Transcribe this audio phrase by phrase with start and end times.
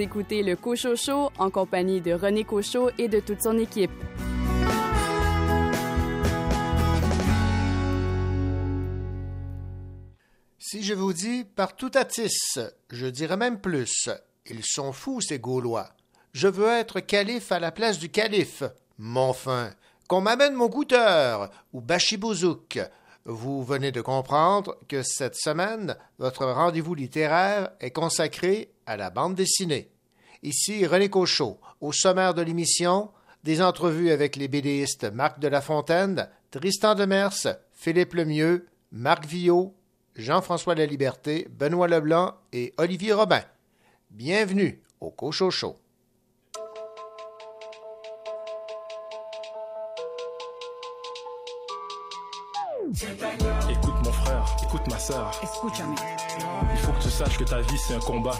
[0.00, 3.90] Vous écoutez le Cochot en compagnie de René Cochot et de toute son équipe.
[10.58, 12.58] Si je vous dis partout à Tis,
[12.88, 14.08] je dirais même plus.
[14.46, 15.90] Ils sont fous, ces Gaulois.
[16.32, 18.62] Je veux être calife à la place du calife.
[18.96, 19.70] Mon fin,
[20.08, 22.80] qu'on m'amène mon goûteur ou Bachibouzouk.
[23.26, 29.36] Vous venez de comprendre que cette semaine, votre rendez-vous littéraire est consacré à la bande
[29.36, 29.88] dessinée.
[30.42, 33.12] Ici René Cochot, au sommaire de l'émission,
[33.44, 39.76] des entrevues avec les BDistes Marc de la Fontaine, Tristan Demers, Philippe Lemieux, Marc Villot,
[40.16, 43.44] Jean-François Laliberté, Benoît Leblanc et Olivier Robin.
[44.10, 45.76] Bienvenue au Cochot Show.
[54.70, 55.32] Écoute ma soeur.
[55.42, 55.48] Il
[56.78, 58.32] faut que tu saches que ta vie c'est un combat.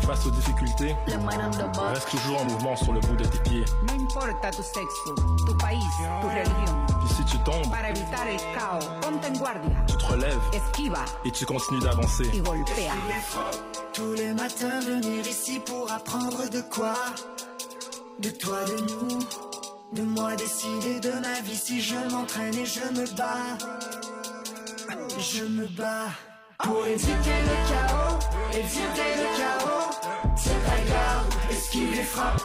[0.00, 3.64] Face aux difficultés, reste toujours en mouvement sur le bout de tes pieds.
[7.00, 7.64] Puis si tu tombes,
[9.88, 10.40] tu te relèves
[11.24, 12.30] et tu continues d'avancer.
[13.94, 16.94] Tous les matins venir ici pour apprendre de quoi?
[18.18, 19.18] De toi, de nous
[19.92, 23.58] de moi décider de ma vie si je m'entraîne et je me bats.
[25.18, 26.10] Je me bats
[26.58, 28.18] pour éviter le chaos,
[28.52, 29.90] éviter le chaos.
[30.36, 32.42] C'est ta garde, esquive les frappes.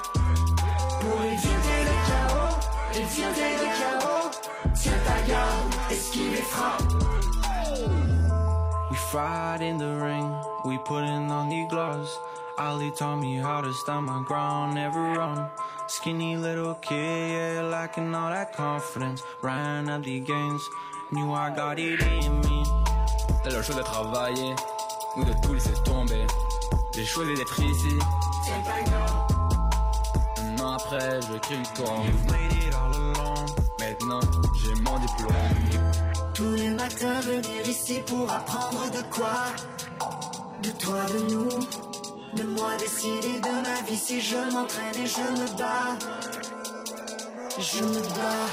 [1.01, 2.55] Pour éviter le chaos,
[2.95, 4.31] éviter le chaos.
[4.75, 6.83] C'est ta garde, esquive les frappes.
[8.91, 10.31] We fight in the ring,
[10.65, 12.09] we put in on the gloves.
[12.57, 15.49] Ali taught me how to stand my ground, never run.
[15.89, 19.23] Skinny little kid, yeah, lacking all that confidence.
[19.41, 20.61] Ran at the games,
[21.11, 22.63] knew I got it in me.
[23.43, 24.53] T'as le choix de travailler
[25.17, 26.27] ou de tout laisser tomber.
[26.93, 27.99] J'ai choisi d'être ici.
[30.37, 32.03] Un an après, je crie victoire.
[33.79, 34.19] Maintenant,
[34.61, 35.33] j'ai mon diplôme.
[36.35, 39.47] Tous les matins, venir ici pour apprendre de quoi?
[40.61, 41.49] De toi, de nous
[42.35, 45.97] de moi décider de ma vie si je m'entraîne et je me bats.
[47.57, 48.49] Je me bats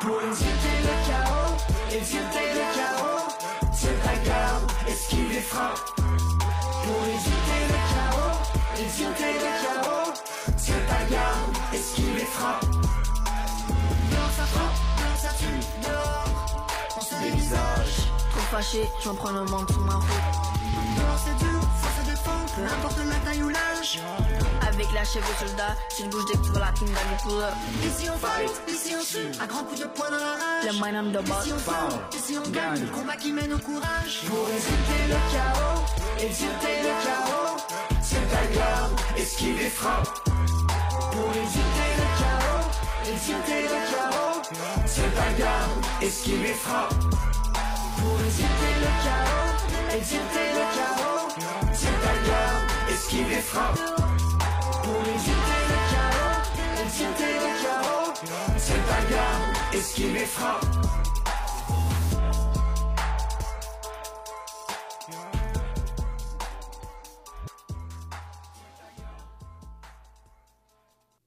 [0.00, 1.56] pour éviter le chaos,
[1.90, 3.28] éviter le chaos.
[3.72, 5.78] C'est ta garde, les frappes.
[5.96, 8.36] Pour éviter le chaos,
[8.78, 10.12] éviter le chaos.
[10.56, 12.64] C'est ta garde, esquive les frappes.
[14.10, 16.56] Dehors ça frappe, dehors ça tue, dehors.
[16.96, 17.96] On se dévisage.
[18.30, 20.06] Trop fâché, je prends le monde sous ma route.
[20.96, 21.60] Dehors c'est dur,
[22.56, 24.00] faut se défendre, peu importe la taille ou l'âge.
[24.66, 27.54] Avec la chef de soldat, je bouge des coups la team dans les pull up.
[27.84, 30.64] Ici on fight, ici on tue, à grands coups de poing dans la rage.
[30.66, 31.46] Le mind on the boss.
[31.46, 34.22] Ici on fout, ici on gagne, le combat qui mène au courage.
[34.26, 35.82] Pour éviter le chaos,
[36.18, 37.56] éviter le chaos.
[38.02, 40.20] C'est ta garde, esquive les frappes.
[41.12, 42.66] Pour éviter le chaos,
[43.06, 44.42] éviter le chaos.
[44.86, 45.70] C'est ta garde,
[46.02, 46.94] esquive les frappes.
[47.98, 51.65] Pour éviter le chaos, éviter le chaos.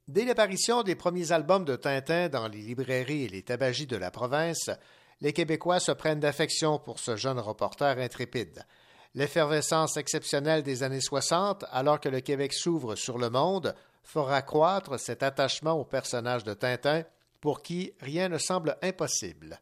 [0.06, 4.10] Dès l'apparition des premiers albums de Tintin dans les librairies et les tabagies de la
[4.10, 4.70] province,
[5.20, 8.64] les Québécois se prennent d'affection pour ce jeune reporter intrépide.
[9.14, 14.98] L'effervescence exceptionnelle des années 60, alors que le Québec s'ouvre sur le monde, fera croître
[15.00, 17.02] cet attachement au personnage de Tintin
[17.40, 19.60] pour qui rien ne semble impossible.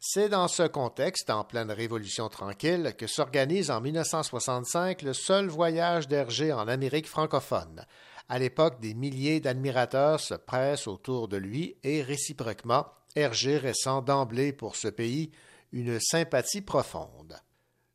[0.00, 6.06] C'est dans ce contexte, en pleine Révolution tranquille, que s'organise en 1965 le seul voyage
[6.06, 7.84] d'Hergé en Amérique francophone.
[8.28, 14.52] À l'époque, des milliers d'admirateurs se pressent autour de lui et réciproquement, Hergé ressent d'emblée
[14.52, 15.32] pour ce pays
[15.72, 17.36] une sympathie profonde.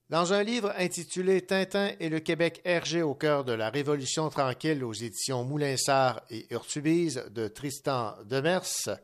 [0.10, 4.84] Dans un livre intitulé Tintin et le Québec Hergé au cœur de la Révolution tranquille
[4.84, 9.00] aux éditions Moulinsart et Urtubise de Tristan Demers,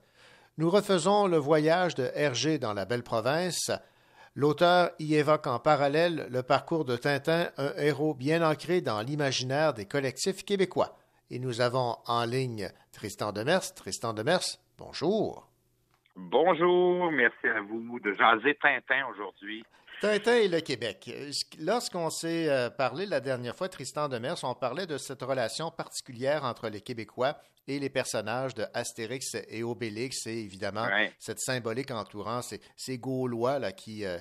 [0.58, 3.72] nous refaisons le voyage de Hergé dans la belle province.
[4.36, 9.74] L'auteur y évoque en parallèle le parcours de Tintin, un héros bien ancré dans l'imaginaire
[9.74, 10.98] des collectifs québécois.
[11.32, 13.74] Et nous avons en ligne Tristan Demers.
[13.74, 15.48] Tristan Demers, bonjour.
[16.18, 19.64] Bonjour, merci à vous de jaser Tintin aujourd'hui.
[20.02, 21.12] Tintin et le Québec.
[21.60, 26.46] Lorsqu'on s'est euh, parlé la dernière fois, Tristan Demers, on parlait de cette relation particulière
[26.46, 27.38] entre les Québécois
[27.68, 30.88] et les personnages de Astérix et Obélix et évidemment
[31.18, 34.20] cette symbolique entourant ces, ces Gaulois là, qui, euh,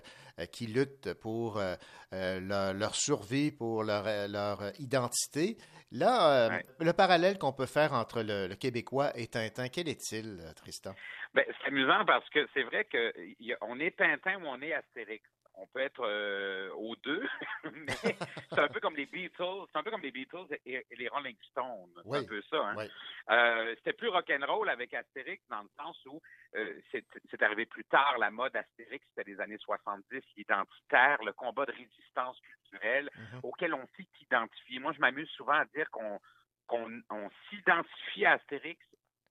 [0.50, 1.76] qui luttent pour euh,
[2.10, 5.58] leur, survie, pour leur, leur identité.
[5.92, 10.92] Là, le parallèle qu'on peut faire entre le, Québécois et Tintin, quel est-il, Tristan?
[11.34, 15.22] Ben, c'est amusant parce que c'est vrai qu'on est Tintin ou on est Astérix
[15.58, 17.26] on peut être euh, aux deux,
[17.72, 18.16] mais
[18.50, 21.36] c'est un peu comme les Beatles, c'est un peu comme les Beatles et, les Rolling
[21.50, 22.68] Stones, c'est un peu ça.
[22.68, 22.86] Hein?
[23.30, 26.20] Euh, c'était plus rock'n'roll avec Astérix dans le sens où
[26.56, 31.66] euh, c'est arrivé plus tard, la mode Astérix, c'était les années 70, l'identitaire, le combat
[31.66, 33.40] de résistance culturelle mm-hmm.
[33.42, 34.78] auquel on s'est identifié.
[34.78, 36.18] Moi, je m'amuse souvent à dire qu'on
[36.66, 38.78] qu'on s'identifie à Astérix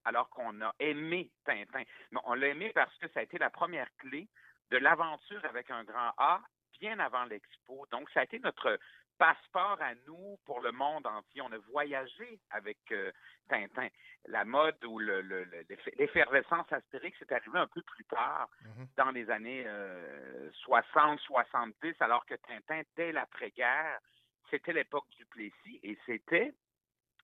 [0.04, 1.82] alors qu'on a aimé Tintin.
[2.10, 4.26] Mais on l'a aimé parce que ça a été la première clé
[4.70, 6.40] de l'aventure avec un grand A
[6.80, 7.86] bien avant l'expo.
[7.90, 8.78] Donc, ça a été notre
[9.18, 11.42] passeport à nous pour le monde entier.
[11.42, 13.10] On a voyagé avec euh,
[13.48, 13.88] Tintin.
[14.26, 18.86] La mode ou l'effervescence astérique s'est arrivée un peu plus tard, mm-hmm.
[18.96, 19.66] dans les années
[20.52, 23.98] 60, euh, 70, alors que Tintin, dès l'après-guerre,
[24.50, 26.54] c'était l'époque du Plessis et c'était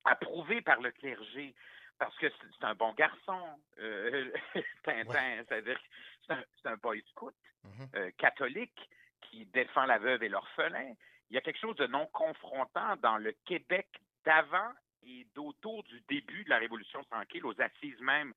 [0.04, 1.54] approuvé par le clergé
[1.98, 3.40] parce que c'est un bon garçon,
[3.78, 4.30] euh,
[4.84, 5.44] Tintin.
[5.48, 5.80] C'est-à-dire
[6.26, 7.34] c'est un, boy scout
[7.64, 7.96] mm-hmm.
[7.96, 8.90] euh, catholique
[9.22, 10.92] qui défend la veuve et l'orphelin.
[11.30, 13.88] Il y a quelque chose de non confrontant dans le Québec
[14.24, 14.72] d'avant
[15.06, 18.32] et d'autour du début de la Révolution tranquille, aux assises même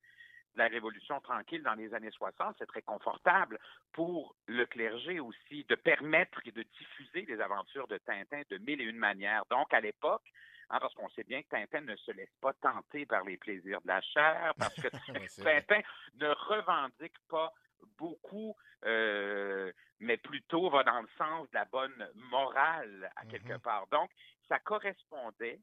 [0.54, 2.56] de la Révolution tranquille dans les années 60.
[2.58, 3.58] C'est très confortable
[3.92, 8.80] pour le clergé aussi de permettre et de diffuser les aventures de Tintin de mille
[8.80, 9.44] et une manières.
[9.50, 10.24] Donc, à l'époque,
[10.70, 13.80] hein, parce qu'on sait bien que Tintin ne se laisse pas tenter par les plaisirs
[13.82, 14.88] de la chair, parce que
[15.42, 15.80] Tintin
[16.16, 17.52] ne revendique pas
[17.98, 23.60] beaucoup, euh, mais plutôt va dans le sens de la bonne morale à quelque mm-hmm.
[23.60, 23.86] part.
[23.88, 24.10] Donc,
[24.48, 25.60] ça correspondait,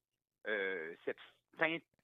[0.48, 1.18] euh, cette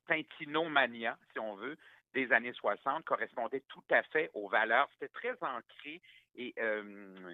[0.08, 1.78] Tintinomania, si on veut,
[2.13, 4.90] des années 60 correspondait tout à fait aux valeurs.
[4.94, 6.02] C'était très ancré
[6.36, 7.34] et euh,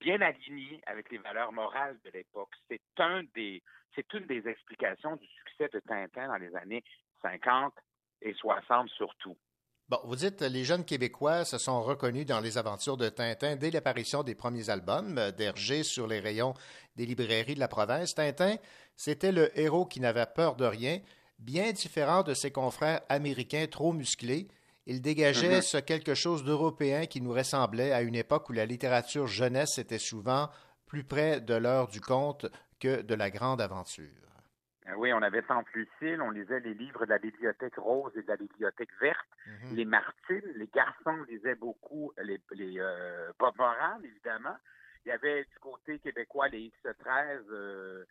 [0.00, 2.52] bien aligné avec les valeurs morales de l'époque.
[2.68, 3.62] C'est un des,
[3.94, 6.84] c'est une des explications du succès de Tintin dans les années
[7.22, 7.74] 50
[8.22, 9.36] et 60 surtout.
[9.88, 13.70] Bon, vous dites les jeunes Québécois se sont reconnus dans les aventures de Tintin dès
[13.70, 16.54] l'apparition des premiers albums euh, d'Hergé sur les rayons
[16.96, 18.16] des librairies de la province.
[18.16, 18.56] Tintin,
[18.96, 20.98] c'était le héros qui n'avait peur de rien,
[21.38, 24.48] bien différent de ses confrères américains trop musclés.
[24.86, 25.62] Il dégageait mm-hmm.
[25.62, 30.00] ce quelque chose d'européen qui nous ressemblait à une époque où la littérature jeunesse était
[30.00, 30.50] souvent
[30.86, 32.46] plus près de l'heure du conte
[32.80, 34.25] que de la grande aventure.
[34.88, 38.22] Euh, oui, on avait Temple Lucille, on lisait les livres de la bibliothèque rose et
[38.22, 39.26] de la bibliothèque verte.
[39.46, 39.76] Mhm.
[39.76, 44.56] Les Martines, les garçons lisaient beaucoup les, les euh, Bob Moran, évidemment.
[45.04, 48.04] Il y avait du côté québécois les X13 euh,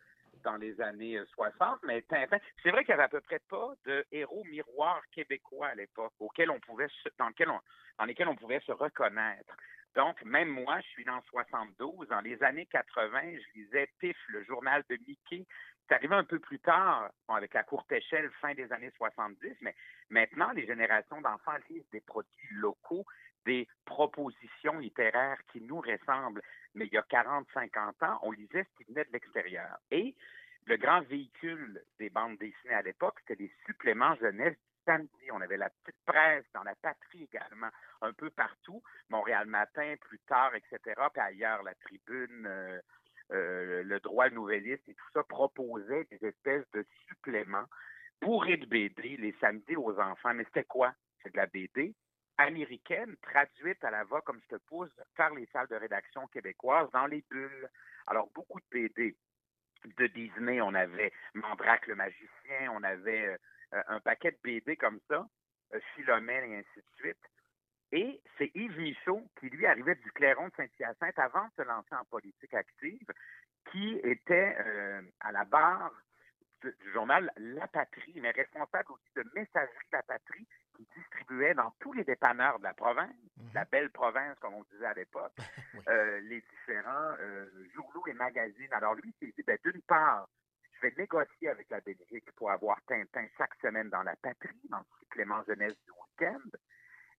[0.44, 4.04] dans les années 60, mais c'est vrai qu'il y avait à peu près pas de
[4.12, 6.88] héros miroirs québécois à l'époque auxquels on pouvait
[7.18, 7.60] dans, lequel on,
[7.98, 9.54] dans lesquels on pouvait se reconnaître.
[9.96, 12.08] Donc, même moi, je suis dans 72.
[12.08, 15.46] Dans les années 80, je lisais Pif, le journal de Mickey,
[15.88, 19.74] c'est arrivé un peu plus tard, avec la courte échelle, fin des années 70, mais
[20.10, 23.04] maintenant, les générations d'enfants lisent des produits locaux,
[23.44, 26.42] des propositions littéraires qui nous ressemblent.
[26.74, 29.78] Mais il y a 40, 50 ans, on lisait ce qui venait de l'extérieur.
[29.90, 30.14] Et
[30.66, 35.30] le grand véhicule des bandes dessinées à l'époque, c'était les suppléments jeunesse du samedi.
[35.32, 37.70] On avait la petite presse dans la patrie également,
[38.02, 38.82] un peu partout.
[39.08, 41.00] Montréal Matin, plus tard, etc.
[41.12, 42.80] Puis ailleurs, la tribune, euh,
[43.32, 47.66] euh, le droit nouvelliste et tout ça proposait des espèces de suppléments
[48.20, 50.34] bourrés de BD les samedis aux enfants.
[50.34, 50.94] Mais c'était quoi?
[51.22, 51.94] C'est de la BD
[52.38, 56.90] américaine traduite à la voix comme je te pousse par les salles de rédaction québécoises
[56.92, 57.70] dans les bulles.
[58.06, 59.16] Alors, beaucoup de BD
[59.98, 60.60] de Disney.
[60.60, 63.36] On avait Mandrake le magicien, on avait
[63.72, 65.26] euh, un paquet de BD comme ça,
[65.74, 67.22] euh, Philomène et ainsi de suite.
[67.92, 71.94] Et c'est Yves Michaud, qui lui arrivait du Clairon de Saint-Hyacinthe avant de se lancer
[71.94, 73.06] en politique active,
[73.70, 75.92] qui était euh, à la barre
[76.62, 81.92] du, journal La Patrie, mais responsable aussi de Messagerie La Patrie, qui distribuait dans tous
[81.92, 83.50] les dépanneurs de la province, mhm.
[83.54, 85.32] la belle province, comme on disait à l'époque,
[85.88, 88.72] euh, les différents euh, journaux et magazines.
[88.72, 90.28] Alors lui, il s'est dit, ben, d'une part,
[90.72, 94.78] je vais négocier avec la Belgique pour avoir Tintin chaque semaine dans La Patrie, dans
[94.78, 96.40] le supplément jeunesse du week-end.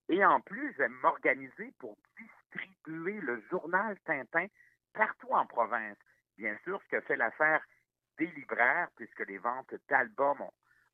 [0.08, 4.46] Et en plus, je vais m'organiser pour distribuer le journal Tintin
[4.94, 5.98] partout en province.
[6.36, 7.62] Bien sûr, ce que fait l'affaire
[8.16, 10.48] des libraires, puisque les ventes d'albums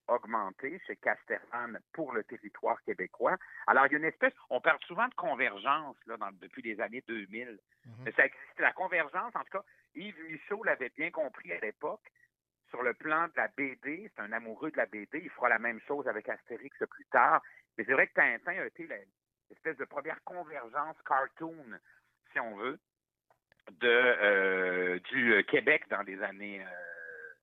[0.08, 3.36] augmenté chez Casterman pour le territoire québécois.
[3.66, 7.02] Alors, il y a une espèce, on parle souvent de convergence là, depuis les années
[7.06, 7.58] 2000.
[7.86, 7.92] Mhm.
[8.04, 12.02] Mais ça existe, la convergence, en tout cas, Yves Michaud l'avait bien compris à l'époque.
[12.70, 15.60] Sur le plan de la BD, c'est un amoureux de la BD, il fera la
[15.60, 17.40] même chose avec Astérix plus tard.
[17.76, 18.86] Mais c'est vrai que Tintin a été
[19.50, 21.64] l'espèce de première convergence cartoon,
[22.32, 22.78] si on veut,
[23.80, 27.34] de, euh, du Québec dans les années, euh,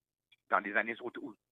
[0.50, 0.96] dans les années,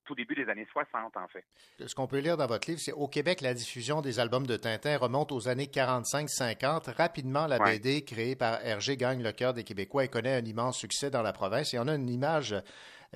[0.05, 1.45] tout début des années 60, en fait.
[1.85, 4.57] Ce qu'on peut lire dans votre livre, c'est au Québec, la diffusion des albums de
[4.57, 6.91] Tintin remonte aux années 45-50.
[6.95, 10.77] Rapidement, la BD créée par Hergé gagne le cœur des Québécois et connaît un immense
[10.77, 11.73] succès dans la province.
[11.73, 12.55] Et on a une image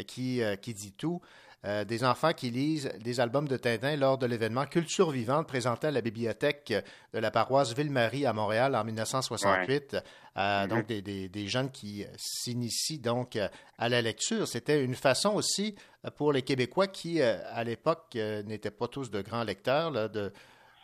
[0.08, 1.22] qui, euh, qui dit tout.
[1.66, 5.88] Euh, des enfants qui lisent des albums de Tintin lors de l'événement Culture vivante présenté
[5.88, 6.74] à la bibliothèque
[7.14, 9.96] de la paroisse Ville-Marie à Montréal en 1968.
[10.36, 13.38] Euh, donc, des, des, jeunes qui s'initient donc
[13.78, 14.48] à la lecture.
[14.48, 15.76] C'était une façon aussi
[16.18, 20.34] pour les Québécois qui, à l'époque, n'étaient pas tous de grands lecteurs, de,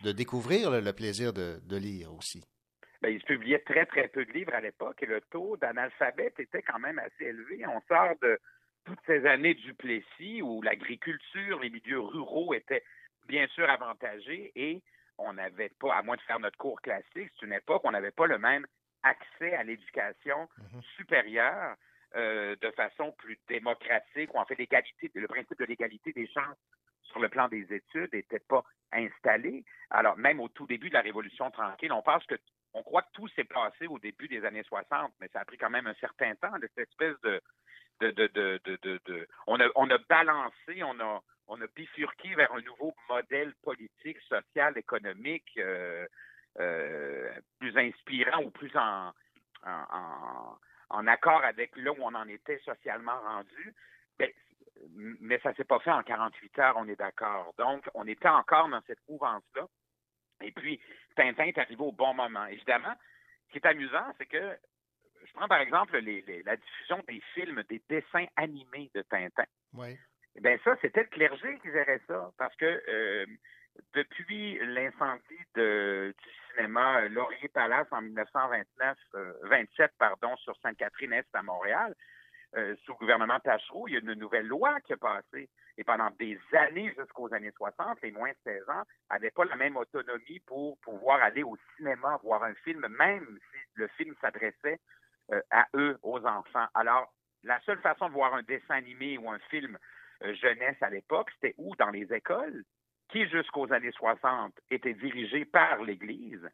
[0.03, 2.41] de découvrir le plaisir de, de lire aussi.
[3.01, 6.39] Bien, il se publiait très, très peu de livres à l'époque et le taux d'analphabète
[6.39, 7.65] était quand même assez élevé.
[7.65, 8.38] On sort de
[8.89, 12.84] toutes ces années du Plessis où l'agriculture, les milieux ruraux étaient
[13.27, 14.81] bien sûr avantagés et
[15.19, 17.91] on n'avait pas, à moins de faire notre cours classique, c'est une époque où on
[17.91, 18.65] n'avait pas le même
[19.03, 20.81] accès à l'éducation mhm.
[20.98, 21.75] supérieure
[22.15, 26.58] euh, de façon plus démocratique, ou en fait l'égalité, le principe de l'égalité des chances
[27.03, 29.63] sur le plan des études n'était pas installé.
[29.91, 32.36] Alors, même au tout début de la Révolution tranquille, on pense que
[32.73, 35.57] on croit que tout s'est passé au début des années 60, mais ça a pris
[35.57, 37.41] quand même un certain temps, cette espèce de,
[37.99, 44.19] de, de, de, de, on, a, balancé, on a, bifurqué vers un nouveau modèle politique,
[44.21, 46.07] social, économique euh,
[46.59, 49.13] euh, plus inspirant ou plus en,
[51.07, 53.73] accord avec là où on en était socialement rendu.
[54.95, 57.53] Mais, ça s'est pas fait en 48 heures, on est d'accord.
[57.57, 59.67] Donc, on était encore dans cette mouvance-là.
[60.41, 60.79] Et puis,
[61.15, 62.46] Tintin est arrivé au bon moment.
[62.46, 62.93] Évidemment,
[63.48, 64.58] ce qui est amusant, c'est que
[65.25, 69.46] je prends par exemple la diffusion des films, des dessins animés de Tintin.
[69.74, 69.98] Oui.
[70.36, 73.25] Eh bien, ça, c'était le clergé qui gérait ça, parce que euh,
[73.93, 76.13] depuis l'incendie du
[76.51, 78.98] cinéma Laurier Palace en 1929,
[79.43, 81.96] 27 euh, pardon, sur Sainte-Catherine-Est à Montréal,
[82.55, 85.50] euh, sous le gouvernement Tachereau, il y a une nouvelle loi qui a passé.
[85.79, 89.55] Et pendant des années, jusqu'aux années 60, les moins de 16 ans n'avaient pas la
[89.55, 94.77] même autonomie pour pouvoir aller au cinéma voir un film, même si le film s'adressait
[95.31, 96.67] euh, à eux, aux enfants.
[96.74, 97.13] Alors,
[97.45, 99.77] la seule façon de voir un dessin animé ou un film
[100.24, 101.74] euh, jeunesse à l'époque, c'était où?
[101.77, 102.65] Dans les écoles,
[103.07, 106.45] qui jusqu'aux années 60 étaient dirigées par l'Église,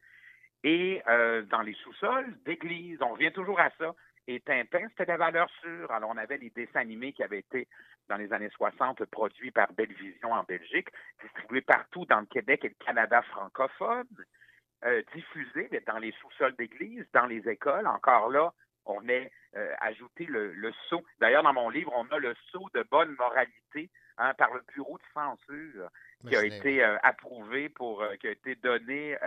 [0.63, 3.01] et euh, dans les sous-sols d'église.
[3.01, 3.96] On revient toujours à ça.
[4.27, 5.91] Et Tintin, c'était des valeurs sûres.
[5.91, 7.67] Alors, on avait les dessins animés qui avaient été,
[8.10, 10.89] dans les années 60, produits par Bellevision en Belgique,
[11.22, 14.08] distribués partout dans le Québec et le Canada francophone,
[15.13, 17.88] diffusés dans les sous-sols d'église, dans les écoles.
[17.88, 18.51] Encore là,
[18.86, 21.03] on a euh, ajouté le, le sceau.
[21.20, 24.98] D'ailleurs, dans mon livre, on a le sceau de bonne moralité hein, par le bureau
[24.98, 25.89] de censure
[26.27, 29.17] qui a été euh, approuvé pour, euh, qui a été donné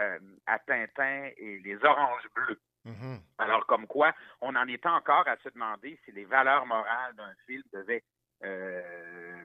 [0.46, 2.60] à Tintin et les Oranges Bleus.
[2.88, 3.20] Mm-hmm.
[3.38, 7.32] Alors, comme quoi, on en était encore à se demander si les valeurs morales d'un
[7.46, 8.02] film devaient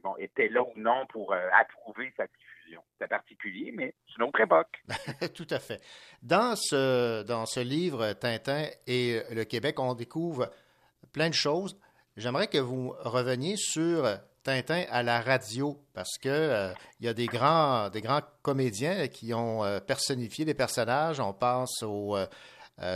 [0.03, 2.83] bon, étaient là ou non pour approuver sa diffusion.
[2.99, 4.83] C'est particulier, mais c'est une autre époque.
[5.35, 5.81] Tout à fait.
[6.21, 10.51] Dans ce, dans ce livre, Tintin et le Québec, on découvre
[11.11, 11.75] plein de choses.
[12.17, 14.05] J'aimerais que vous reveniez sur
[14.43, 19.07] Tintin à la radio, parce que euh, il y a des grands, des grands comédiens
[19.07, 21.19] qui ont euh, personnifié des personnages.
[21.19, 22.25] On pense au euh,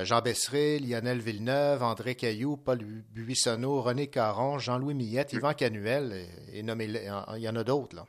[0.03, 2.79] Jean Besseret, Lionel Villeneuve, André Caillou, Paul
[3.13, 7.95] Buissonneau, René Caron, Jean-Louis Millette, Yvan Canuel, et, nommé, il y en a d'autres.
[7.95, 8.05] Là.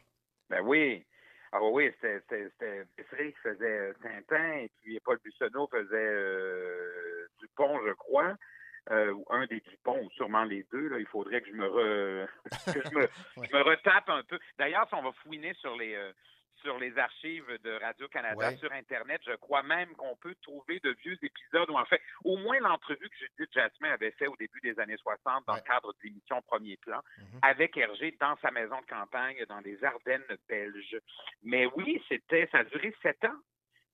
[0.48, 1.04] Ben oui.
[1.52, 2.50] Ah oui, c'était
[2.96, 8.34] Besseret qui faisait Tintin, et puis Paul Buissonneau faisait Dupont, je crois.
[8.90, 10.88] Euh, ou un des Dupont, ou sûrement les deux.
[10.88, 12.26] Là, il faudrait que je me,
[12.66, 13.02] je me,
[13.52, 14.38] me, retape un peu.
[14.58, 16.10] D'ailleurs, si on va fouiner sur les euh,
[16.62, 21.18] sur les archives de Radio-Canada sur Internet, je crois même qu'on peut trouver de vieux
[21.22, 24.78] épisodes, ou en fait, au moins l'entrevue que Judith Jasmin avait fait au début des
[24.80, 27.38] années 60 dans le cadre de l'émission Premier Plan, mm-hmm.
[27.42, 30.98] avec Hergé dans sa maison de campagne dans les Ardennes belges.
[31.42, 33.38] Mais oui, c'était, ça a duré sept ans.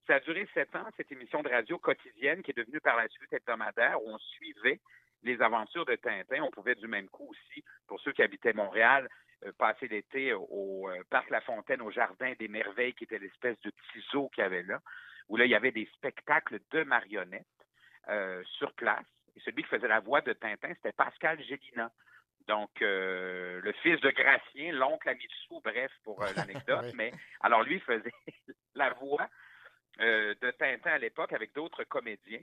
[0.06, 3.09] Ça a duré sept ans, cette émission de radio quotidienne qui est devenue par la
[3.09, 4.80] suite hebdomadaire où on suivait
[5.23, 6.42] les aventures de Tintin.
[6.42, 9.09] On pouvait du même coup aussi, pour ceux qui habitaient Montréal,
[9.52, 13.70] passer l'été au euh, Parc La Fontaine, au Jardin des Merveilles, qui était l'espèce de
[13.70, 14.80] petit zoo qu'il y avait là,
[15.28, 17.46] où là, il y avait des spectacles de marionnettes
[18.08, 19.06] euh, sur place.
[19.36, 21.90] Et celui qui faisait la voix de Tintin, c'était Pascal Gélina.
[22.46, 26.92] Donc, euh, le fils de Gracien, l'oncle à Mitsou, bref, pour euh, l'anecdote.
[26.94, 28.12] Mais alors, lui faisait
[28.74, 29.28] la voix
[30.00, 32.42] euh, de Tintin à l'époque avec d'autres comédiens.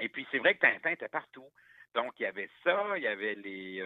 [0.00, 1.50] Et puis, c'est vrai que Tintin était partout.
[1.94, 3.82] Donc, il y avait ça, il y avait les,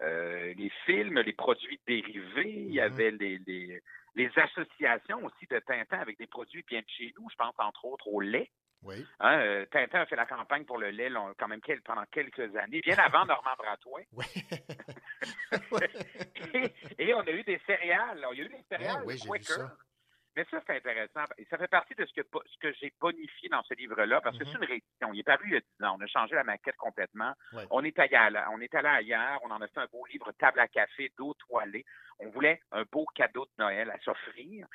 [0.00, 2.84] les films, les produits dérivés, il y Mhm.
[2.84, 3.82] avait les, les,
[4.14, 7.28] les associations aussi de Tintin avec des produits bien de chez nous.
[7.30, 8.50] Je pense entre autres au lait.
[8.82, 9.06] Oui.
[9.20, 12.04] Hein, euh, Tintin a fait la campagne pour le lait là, quand même quel- pendant
[12.12, 14.02] quelques années, bien avant Normand Bratois.
[14.12, 15.80] Oui.
[16.54, 18.26] et, et on a eu des céréales.
[18.32, 19.70] Il y a eu des céréales Ah oui, j'ai vu Quaker.
[20.36, 21.24] Mais ça, c'est intéressant.
[21.38, 24.36] Et ça fait partie de ce que, ce que j'ai bonifié dans ce livre-là, parce
[24.36, 24.50] que Mhm.
[24.50, 25.12] c'est une réédition.
[25.12, 25.96] Il est paru il y a 10 ans.
[25.98, 27.32] On a changé la maquette complètement.
[27.52, 27.64] Ouais.
[27.70, 29.40] On est allé on est allé ailleurs.
[29.44, 31.84] On en a fait un beau livre table à café, d'eau toilée.
[32.18, 34.66] On voulait un beau cadeau de Noël à s'offrir.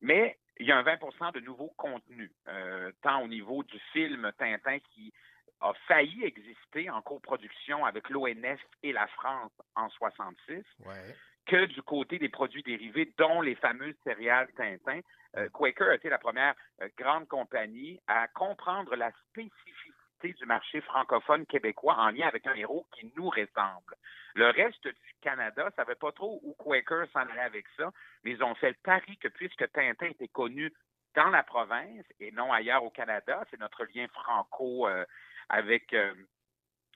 [0.00, 4.32] Mais il y a un 20% de nouveaux contenus, euh, tant au niveau du film
[4.38, 5.12] Tintin qui
[5.60, 11.14] a failli exister en coproduction avec l'ONF et la France en 66, Ouais.
[11.46, 15.00] Que du côté des produits dérivés, dont les fameuses céréales Tintin.
[15.36, 20.80] Euh, Quaker a été la première euh, grande compagnie à comprendre la spécificité du marché
[20.82, 23.96] francophone québécois en lien avec un héros qui nous ressemble.
[24.34, 27.90] Le reste du Canada ne savait pas trop où Quaker s'en allait avec ça,
[28.22, 30.72] mais ils ont fait le pari que puisque Tintin était connu
[31.14, 35.04] dans la province et non ailleurs au Canada, c'est notre lien franco euh,
[35.48, 35.94] avec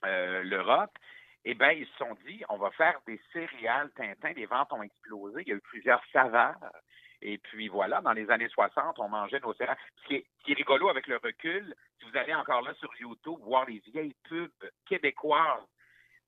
[0.03, 0.97] l'Europe,
[1.45, 4.33] eh bien, ils se sont dit, on va faire des céréales Tintin.
[4.33, 5.41] Les ventes ont explosé.
[5.41, 6.55] Il y a eu plusieurs saveurs.
[7.21, 9.77] Et puis voilà, dans les années 60, on mangeait nos céréales.
[10.01, 12.73] Ce qui est, ce qui est rigolo avec le recul, si vous allez encore là
[12.75, 15.65] sur YouTube voir les vieilles pubs québécoises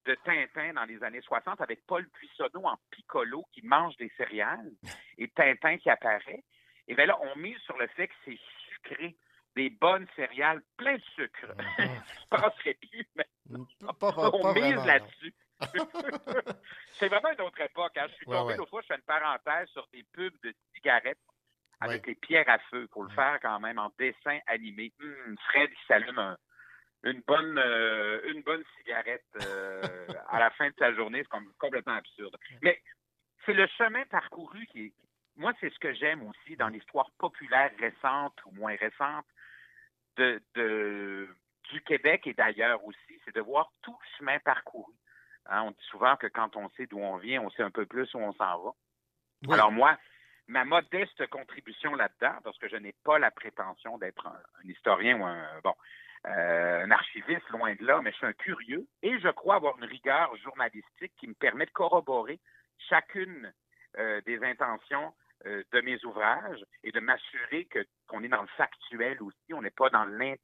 [0.05, 4.71] de Tintin dans les années 60 avec Paul Buissonneau en piccolo qui mange des céréales
[5.17, 6.43] et Tintin qui apparaît,
[6.87, 8.39] et bien là, on mise sur le fait que c'est
[8.71, 9.15] sucré,
[9.55, 11.53] des bonnes céréales plein de sucre.
[11.77, 13.25] Je ne penserais plus, mais
[13.79, 15.33] Pas, pas, pas, on pas mise vraiment, là-dessus.
[16.99, 17.97] c'est vraiment une autre époque.
[17.97, 18.05] hein.
[18.09, 18.57] Je suis Ouais, tombé ouais.
[18.57, 21.17] l'autre fois, je fais une parenthèse sur des pubs de cigarettes
[21.81, 22.09] avec Ouais.
[22.09, 24.91] les pierres à feu pour le faire quand même en dessin animé.
[25.01, 26.37] Hum, Fred, il s'allume un-
[27.03, 29.81] une bonne euh, une bonne cigarette euh,
[30.29, 31.19] à la fin de sa journée.
[31.23, 32.35] C'est comme complètement absurde.
[32.61, 32.81] Mais
[33.45, 34.93] c'est le chemin parcouru qui est.
[35.37, 39.25] Moi, c'est ce que j'aime aussi dans l'histoire populaire récente ou moins récente
[40.17, 41.29] de, de-
[41.71, 44.93] du Québec et d'ailleurs aussi, c'est de voir tout le chemin parcouru.
[45.45, 47.85] Hein, on dit souvent que quand on sait d'où on vient, on sait un peu
[47.85, 48.71] plus où on s'en va.
[49.47, 49.53] Oui.
[49.53, 49.97] Alors moi,
[50.47, 55.19] ma modeste contribution là-dedans, parce que je n'ai pas la prétention d'être un, un historien
[55.19, 55.73] ou un bon
[56.27, 59.77] euh, un archiviste, loin de là, mais je suis un curieux et je crois avoir
[59.77, 62.41] une rigueur journalistique qui me permet de corroborer
[62.89, 63.53] chacune
[63.97, 65.13] euh, des intentions
[65.45, 69.69] de mes ouvrages et de m'assurer que qu'on est dans le factuel aussi, on n'est
[69.69, 70.35] pas dans euh,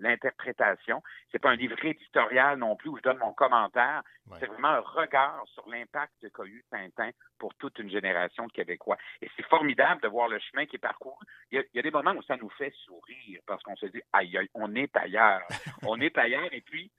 [0.00, 1.02] l'interprétation.
[1.30, 4.02] C'est pas un livre éditorial non plus où je donne mon commentaire.
[4.26, 4.38] Ouais.
[4.40, 8.96] C'est vraiment un regard sur l'impact qu'a eu Tintin pour toute une génération de Québécois.
[9.20, 11.24] Et c'est formidable de voir le chemin qui est parcouru.
[11.50, 13.76] Il y a, il y a des moments où ça nous fait sourire parce qu'on
[13.76, 15.42] se dit, aïe, aïe, on est ailleurs.
[15.86, 16.52] on est ailleurs.
[16.52, 16.90] Et puis,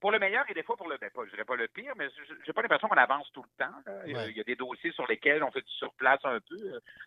[0.00, 1.92] pour le meilleur et des fois pour le ben, pas, je dirais pas le pire,
[1.96, 3.72] mais je- j'ai pas l'impression qu'on avance tout le temps.
[4.06, 4.30] Il, y a, Ouais.
[4.30, 6.56] il y a des dossiers sur lesquels on fait du surplace un peu,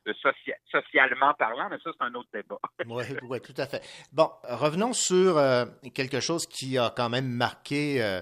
[0.07, 2.59] euh, socia- socialement parlant, mais ça, c'est un autre débat.
[2.87, 3.81] Oui, ouais, tout à fait.
[4.11, 8.21] Bon, revenons sur euh, quelque chose qui a quand même marqué euh,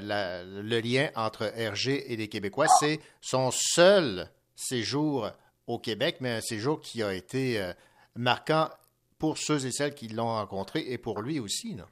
[0.00, 2.66] la- le lien entre Hergé et les Québécois.
[2.80, 4.26] C'est son seul
[4.56, 5.30] séjour
[5.66, 7.72] au Québec, mais un séjour qui a été
[8.16, 8.68] marquant
[9.18, 11.74] pour ceux et celles qui l'ont rencontré et pour lui aussi.
[11.76, 11.84] là.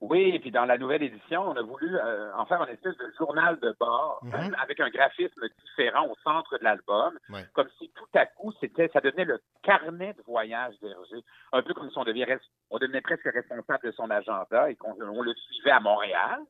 [0.00, 2.96] Oui, et puis dans la nouvelle édition, on a voulu euh, en faire une espèce
[2.98, 4.54] de journal de bord Mhm.
[4.62, 7.44] avec un graphisme différent au centre de l'album, Ouais.
[7.52, 11.74] comme si tout à coup c'était, ça devenait le carnet de voyage d'Hergé, un peu
[11.74, 15.20] comme si on devenait, res- on devenait presque responsable de son agenda et qu'on on
[15.22, 16.42] le suivait à Montréal.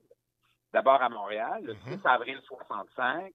[0.74, 1.80] D'abord à Montréal, le Mhm.
[2.02, 3.32] 6 avril 65,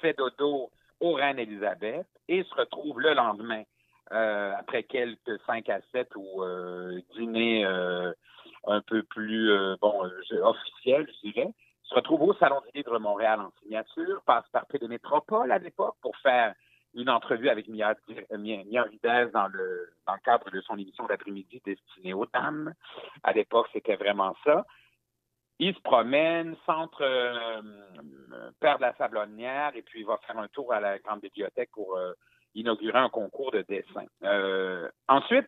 [0.00, 0.70] fait dodo
[1.00, 3.62] au Reine-Élisabeth et se retrouve le lendemain,
[4.12, 8.12] euh, après quelques 5 à 7 ou euh, dîner euh,
[8.66, 12.98] un peu plus euh, bon euh, officiel, je dirais, se retrouve au Salon du Livre
[12.98, 16.54] Montréal en signature, passe par P de Métropole à l'époque pour faire
[16.94, 17.94] une entrevue avec Mia,
[18.30, 22.74] Videz dans le, dans le cadre de son émission d'après-midi destinée aux dames.
[23.22, 24.64] À l'époque, c'était vraiment ça.
[25.60, 27.62] Il se promène, centre euh,
[28.60, 31.70] Père de la Sablonnière, et puis il va faire un tour à la grande bibliothèque
[31.72, 32.12] pour euh,
[32.54, 34.06] inaugurer un concours de dessin.
[35.06, 35.46] Ensuite,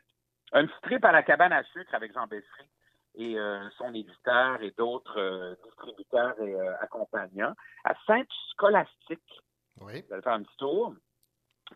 [0.52, 2.68] un petit trip à la cabane à sucre avec Jean Bessery
[3.14, 9.42] et euh, son éditeur et d'autres euh, distributeurs et euh, accompagnants à Sainte-Scolastique.
[9.80, 10.02] Oui.
[10.06, 10.94] Vous allez faire un petit tour.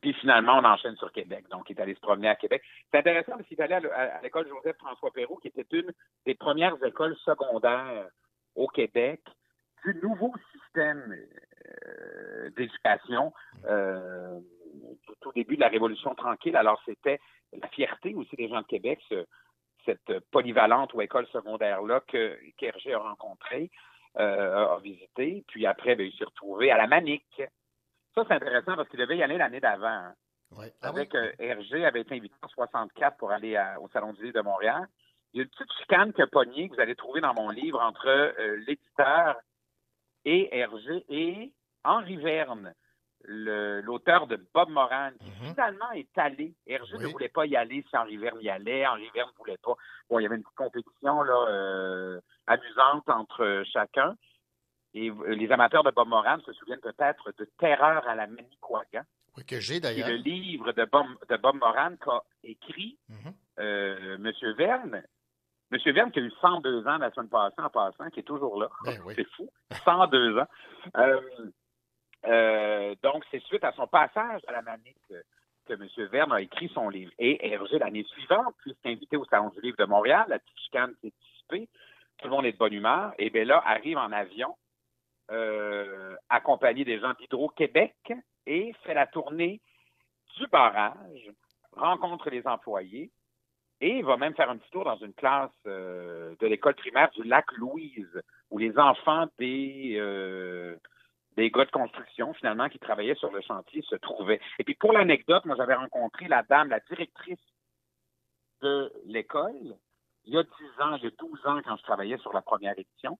[0.00, 1.46] Puis finalement, on enchaîne sur Québec.
[1.50, 2.62] Donc, il est allé se promener à Québec.
[2.90, 5.90] C'est intéressant parce qu'il est allé à l'école Joseph-François Perrault, qui était une
[6.26, 8.08] des premières écoles secondaires
[8.54, 9.22] au Québec
[9.84, 11.16] du nouveau système
[11.86, 13.32] euh, d'éducation
[13.66, 14.38] euh,
[15.06, 16.56] tout au début de la Révolution tranquille.
[16.56, 17.20] Alors, c'était
[17.52, 19.00] la fierté aussi des gens de Québec,
[19.86, 23.70] cette polyvalente ou école secondaire-là que qu'Hergé a rencontrée,
[24.18, 25.44] euh, a visité.
[25.48, 27.42] Puis après, ben, il s'est retrouvé à la Manique.
[28.14, 29.86] Ça, c'est intéressant parce qu'il devait y aller l'année d'avant.
[29.86, 30.14] Hein.
[30.52, 34.36] Ah Avec euh, Hergé avait été invité en 64 pour aller au Salon du livre
[34.36, 34.86] de Montréal.
[35.32, 37.80] Il y a une petite chicane que pogné que vous allez trouver dans mon livre
[37.80, 39.36] entre euh, l'éditeur
[40.24, 41.52] et Hergé et
[41.84, 42.74] Henri Verne,
[43.26, 45.50] l'auteur de Bob Moran, qui mhm.
[45.50, 46.54] finalement est allé.
[46.66, 48.86] Hergé ne voulait pas y aller si Henri Verne y allait.
[48.86, 49.74] Henri Verne ne voulait pas.
[50.08, 54.16] Bon, il y avait une petite compétition là, euh, amusante entre chacun.
[54.94, 59.02] Et les amateurs de Bob Moran se souviennent peut-être de Terreur à la Manicouagan.
[59.36, 60.08] Oui, que j'ai d'ailleurs.
[60.08, 63.34] le livre de Bob, de Bob Moran qu'a écrit mhm.
[63.58, 64.32] euh, M.
[64.56, 65.02] Verne.
[65.72, 65.78] M.
[65.92, 68.70] Verne qui a eu 102 ans la semaine passée en passant, qui est toujours là.
[68.84, 69.50] Ben C'est fou.
[69.84, 70.46] 102 ans.
[70.96, 71.20] Euh,
[72.24, 74.96] euh, donc, c'est suite à son passage à la Manique
[75.66, 76.08] que M.
[76.10, 77.12] Verne a écrit son livre.
[77.18, 80.94] Et Hergé, l'année suivante, puisqu'il invité au Salon du livre de Montréal, la petite chicane
[81.02, 81.68] s'est dissipée,
[82.18, 84.56] tout le monde est de bonne humeur, et bien là, arrive en avion,
[85.30, 87.96] euh, accompagné des gens d'Hydro-Québec,
[88.46, 89.60] et fait la tournée
[90.36, 91.30] du barrage,
[91.72, 93.10] rencontre les employés,
[93.80, 97.24] et va même faire un petit tour dans une classe euh, de l'école primaire du
[97.24, 99.96] lac Louise, où les enfants des
[101.36, 104.40] des gars de construction, finalement, qui travaillaient sur le chantier se trouvaient.
[104.58, 107.38] Et puis, pour l'anecdote, moi, j'avais rencontré la dame, la directrice
[108.62, 109.76] de l'école,
[110.24, 112.42] il y a 10 ans, il y a 12 ans, quand je travaillais sur la
[112.42, 113.18] première édition.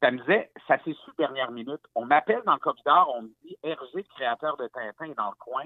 [0.00, 1.80] Elle me disait, ça s'est su dernière minute.
[1.94, 5.36] On m'appelle dans le corridor, on me dit, Hergé, créateur de Tintin, est dans le
[5.36, 5.64] coin.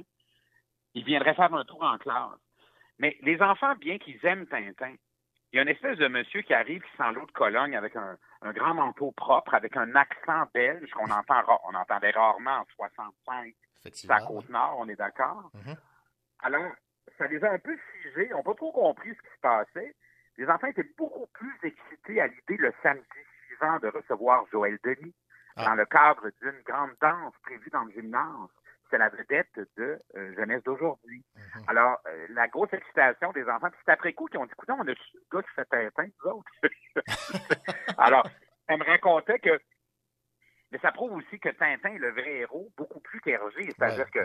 [0.92, 2.38] Il viendrait faire un tour en classe.
[2.98, 4.94] Mais les enfants, bien qu'ils aiment Tintin,
[5.52, 7.94] il y a une espèce de monsieur qui arrive qui sent l'eau de Cologne avec
[7.96, 8.18] un,
[8.52, 13.54] grand manteau propre, avec un accent belge qu'on entend, on entendait rarement en 65
[14.08, 15.50] la Côte-Nord, on est d'accord?
[15.54, 15.76] Mm-hmm.
[16.42, 16.72] Alors,
[17.18, 19.94] ça les a un peu figés, ils n'ont pas trop compris ce qui se passait.
[20.36, 23.06] Les enfants étaient beaucoup plus excités à l'idée le samedi
[23.46, 25.14] suivant de recevoir Joël Denis
[25.56, 25.66] ah.
[25.66, 28.50] dans le cadre d'une grande danse prévue dans le gymnase
[28.90, 31.24] c'est la vedette de euh, jeunesse d'aujourd'hui.
[31.34, 31.64] Mhm.
[31.68, 34.68] Alors, euh, la grosse excitation des enfants, puis c'est après coup qu'ils ont dit, écoute,
[34.70, 34.94] on a le
[35.32, 36.50] gars qui fait Tintin, nous autres?
[37.98, 38.28] Alors,
[38.68, 39.58] elle me racontait que,
[40.72, 43.62] mais ça prouve aussi que Tintin est le vrai héros, beaucoup plus qu'Hergé.
[43.62, 44.20] C'est-à-dire que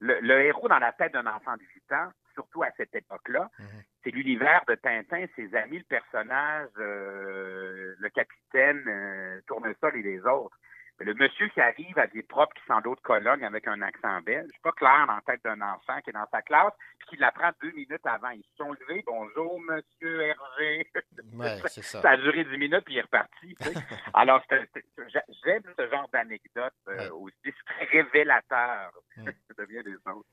[0.00, 3.66] le, héros dans la tête d'un enfant de 8 ans, surtout à cette époque-là, mhm.
[4.02, 10.56] c'est l'univers de Tintin, ses amis, le personnage, euh, le capitaine, Tournesol et les autres
[11.00, 14.50] le monsieur qui arrive à des propres qui sont d'autres colonnes avec un accent belge,
[14.62, 17.50] pas clair dans la tête d'un enfant qui est dans sa classe, puis qui l'apprend
[17.62, 18.28] deux minutes avant.
[18.30, 20.86] Ils se sont levés, bonjour, monsieur Hervé.
[21.32, 22.02] Ouais, c'est ça.
[22.02, 23.56] ça a duré dix minutes, puis il est reparti.
[24.14, 27.54] Alors, j'aime ce genre d'anecdote euh, aussi.
[27.90, 29.24] Révélateur mm.
[29.58, 30.28] de bien des autres.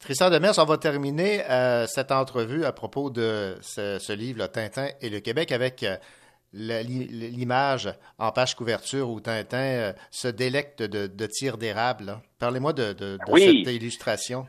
[0.00, 5.08] Tristan Demers, on va terminer euh, cette entrevue à propos de ce, livre, Tintin et
[5.08, 5.82] le Québec, avec...
[5.82, 5.96] Euh,
[6.52, 12.16] l'image en page couverture où Tintin euh, se délecte de, tirs d'érable.
[12.38, 14.46] Parlez-moi de, cette illustration.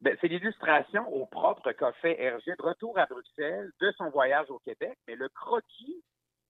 [0.00, 4.50] Ben, c'est l'illustration au propre qu'a fait Hergé de retour à Bruxelles de son voyage
[4.50, 6.02] au Québec, mais le croquis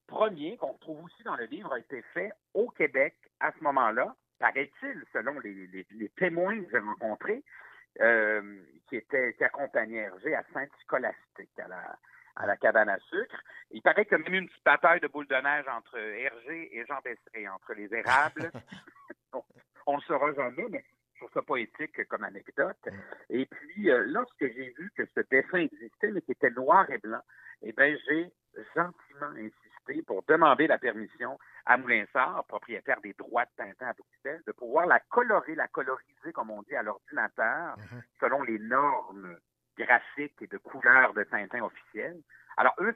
[0.07, 4.15] premier qu'on trouve aussi dans le livre a été fait au Québec à ce moment-là,
[4.39, 5.85] paraît-il, selon les,
[6.17, 7.43] témoins que j'ai rencontrés,
[8.01, 11.99] euh, qui, étaient, qui accompagnaient Hergé à Saint-Scolastique, à la,
[12.37, 13.41] à la cabane à sucre.
[13.71, 16.77] Il paraît qu'il y a même une petite bataille de boules de neige entre Hergé
[16.77, 18.51] et Jean Besseret, entre les érables.
[19.87, 22.77] on ne le saura jamais, mais je trouve ça poétique comme anecdote.
[22.87, 22.91] Mm.
[23.31, 26.99] Et puis, euh, lorsque j'ai vu que ce dessin existait, mais qui était noir et
[26.99, 27.23] blanc,
[27.63, 28.33] eh bien, j'ai
[28.75, 34.43] gentiment insisté pour demander la permission à Moulinsard, propriétaire des droits de Tintin à Bruxelles,
[34.47, 38.03] de pouvoir la colorer, la coloriser, comme on dit, à l'ordinateur, mm-hmm.
[38.21, 39.37] selon les normes
[39.79, 42.21] graphiques et de couleurs de Tintin officiels.
[42.57, 42.95] Alors, eux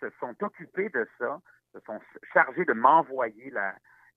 [0.00, 1.40] se sont occupés de ça,
[1.72, 2.00] se sont
[2.32, 3.52] chargés de m'envoyer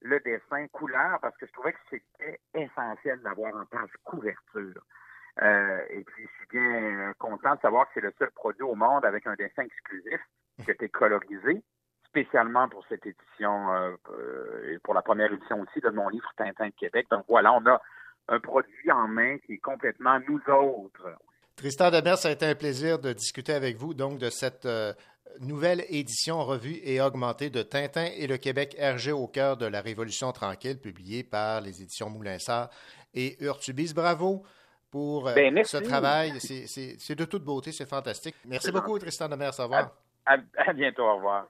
[0.02, 4.82] le dessin couleur parce que je trouvais que c'était essentiel d'avoir en page couverture.
[5.42, 8.76] Euh, et puis, je suis bien content de savoir que c'est le seul produit au
[8.76, 10.20] monde avec un dessin exclusif
[10.64, 11.64] qui a été colorisé
[12.08, 16.32] spécialement pour cette édition euh, euh, et pour la première édition aussi de mon livre
[16.36, 17.08] Tintin de Québec.
[17.12, 17.80] Donc voilà, on a
[18.30, 21.08] un produit en main qui est complètement nous autres.
[21.58, 24.94] Tristan Demers, ça a été un plaisir de discuter avec vous donc de cette euh,
[25.40, 29.82] nouvelle édition revue et augmentée de Tintin et le Québec RG au cœur de la
[29.82, 32.70] Révolution tranquille, publiée par les éditions Moulinsart
[33.16, 33.92] et Urtubis.
[33.96, 34.44] Bravo
[34.92, 36.34] pour euh, ben, ce travail.
[36.40, 38.36] C'est de toute beauté, c'est fantastique.
[38.46, 39.00] Merci beaucoup.
[39.00, 39.60] Tristan Demers.
[39.60, 39.96] Au revoir.
[40.28, 41.06] À, à bientôt.
[41.06, 41.48] Au revoir.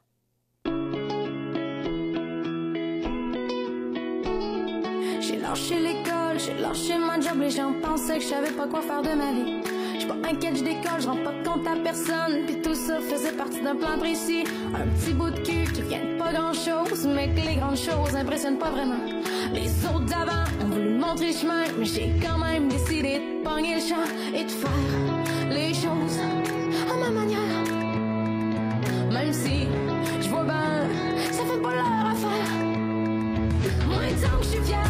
[5.20, 9.02] J'ai lâché l'école, j'ai lâché mon job, les gens que je savais pas quoi faire
[9.02, 9.77] de ma vie.
[10.08, 12.46] Dans un je décolle, je rends pas compte à personne.
[12.46, 14.44] Puis tout ça faisait partie d'un plan précis.
[14.74, 18.16] Un petit bout de cul qui gagne pas grand chose, mais que les grandes choses
[18.16, 19.02] impressionnent pas vraiment.
[19.54, 23.82] Les autres d'avant ont voulu montrer chemin, mais j'ai quand même décidé de pogner le
[23.82, 26.20] champ et de faire les choses
[26.90, 27.40] à ma manière.
[29.12, 29.68] Même si
[30.22, 30.88] je vois bien,
[31.32, 32.50] ça fait pas leur affaire.
[33.88, 34.87] Moins de temps que je suis fière.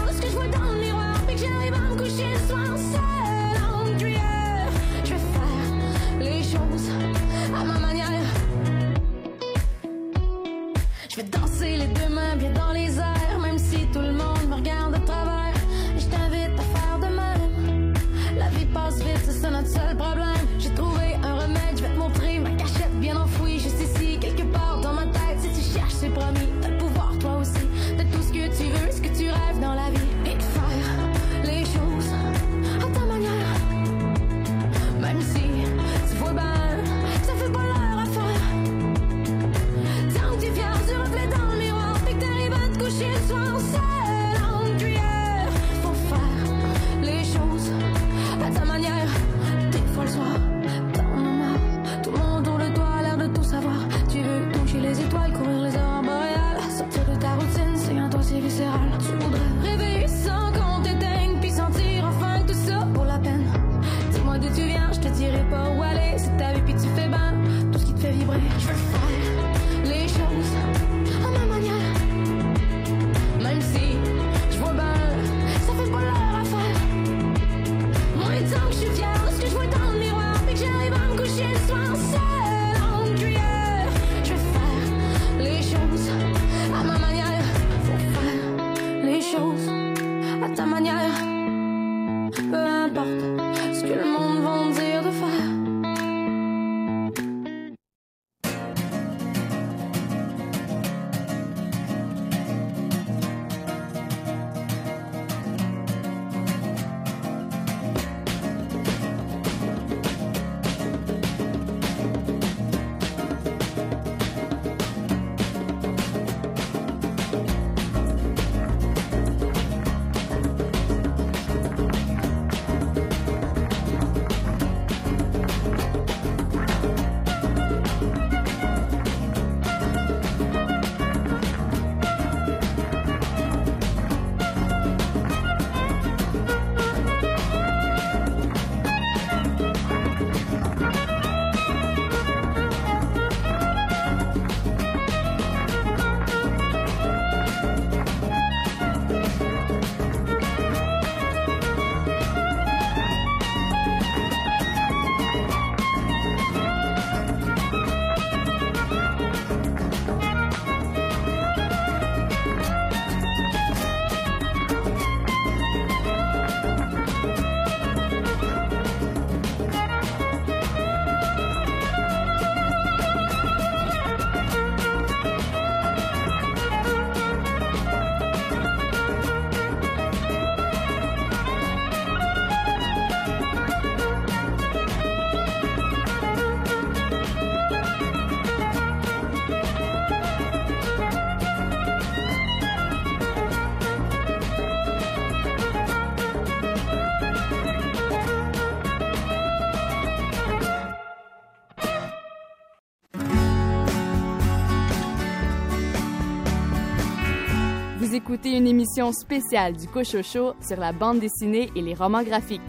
[208.27, 212.61] d'écouter une émission spéciale du Cochocho sur la bande dessinée et les romans graphiques.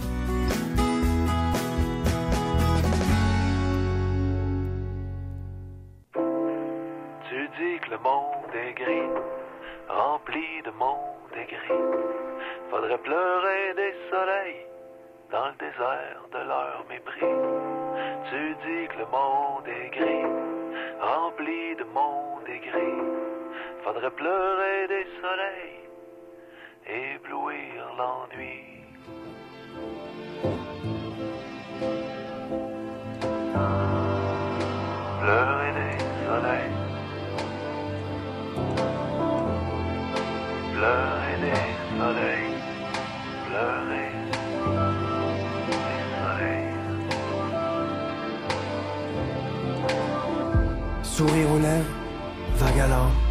[7.29, 9.11] Tu dis que le monde est gris,
[9.89, 11.83] rempli de monde est gris.
[12.71, 14.67] Faudrait pleurer des soleils
[15.33, 17.35] dans le désert de leur mépris.
[18.31, 20.25] Tu dis que le monde est gris,
[21.01, 21.68] rempli
[23.93, 25.81] faudrait pleurer des soleils,
[26.87, 28.59] éblouir l'ennui.
[35.23, 36.75] Pleurer des soleils,
[40.75, 41.67] pleurer des
[41.99, 42.57] soleils,
[43.49, 44.11] pleurer.
[51.03, 51.95] Sourire aux lèvres,
[52.57, 53.28] vague à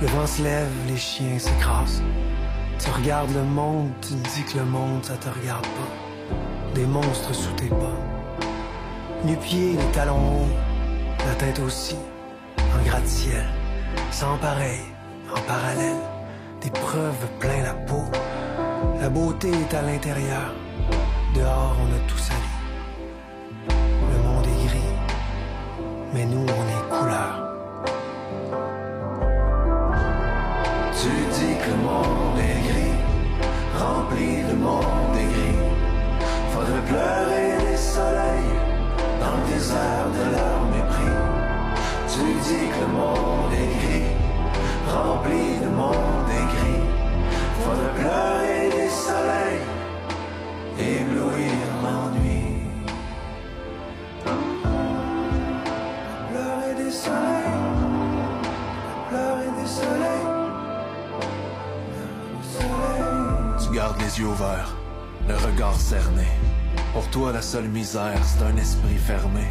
[0.00, 2.02] le vent se lève, les chiens s'écrasent.
[2.78, 6.74] Tu regardes le monde, tu dis que le monde, ça te regarde pas.
[6.74, 7.98] Des monstres sous tes pas.
[9.24, 10.56] Nu-pieds, les talons hauts,
[11.26, 11.96] la tête aussi,
[12.58, 13.44] en gratte-ciel.
[14.10, 14.80] Sans pareil,
[15.36, 16.00] en parallèle,
[16.62, 18.04] des preuves plein la peau.
[19.02, 20.54] La beauté est à l'intérieur,
[21.34, 22.40] dehors on a tout sali.
[23.68, 24.94] Le monde est gris,
[26.14, 27.49] mais nous on est couleur.
[31.90, 32.98] Monde est gris,
[33.82, 35.60] rempli de monde est gris.
[36.52, 38.54] Faudrait pleurer les soleils
[39.20, 41.16] dans le désert de leur mépris.
[42.12, 44.10] Tu dis que le monde est gris,
[44.94, 46.84] rempli de monde est gris.
[47.64, 49.64] Faudrait pleurer les soleils,
[50.94, 51.69] éblouir
[63.98, 64.76] Les yeux ouverts,
[65.28, 66.26] le regard cerné.
[66.94, 69.46] Pour toi, la seule misère, c'est un esprit fermé.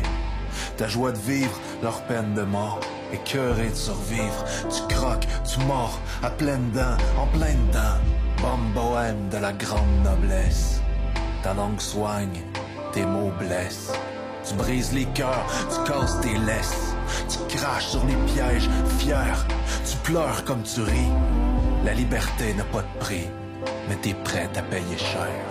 [0.78, 2.80] Ta joie de vivre, leur peine de mort.
[3.14, 8.00] Écœuré de survivre, tu croques, tu mords, à pleines dents, en plein dedans.
[8.42, 10.82] Bombe bohème de la grande noblesse.
[11.44, 12.42] Ta langue soigne,
[12.94, 13.94] tes mots blessent.
[14.48, 16.96] Tu brises les cœurs, tu casses tes laisses.
[17.28, 19.46] Tu craches sur les pièges, fier.
[19.90, 21.12] Tu pleures comme tu ris.
[21.84, 23.28] La liberté n'a pas de prix,
[23.88, 25.44] mais t'es prête à payer cher.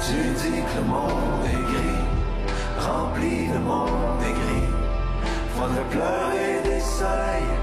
[0.00, 2.04] Tu dis que le monde est gris,
[2.78, 4.70] rempli de monde est gris.
[5.56, 7.56] Faudrait pleurer des soleils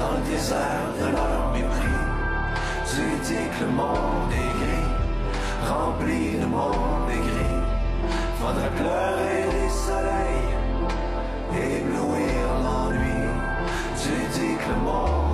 [0.00, 2.00] dans le désert de leur mépris.
[2.90, 4.90] Tu dis que le monde est gris,
[5.68, 7.60] rempli de monde est gris.
[8.40, 10.50] Faudrait pleurer des soleils,
[11.54, 13.22] éblouir l'ennui.
[14.02, 15.29] Tu dis que le monde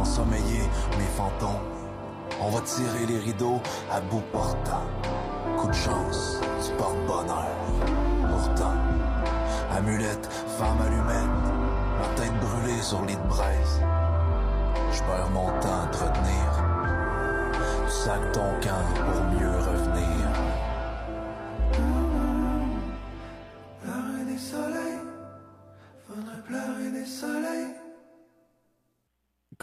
[0.00, 0.68] ensommeillée,
[0.98, 1.48] mes fantômes.
[2.40, 4.84] On va tirer les rideaux à bout portant.
[5.56, 7.48] Coup de chance, tu portes bonheur.
[8.28, 8.74] Pourtant,
[9.74, 11.44] amulette, femme allumette,
[11.98, 13.80] ma tête brûlée sur lit de braise.
[14.92, 16.46] Je perds mon temps à te retenir.
[17.86, 20.33] Tu sacs ton camp pour mieux revenir.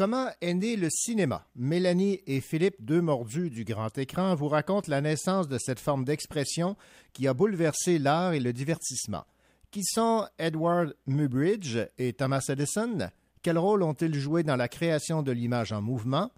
[0.02, 1.46] Comment est né le cinéma?
[1.56, 6.06] Mélanie et Philippe, deux mordus du grand écran, vous racontent la naissance de cette forme
[6.06, 6.76] d'expression
[7.14, 9.26] qui a bouleversé l'art et le divertissement.
[9.70, 13.12] Qui sont Edward Muybridge et Thomas Edison?
[13.44, 16.32] Quel rôle ont-ils joué dans la création de l'image en mouvement?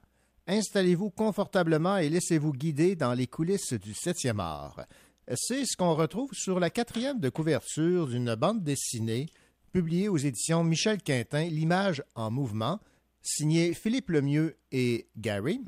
[0.46, 4.86] Installez-vous confortablement et laissez-vous guider dans les coulisses du septième art.
[5.36, 9.28] C'est ce qu'on retrouve sur la quatrième de couverture d'une bande dessinée
[9.72, 12.82] publiée aux éditions Michel Quintin, L'image en mouvement,
[13.24, 15.62] signé Philippe Lemieux et Gary.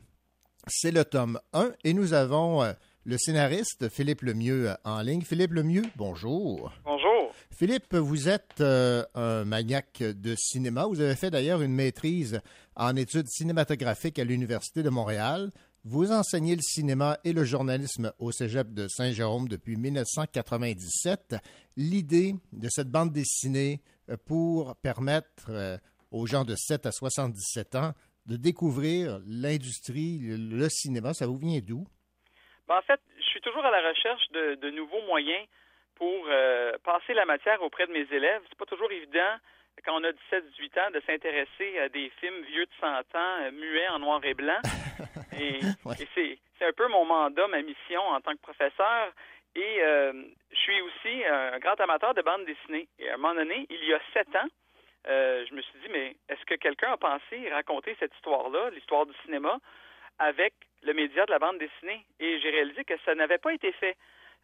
[0.67, 2.73] C'est le tome 1 et nous avons euh,
[3.05, 5.21] le scénariste Philippe Lemieux euh, en ligne.
[5.21, 6.73] Philippe Lemieux, bonjour.
[6.83, 7.31] Bonjour.
[7.51, 10.85] Philippe, vous êtes euh, un maniaque de cinéma.
[10.85, 12.41] Vous avez fait d'ailleurs une maîtrise
[12.75, 15.51] en études cinématographiques à l'Université de Montréal.
[15.85, 21.35] Vous enseignez le cinéma et le journalisme au Cégep de Saint-Jérôme depuis 1997.
[21.77, 23.81] L'idée de cette bande dessinée
[24.25, 25.79] pour permettre
[26.15, 27.91] aux gens de 7 à 77 ans
[28.25, 31.86] de découvrir l'industrie, le, le cinéma, ça vous vient d'où?
[32.67, 35.45] Ben, en fait, je suis toujours à la recherche de, de nouveaux moyens
[35.95, 38.41] pour euh, passer la matière auprès de mes élèves.
[38.49, 39.36] C'est pas toujours évident
[39.86, 43.04] quand on a 17-18 ans de s'intéresser à des films vieux de 100 ans,
[43.41, 44.60] euh, muets en noir et blanc.
[45.39, 45.95] et, Ouais.
[45.99, 49.12] et c'est, un peu mon mandat, ma mission en tant que professeur.
[49.56, 50.13] Et euh,
[50.51, 52.88] je suis aussi un grand amateur de bande dessinée.
[52.99, 54.47] Et à un moment donné, il y a sept ans,
[55.07, 59.06] euh, je me suis dit, mais est-ce que quelqu'un a pensé raconter cette histoire-là, l'histoire
[59.06, 59.60] du cinéma,
[60.19, 60.53] avec
[60.83, 62.06] le média de la bande dessinée?
[62.19, 63.95] Et j'ai réalisé que ça n'avait pas été fait.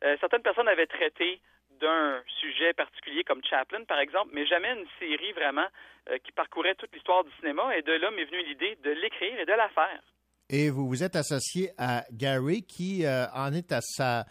[0.04, 1.40] Euh, certaines personnes avaient traité
[1.80, 5.68] d'un sujet particulier comme Chaplin, par exemple, mais jamais une série vraiment
[6.10, 7.76] euh, qui parcourait toute l'histoire du cinéma.
[7.76, 10.02] Et de là m'est venue l'idée de l'écrire et de la faire.
[10.50, 14.26] Et vous vous êtes associé à Gary qui en est à sa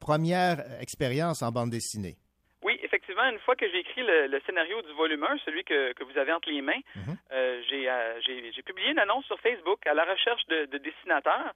[0.00, 2.16] première expérience en bande dessinée.
[2.62, 6.04] Oui, effectivement, une fois que j'ai écrit le, scénario du volume 1, celui que, que
[6.04, 7.16] vous avez entre les mains, Mhm.
[7.32, 11.52] euh, j'ai, euh, j'ai, publié une annonce sur Facebook à la recherche de, de dessinateurs.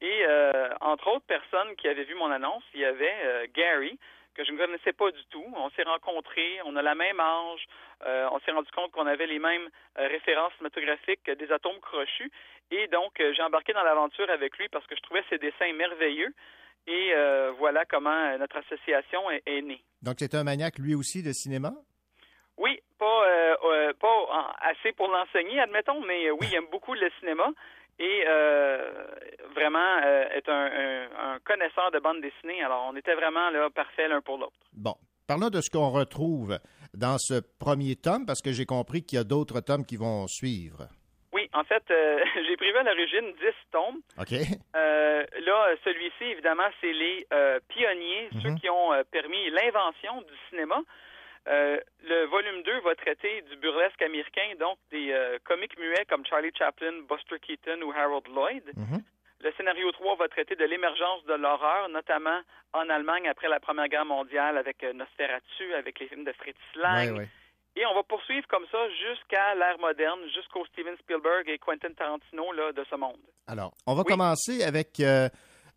[0.00, 3.98] Et euh, entre autres personnes qui avaient vu mon annonce, il y avait Gary,
[4.34, 5.44] que je ne connaissais pas du tout.
[5.56, 7.66] On s'est rencontrés, on a la même âge,
[8.06, 12.30] euh, on s'est rendu compte qu'on avait les mêmes références cinématographiques que des atomes crochus.
[12.70, 16.34] Et donc, j'ai embarqué dans l'aventure avec lui parce que je trouvais ses dessins merveilleux.
[16.86, 19.82] Et euh, voilà comment euh, notre association est, est née.
[20.02, 21.72] Donc, c'est un maniaque, lui aussi, de cinéma?
[22.58, 27.48] Oui, pas, euh, pas assez pour l'enseigner, admettons, mais oui, il aime beaucoup le cinéma
[27.98, 29.06] et euh,
[29.54, 29.98] vraiment
[30.34, 32.62] est un, un- un connaisseur de bande dessinée.
[32.62, 34.56] Alors, on était vraiment là parfait l'un pour l'autre.
[34.72, 34.94] Bon.
[35.26, 36.56] Parlons de ce qu'on retrouve
[36.94, 40.28] dans ce premier tome, parce que j'ai compris qu'il y a d'autres tomes qui vont
[40.28, 40.86] suivre.
[41.56, 44.00] En fait, euh, j'ai prévu à l'origine 10 tomes.
[44.18, 44.32] OK?
[44.76, 48.60] Euh, là, celui-ci, évidemment, c'est les euh, pionniers, ceux Mhm.
[48.60, 50.76] qui ont permis l'invention du cinéma.
[51.48, 56.92] Le volume 2 va traiter du burlesque américain, donc des comiques muets comme Charlie Chaplin,
[57.08, 58.64] Buster Keaton ou Harold Lloyd.
[58.76, 59.02] Mhm.
[59.42, 62.40] Le scénario 3 va traiter de l'émergence de l'horreur, notamment
[62.72, 67.12] en Allemagne après la Première Guerre mondiale avec Nosferatu, avec les films de Fritz Lang.
[67.12, 67.28] Ouais, ouais.
[67.76, 72.50] Et on va poursuivre comme ça jusqu'à l'ère moderne, jusqu'au Steven Spielberg et Quentin Tarantino
[72.52, 73.18] là, de ce monde.
[73.46, 74.12] Alors, on va Oui.
[74.12, 75.28] commencer avec euh,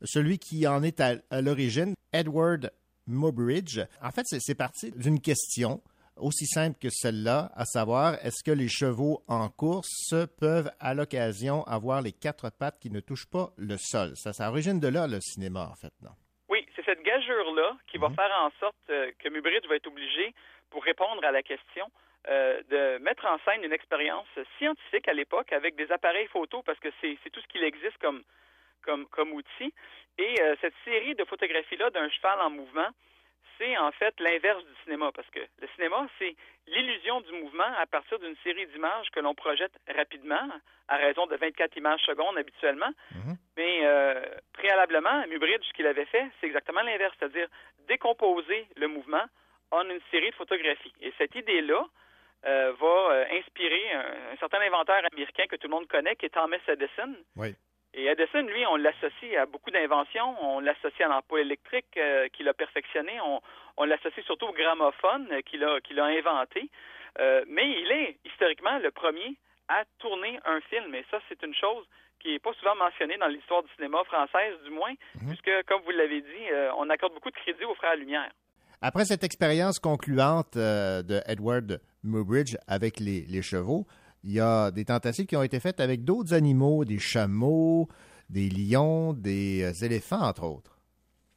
[0.03, 2.71] celui qui en est à, à l'origine, Edward
[3.05, 3.79] Mobridge.
[4.01, 5.81] En fait, c'est c'est parti d'une question
[6.15, 11.63] aussi simple que celle-là, à savoir, est-ce que les chevaux en course peuvent, à l'occasion,
[11.63, 14.11] avoir les quatre pattes qui ne touchent pas le sol?
[14.15, 16.11] Ça, ça origine de là, le cinéma, en fait, non?
[16.49, 20.33] Oui, c'est cette gageure-là qui va faire en sorte euh, que Mubridge va être obligé,
[20.69, 21.89] pour répondre à la question,
[22.27, 26.79] euh, de mettre en scène une expérience scientifique à l'époque avec des appareils photo, parce
[26.79, 28.23] que c'est tout ce qu'il existe comme,
[28.83, 29.73] comme, comme outil.
[30.17, 32.89] Et euh, cette série de photographies-là d'un cheval en mouvement,
[33.57, 36.35] c'est en fait l'inverse du cinéma, parce que le cinéma, c'est
[36.67, 40.47] l'illusion du mouvement à partir d'une série d'images que l'on projette rapidement,
[40.87, 42.91] à raison de 24 images secondes habituellement.
[43.57, 44.21] Mais euh,
[44.53, 47.47] préalablement, Mubridge, ce qu'il avait fait, c'est exactement l'inverse, c'est-à-dire
[47.87, 49.23] décomposer le mouvement
[49.71, 50.93] en une série de photographies.
[51.01, 51.85] Et cette idée-là
[52.45, 56.25] euh, va euh, inspirer un, un certain inventeur américain que tout le monde connaît, qui
[56.25, 57.15] est Thomas Edison.
[57.35, 57.55] Oui.
[57.93, 60.35] Et Edison, lui, on l'associe à beaucoup d'inventions.
[60.43, 63.19] On l'associe à l'ampoule électrique euh, qu'il a perfectionné.
[63.21, 63.41] On,
[63.77, 66.69] on l'associe surtout au gramophone euh, qu'il a, qu'il a inventé.
[67.19, 69.35] Euh, mais il est historiquement le premier
[69.67, 70.93] à tourner un film.
[70.93, 71.85] Et ça, c'est une chose
[72.19, 74.93] qui n'est pas souvent mentionnée dans l'histoire du cinéma française, du moins,
[75.27, 76.45] puisque, comme vous l'avez dit,
[76.75, 78.29] on accorde beaucoup de crédit aux frères Lumière.
[78.81, 83.85] Après cette expérience concluante euh, de Edward Mubridge avec les, les chevaux,
[84.23, 87.89] il y a des tentatives qui ont été faites avec d'autres animaux, des chameaux,
[88.29, 90.79] des lions, des euh, éléphants, entre autres.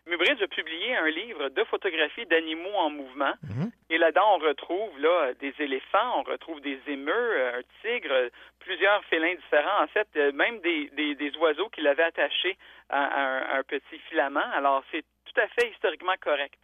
[0.07, 3.34] Mubridge a publié un livre de photographies d'animaux en mouvement.
[3.43, 3.72] Mhm.
[3.90, 8.30] Et là-dedans, on retrouve là des éléphants, on retrouve des émeux, euh, un tigre,
[8.61, 9.82] plusieurs félins différents.
[9.82, 12.57] En fait, même des, des, des oiseaux qu'il avait attachés
[12.88, 14.47] à, à un, à un petit filament.
[14.55, 16.55] Alors, c'est tout à fait historiquement correct.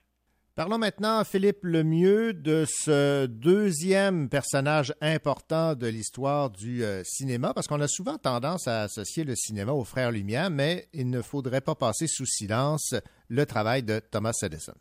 [0.59, 7.69] Parlons maintenant, Philippe Lemieux, de ce deuxième personnage important de l'histoire du euh, cinéma, parce
[7.69, 11.61] qu'on a souvent tendance à associer le cinéma aux frères Lumière, mais il ne faudrait
[11.61, 12.97] pas passer sous silence
[13.31, 14.75] le travail de Thomas Edison.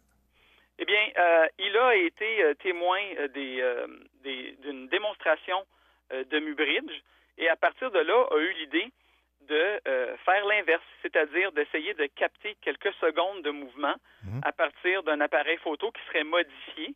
[0.80, 2.98] Eh bien, euh, il a été euh, témoin
[3.36, 5.62] d'une démonstration
[6.10, 7.04] de Mubridge
[7.38, 8.92] et à partir de là a eu l'idée
[9.48, 13.96] de euh, faire l'inverse, c'est-à-dire d'essayer de capter quelques secondes de mouvement
[14.44, 16.94] à partir d'un appareil photo qui serait modifié.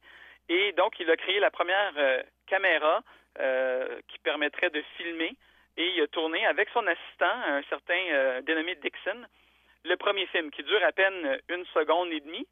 [0.50, 3.02] Et donc, il a créé la première euh, caméra
[3.40, 5.36] euh, qui permettrait de filmer
[5.78, 9.26] et il a tourné avec son assistant, un certain dénommé Dixon,
[9.86, 12.46] le premier film qui dure à peine une seconde et demie.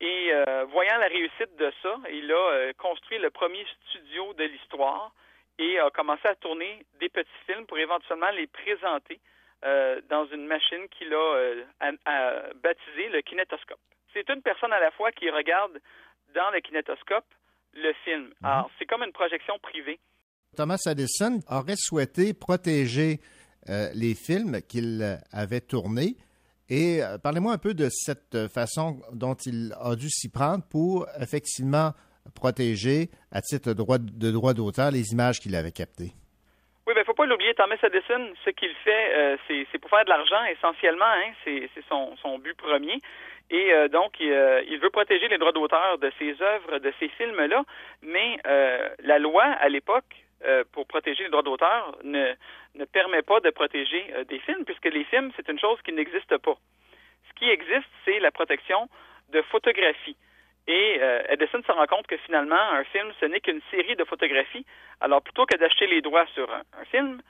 [0.00, 0.32] Et
[0.70, 5.12] voyant la réussite de ça, il a construit le premier studio de l'histoire
[5.58, 9.20] et a commencé à tourner des petits films pour éventuellement les présenter
[9.64, 13.80] euh, dans une machine qu'il a, euh, a- a baptisée le kinétoscope.
[14.12, 15.78] C'est une personne à la fois qui regarde
[16.34, 17.24] dans le kinétoscope
[17.74, 18.32] le film.
[18.42, 19.98] Alors, c'est comme une projection privée.
[20.56, 23.20] Thomas Edison aurait souhaité protéger
[23.68, 26.16] euh, les films qu'il avait tournés.
[26.68, 31.06] Et euh, parlez-moi un peu de cette façon dont il a dû s'y prendre pour
[31.20, 31.92] effectivement
[32.34, 36.12] protéger, à titre de droit, d'auteur, les images qu'il avait captées.
[36.86, 40.08] Oui, ben faut pas l'oublier, Thomas Edison, ce qu'il fait, euh, c'est pour faire de
[40.08, 43.00] l'argent essentiellement, hein, c'est son, but premier.
[43.50, 46.92] Et euh, donc, il, euh, il veut protéger les droits d'auteur de ses œuvres, de
[47.00, 47.64] ses films-là,
[48.02, 48.38] mais
[49.00, 50.14] la loi, à l'époque,
[50.72, 52.32] pour protéger les droits d'auteur, ne,
[52.76, 56.36] ne permet pas de protéger des films, puisque les films, c'est une chose qui n'existe
[56.38, 56.56] pas.
[57.28, 58.88] Ce qui existe, c'est la protection
[59.32, 60.16] de photographies.
[60.68, 64.04] Et euh, Edison se rend compte que finalement, un film, ce n'est qu'une série de
[64.04, 64.66] photographies.
[65.00, 67.20] Alors plutôt que d'acheter les droits sur un, film,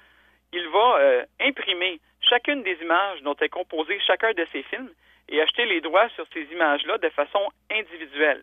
[0.53, 4.91] il va euh, imprimer chacune des images dont est composé chacun de ces films
[5.29, 8.43] et acheter les droits sur ces images-là de façon individuelle.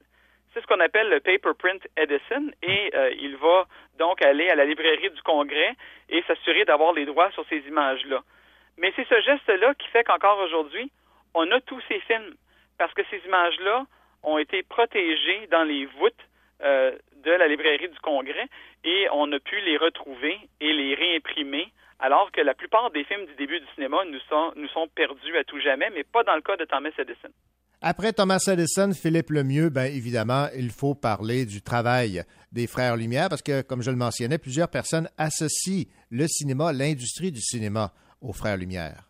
[0.53, 3.65] C'est ce qu'on appelle le Paper Print Edison et euh, il va
[3.97, 5.75] donc aller à la librairie du Congrès
[6.09, 8.21] et s'assurer d'avoir les droits sur ces images-là.
[8.77, 10.91] Mais c'est ce geste-là qui fait qu'encore aujourd'hui,
[11.33, 12.35] on a tous ces films
[12.77, 13.85] parce que ces images-là
[14.23, 16.13] ont été protégées dans les voûtes
[16.63, 16.91] euh,
[17.23, 18.47] de la librairie du Congrès
[18.83, 23.25] et on a pu les retrouver et les réimprimer alors que la plupart des films
[23.25, 26.35] du début du cinéma nous sont, nous sont perdus à tout jamais, mais pas dans
[26.35, 27.29] le cas de Thomas Edison.
[27.81, 33.27] Après Thomas Edison, Philippe Lemieux, bien évidemment, il faut parler du travail des Frères Lumière
[33.29, 38.33] parce que, comme je le mentionnais, plusieurs personnes associent le cinéma, l'industrie du cinéma aux
[38.33, 39.09] Frères Lumière.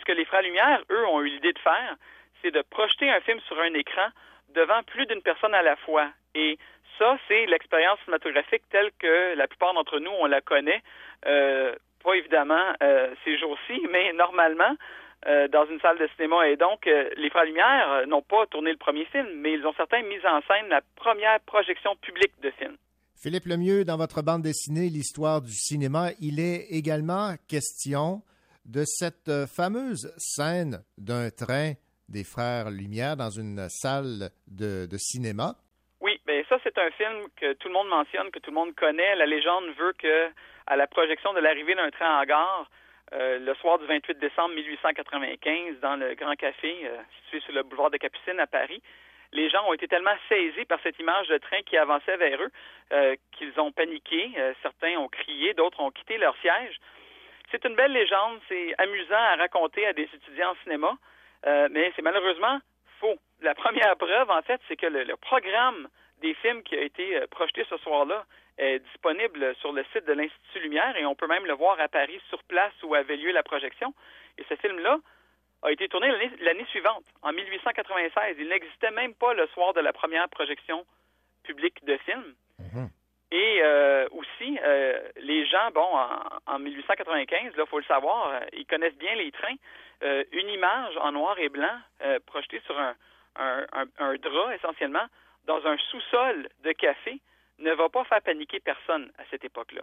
[0.00, 1.96] Ce que les Frères Lumière, eux, ont eu l'idée de faire,
[2.42, 4.10] c'est de projeter un film sur un écran
[4.54, 6.10] devant plus d'une personne à la fois.
[6.34, 6.58] Et
[6.98, 10.82] ça, c'est l'expérience cinématographique telle que la plupart d'entre nous, on la connaît.
[11.26, 14.74] Euh, pas évidemment euh, ces jours-ci, mais normalement,
[15.26, 16.48] euh, dans une salle de cinéma.
[16.48, 20.02] Et donc, les Frères Lumière n'ont pas tourné le premier film, mais ils ont certains
[20.02, 22.76] mis en scène la première projection publique de film.
[23.20, 28.22] Philippe Lemieux, dans votre bande dessinée L'histoire du cinéma, il est également question
[28.64, 31.72] de cette fameuse scène d'un train
[32.08, 35.54] des Frères Lumière dans une salle de, cinéma.
[36.00, 38.74] Oui, bien ça, c'est un film que tout le monde mentionne, que tout le monde
[38.74, 39.16] connaît.
[39.16, 40.30] La légende veut que,
[40.66, 42.70] à la projection de l'arrivée d'un train en gare,
[43.12, 47.62] euh, le soir du 28 décembre 1895, dans le Grand Café, euh, situé sur le
[47.62, 48.82] boulevard de Capucine à Paris,
[49.32, 52.50] les gens ont été tellement saisis par cette image de train qui avançait vers eux
[52.92, 54.30] euh, qu'ils ont paniqué.
[54.62, 56.78] certains ont crié, d'autres ont quitté leur siège.
[57.50, 60.96] C'est une belle légende, c'est amusant à raconter à des étudiants en cinéma.
[61.46, 62.58] Euh, mais c'est malheureusement
[63.00, 63.16] faux.
[63.40, 65.88] La première preuve, en fait, c'est que le, programme
[66.20, 68.24] des films qui a été euh, projeté ce soir-là
[68.58, 71.88] est disponible sur le site de l'Institut Lumière et on peut même le voir à
[71.88, 73.94] Paris sur place où avait lieu la projection.
[74.36, 74.98] Et ce film-là
[75.62, 76.08] a été tourné
[76.40, 78.36] l'année suivante, en 1896.
[78.38, 80.84] Il n'existait même pas le soir de la première projection
[81.44, 82.34] publique de film.
[83.30, 84.58] Et euh, aussi,
[85.16, 85.86] les gens, bon,
[86.46, 89.56] en, 1895, il faut le savoir, ils connaissent bien les trains.
[90.04, 92.94] Euh, une image en noir et blanc euh, projetée sur un,
[93.36, 95.06] un, drap essentiellement
[95.44, 97.18] dans un sous-sol de café
[97.58, 99.82] ne va pas faire paniquer personne à cette époque-là.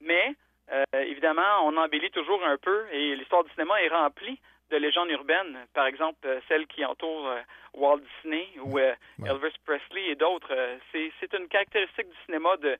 [0.00, 0.34] Mais
[0.72, 4.40] euh, évidemment, on embellit toujours un peu et l'histoire du cinéma est remplie
[4.70, 7.28] de légendes urbaines, par exemple celle qui entoure
[7.74, 10.52] Walt Disney ou Elvis Presley et d'autres.
[10.92, 12.76] c'est une caractéristique du cinéma de,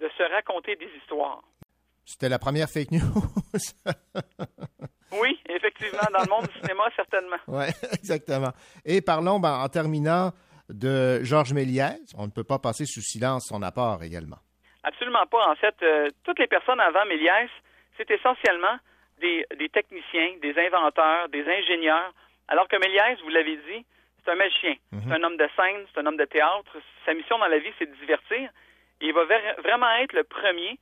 [0.00, 1.42] de se raconter des histoires.
[2.04, 3.00] C'était la première fake news.
[5.20, 7.36] oui, effectivement, dans le monde du cinéma, certainement.
[7.46, 8.52] Oui, exactement.
[8.84, 10.32] Et parlons, ben, en terminant,
[10.68, 12.00] de Georges Méliès.
[12.16, 14.38] On ne peut pas passer sous silence son apport également.
[14.82, 15.48] Absolument pas.
[15.48, 17.50] En fait, euh, toutes les personnes avant Méliès,
[17.96, 18.78] c'est essentiellement
[19.22, 22.12] des, techniciens, des inventeurs, des ingénieurs,
[22.48, 23.84] alors que Méliès, vous l'avez dit,
[24.24, 24.74] c'est un magicien.
[24.92, 25.02] Mhm.
[25.06, 26.76] C'est un homme de scène, c'est un homme de théâtre.
[27.06, 28.50] Sa mission dans la vie, c'est de divertir.
[29.00, 29.24] Et il va
[29.58, 30.78] vraiment être le premier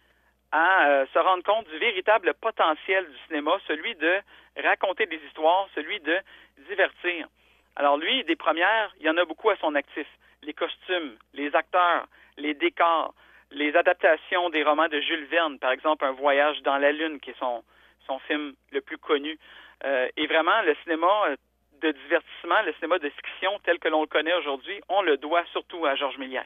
[0.52, 4.20] à euh, se rendre compte du véritable potentiel du cinéma, celui de
[4.62, 6.18] raconter des histoires, celui de
[6.68, 7.28] divertir.
[7.76, 10.06] Alors lui, des premières, il y en a beaucoup à son actif.
[10.42, 13.14] Les costumes, les acteurs, les décors,
[13.52, 17.30] les adaptations des romans de Jules Verne, par exemple Un voyage dans la Lune, qui
[17.30, 17.62] est son,
[18.10, 19.38] son film le plus connu.
[19.84, 21.06] Euh, et vraiment, le cinéma
[21.80, 25.44] de divertissement, le cinéma de fiction tel que l'on le connaît aujourd'hui, on le doit
[25.52, 26.44] surtout à Georges Méliès.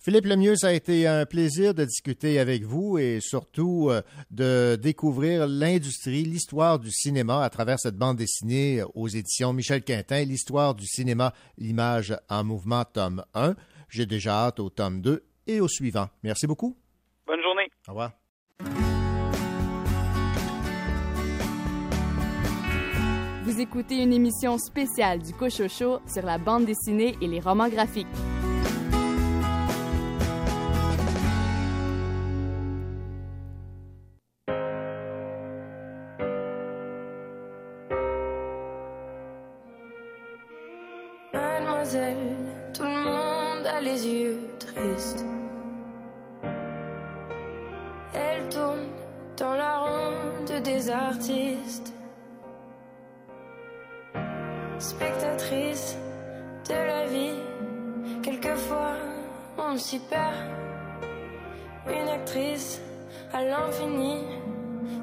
[0.00, 4.76] Philippe Lemieux, ça a été un plaisir de discuter avec vous et surtout euh, de
[4.76, 10.74] découvrir l'industrie, l'histoire du cinéma à travers cette bande dessinée aux éditions Michel Quintin, l'histoire
[10.74, 13.54] du cinéma, l'image en mouvement, tome 1.
[13.88, 16.08] J'ai déjà hâte au tome 2 et au suivant.
[16.22, 16.76] Merci beaucoup.
[17.26, 17.68] Bonne journée.
[17.88, 18.97] Au revoir.
[23.60, 28.06] Écoutez une émission spéciale du Cochocho sur la bande dessinée et les romans graphiques.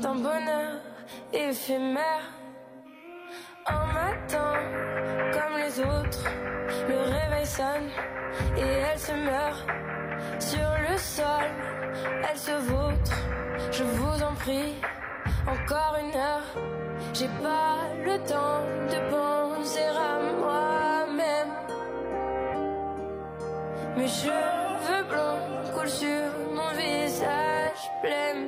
[0.02, 0.82] D'un bonheur
[1.32, 2.26] éphémère.
[3.68, 4.54] Un matin,
[5.32, 6.26] comme les autres,
[6.90, 7.90] le réveil ressonne
[8.58, 9.66] et elle se meurt
[10.40, 11.50] sur le sol.
[12.30, 13.18] Elle se vautre,
[13.72, 14.76] je vous en prie,
[15.48, 16.50] encore une heure.
[17.14, 18.62] J'ai pas le temps
[18.92, 21.54] de penser à moi-même.
[23.96, 28.45] Mes cheveux blancs coulent sur mon visage blême.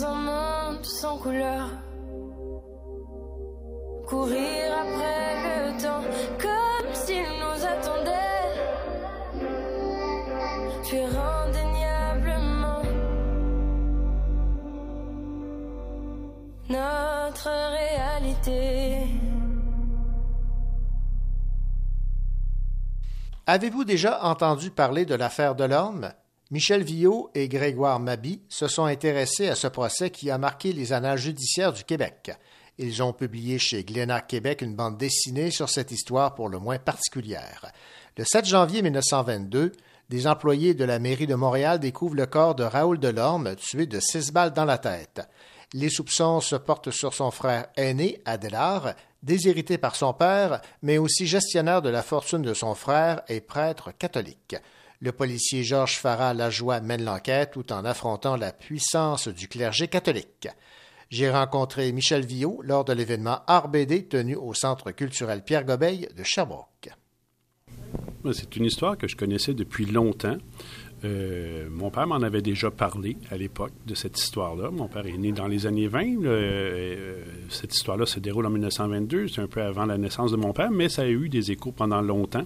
[0.00, 1.68] Dans monde sans couleur.
[4.06, 6.02] Courir après le temps
[6.40, 8.12] comme s'il nous attendait.
[10.84, 12.82] Fuir indéniablement
[16.68, 19.06] notre réalité.
[23.46, 26.12] Avez-vous déjà entendu parler de l'affaire Delorme?
[26.52, 30.92] Michel Villot et Grégoire Mabi se sont intéressés à ce procès qui a marqué les
[30.92, 32.30] annales judiciaires du Québec.
[32.78, 36.78] Ils ont publié chez Glénat Québec une bande dessinée sur cette histoire pour le moins
[36.78, 37.72] particulière.
[38.16, 39.72] Le 7 janvier 1922,
[40.08, 43.98] des employés de la mairie de Montréal découvrent le corps de Raoul Delorme, tué de
[43.98, 45.22] six balles dans la tête.
[45.72, 51.26] Les soupçons se portent sur son frère aîné, Adélard, déshérité par son père, mais aussi
[51.26, 54.54] gestionnaire de la fortune de son frère et prêtre catholique.
[55.00, 60.48] Le policier Georges Farah Lajoie mène l'enquête tout en affrontant la puissance du clergé catholique.
[61.10, 66.22] J'ai rencontré Michel Villot lors de l'événement RBD tenu au Centre culturel Pierre Gobeil de
[66.24, 66.90] Sherbrooke.
[68.32, 70.38] C'est une histoire que je connaissais depuis longtemps.
[71.06, 74.70] Euh, mon père m'en avait déjà parlé à l'époque de cette histoire-là.
[74.70, 76.24] Mon père est né dans les années 20.
[76.24, 79.28] Euh, cette histoire-là se déroule en 1922.
[79.28, 81.72] C'est un peu avant la naissance de mon père, mais ça a eu des échos
[81.72, 82.44] pendant longtemps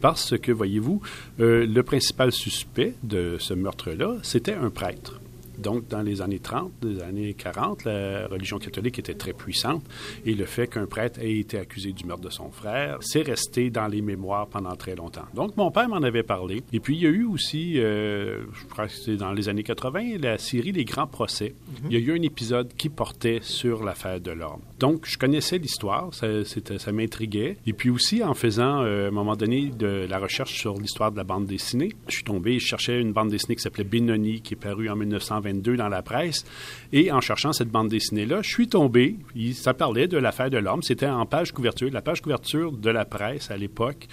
[0.00, 1.00] parce que, voyez-vous,
[1.40, 5.17] euh, le principal suspect de ce meurtre-là, c'était un prêtre.
[5.58, 9.82] Donc, dans les années 30, les années 40, la religion catholique était très puissante
[10.24, 13.70] et le fait qu'un prêtre ait été accusé du meurtre de son frère, c'est resté
[13.70, 15.26] dans les mémoires pendant très longtemps.
[15.34, 16.62] Donc, mon père m'en avait parlé.
[16.72, 19.62] Et puis, il y a eu aussi, euh, je crois que c'était dans les années
[19.62, 21.54] 80, la série Les Grands Procès.
[21.86, 24.60] Il y a eu un épisode qui portait sur l'affaire de l'orme.
[24.78, 27.56] Donc, je connaissais l'histoire, ça, ça m'intriguait.
[27.66, 31.10] Et puis aussi, en faisant, euh, à un moment donné, de la recherche sur l'histoire
[31.10, 34.40] de la bande dessinée, je suis tombé, je cherchais une bande dessinée qui s'appelait Benoni,
[34.40, 36.44] qui est parue en 1920 dans la presse.
[36.92, 39.16] Et en cherchant cette bande dessinée-là, je suis tombé,
[39.52, 43.04] ça parlait de l'affaire de l'homme, c'était en page couverture, la page couverture de la
[43.04, 44.08] presse à l'époque.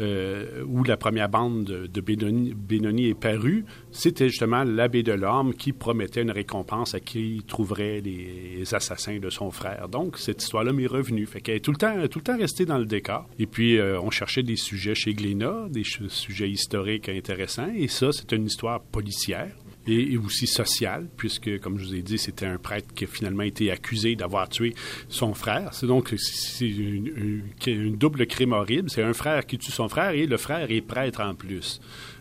[0.00, 5.72] Euh, où la première bande de, Benoni, est parue, c'était justement l'abbé de l'Orme qui
[5.72, 9.88] promettait une récompense à qui trouverait les assassins de son frère.
[9.90, 11.26] Donc, cette histoire-là m'est revenue.
[11.26, 13.28] Fait qu'elle est tout le temps, tout le temps restée dans le décor.
[13.38, 17.70] Et puis, euh, on cherchait des sujets chez Glénat, des sujets historiques intéressants.
[17.76, 19.52] Et ça, c'est une histoire policière
[19.86, 23.42] et, aussi sociale, puisque, comme je vous ai dit, c'était un prêtre qui a finalement
[23.42, 24.74] été accusé d'avoir tué
[25.08, 25.72] son frère.
[25.72, 28.90] C'est donc c'est une, double crime horrible.
[28.90, 31.80] C'est un frère qui tue son frère et le frère est prêtre en plus.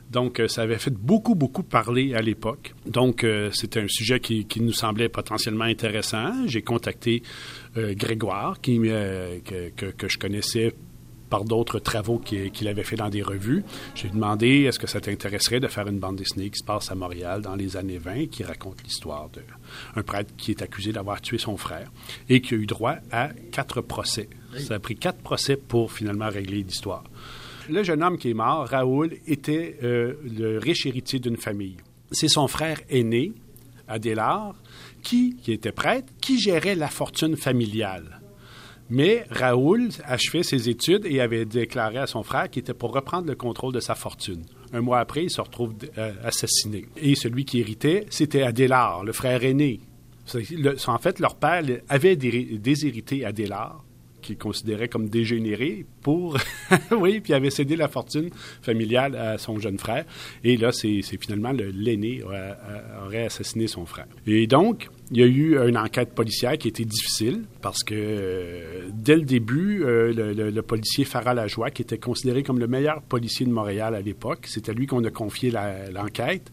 [0.09, 2.73] Donc, ça avait fait beaucoup, beaucoup parler à l'époque.
[2.85, 6.47] Donc, c'était un sujet qui, nous semblait potentiellement intéressant.
[6.47, 7.23] J'ai contacté
[7.77, 10.73] euh, Grégoire, qui, euh, que, que, je connaissais
[11.31, 13.63] par d'autres travaux qu'il avait fait dans des revues.
[13.95, 16.95] J'ai demandé est-ce que ça t'intéresserait de faire une bande dessinée qui se passe à
[16.95, 19.29] Montréal dans les années 20 qui raconte l'histoire
[19.95, 21.89] d'un prêtre qui est accusé d'avoir tué son frère
[22.29, 24.29] et qui a eu droit à quatre procès.
[24.59, 27.05] Ça a pris quatre procès pour finalement régler l'histoire.
[27.69, 31.77] Le jeune homme qui est mort, Raoul, était euh, le riche héritier d'une famille.
[32.11, 33.31] C'est son frère aîné,
[33.87, 34.55] Adélard,
[35.01, 38.20] qui, qui était prêtre, qui gérait la fortune familiale.
[38.91, 43.25] Mais Raoul achevait ses études et avait déclaré à son frère qu'il était pour reprendre
[43.25, 44.43] le contrôle de sa fortune.
[44.73, 46.85] Un mois après, il se retrouve euh, assassiné.
[46.97, 49.79] Et celui qui héritait, c'était Adélard, le frère aîné.
[50.87, 53.81] en fait, leur père avait déshérité Adélard,
[54.21, 56.37] qu'il considérait comme dégénéré, pour.
[56.91, 58.29] oui, puis avait cédé la fortune
[58.61, 60.03] familiale à son jeune frère.
[60.43, 62.23] Et là, c'est finalement l'aîné
[63.05, 64.07] aurait assassiné son frère.
[64.27, 68.87] Et donc, il y a eu une enquête policière qui était difficile parce que euh,
[68.93, 73.45] dès le début, euh, le, policier Farah Lajoie, qui était considéré comme le meilleur policier
[73.45, 75.51] de Montréal à l'époque, c'est à lui qu'on a confié
[75.91, 76.49] l'enquête.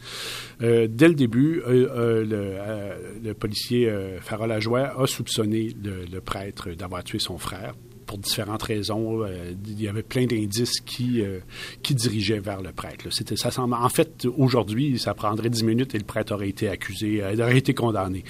[0.63, 7.39] Euh, dès le début, le, policier Farah Lajoie a soupçonné le prêtre d'avoir tué son
[7.39, 7.75] frère
[8.09, 9.23] pour différentes raisons.
[9.23, 11.39] Euh, il y avait plein d'indices qui, euh,
[11.83, 13.05] qui dirigeaient vers le prêtre.
[13.11, 17.23] C'était, ça en fait, aujourd'hui, ça prendrait dix minutes et le prêtre aurait été accusé,
[17.23, 18.25] euh, aurait été condamné.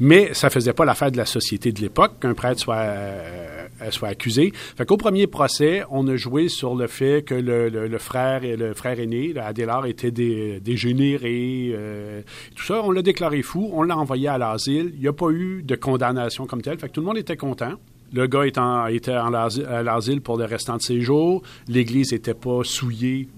[0.00, 2.94] Mais ça faisait pas l'affaire de la société de l'époque qu'un prêtre soit,
[3.90, 4.52] soit accusé.
[4.76, 8.74] Fait qu'au premier procès, on a joué sur le fait que le, le, frère, le
[8.74, 11.76] frère aîné, Adélard, était dégénéré.
[12.56, 14.90] tout ça, on l'a déclaré fou, on l'a envoyé à l'asile.
[14.96, 16.78] Il n'y a pas eu de condamnation comme telle.
[16.78, 17.74] Fait que tout le monde était content.
[18.12, 21.42] Le gars était à l'asile pour le restant de ses jours.
[21.68, 23.28] L'Église n'était pas souillée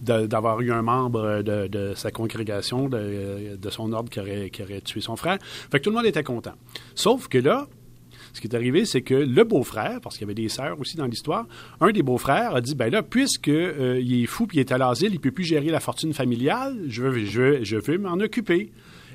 [0.00, 5.38] d'avoir eu un membre de, sa congrégation, de, son ordre, qui aurait, tué son frère.
[5.42, 6.54] Fait que tout le monde était content.
[6.94, 7.66] Sauf que là,
[8.32, 10.96] ce qui est arrivé, c'est que le beau-frère, parce qu'il y avait des sœurs aussi
[10.96, 11.46] dans l'histoire,
[11.80, 14.78] un des beaux-frères a dit, ben là, puisqu'il euh, est fou puis il est à
[14.78, 18.70] l'asile, il ne peut plus gérer la fortune familiale, je veux, je veux m'en occuper.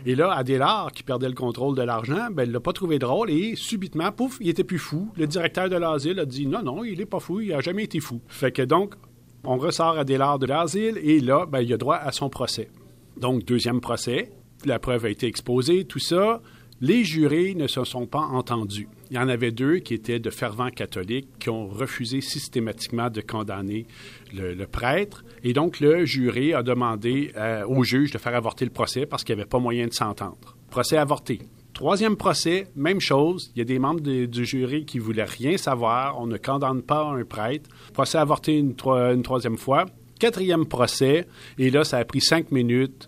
[0.06, 3.30] Et là, Adélard, qui perdait le contrôle de l'argent, ben, il l'a pas trouvé drôle
[3.30, 5.10] et subitement, pouf, il était plus fou.
[5.16, 7.84] Le directeur de l'asile a dit non, non, il n'est pas fou, il n'a jamais
[7.84, 8.22] été fou.
[8.28, 8.96] Fait que donc,
[9.44, 12.70] on ressort Adélard de l'asile et là, ben, il a droit à son procès.
[13.18, 14.32] Donc, deuxième procès,
[14.66, 16.42] la preuve a été exposée, tout ça.
[16.82, 18.88] Les jurés ne se sont pas entendus.
[19.10, 23.22] Il y en avait deux qui étaient de fervents catholiques qui ont refusé systématiquement de
[23.22, 23.86] condamner
[24.34, 25.24] le, prêtre.
[25.44, 29.24] Et donc, le jury a demandé euh, au juge de faire avorter le procès parce
[29.24, 30.58] qu'il n'y avait pas moyen de s'entendre.
[30.70, 31.40] Procès avorté.
[31.74, 33.52] Troisième procès, même chose.
[33.56, 36.20] Il y a des membres du jury qui voulaient rien savoir.
[36.20, 37.70] On ne condamne pas un prêtre.
[37.94, 39.86] Procès avorté une, une troisième fois.
[40.20, 41.28] Quatrième procès.
[41.58, 43.08] Et là, ça a pris cinq minutes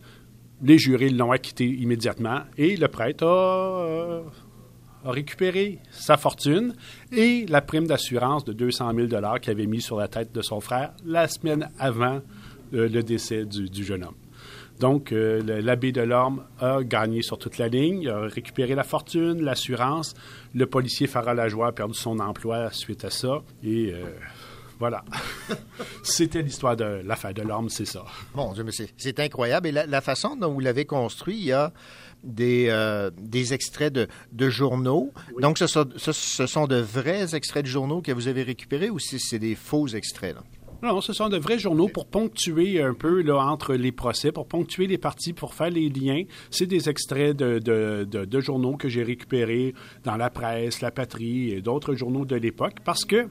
[0.62, 3.26] les jurés l'ont acquitté immédiatement et le prêtre
[5.06, 6.74] a, récupéré sa fortune
[7.12, 9.08] et la prime d'assurance de 200 000
[9.42, 12.22] qu'il avait mis sur la tête de son frère la semaine avant
[12.74, 14.16] euh, le décès du, jeune homme.
[14.80, 19.42] Donc, euh, l'abbé de l'Orme a gagné sur toute la ligne, a récupéré la fortune,
[19.42, 20.14] l'assurance.
[20.56, 23.42] Le policier Farah Lajoie a perdu son emploi suite à ça.
[23.62, 24.06] Et euh,
[24.80, 25.04] voilà.
[26.04, 28.06] C'était l'histoire de l'affaire de l'homme, c'est ça.
[28.34, 29.68] Bon Dieu, mais c'est incroyable.
[29.68, 31.74] Et la, façon dont vous l'avez construit, il y a
[32.24, 35.12] des, euh, des extraits de, de journaux.
[35.40, 39.00] Donc, ce sont, ce, sont, de vrais extraits de journaux que vous avez récupérés ou
[39.00, 40.36] c'est des faux extraits?
[40.36, 40.44] Là?
[40.82, 44.48] Non, ce sont de vrais journaux pour ponctuer un peu là, entre les procès, pour
[44.48, 46.24] ponctuer les parties, pour faire les liens.
[46.52, 49.74] C'est des extraits de, de, de journaux que j'ai récupérés
[50.06, 53.28] dans la presse, la patrie et d'autres journaux de l'époque parce que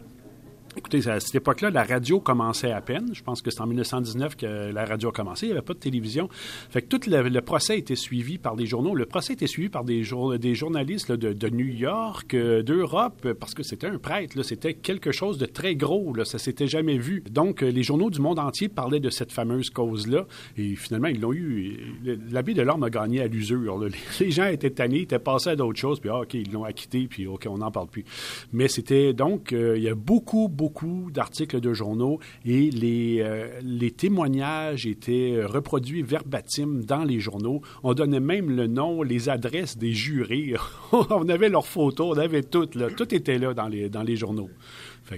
[0.76, 3.10] Écoutez, à cette époque-là, la radio commençait à peine.
[3.12, 5.46] Je pense que c'est en 1919 que la radio a commencé.
[5.46, 6.28] Il n'y avait pas de télévision.
[6.70, 8.94] Fait que tout le, procès était suivi par des journaux.
[8.94, 10.04] Le procès était suivi par des,
[10.38, 14.40] des journalistes de, New York, euh, d'Europe, parce que c'était un prêtre.
[14.42, 16.12] C'était quelque chose de très gros.
[16.24, 17.22] Ça s'était jamais vu.
[17.30, 20.26] Donc, euh, les journaux du monde entier parlaient de cette fameuse cause-là.
[20.56, 21.96] Et finalement, ils l'ont eu.
[22.30, 23.80] L'abbé de l'Orme a gagné à l'usure.
[24.20, 26.00] Les gens étaient tannés, étaient passés à d'autres choses.
[26.00, 27.06] Puis, ah, OK, ils l'ont acquitté.
[27.08, 28.04] Puis, OK, on n'en parle plus.
[28.52, 33.60] Mais c'était donc, euh, il y a beaucoup, beaucoup d'articles de journaux et les, euh,
[33.62, 37.62] les témoignages étaient reproduits verbatim dans les journaux.
[37.84, 40.54] On donnait même le nom, les adresses des jurés.
[40.92, 42.66] on avait leurs photos, on avait tout.
[42.66, 44.50] Tout était là dans les, dans les journaux.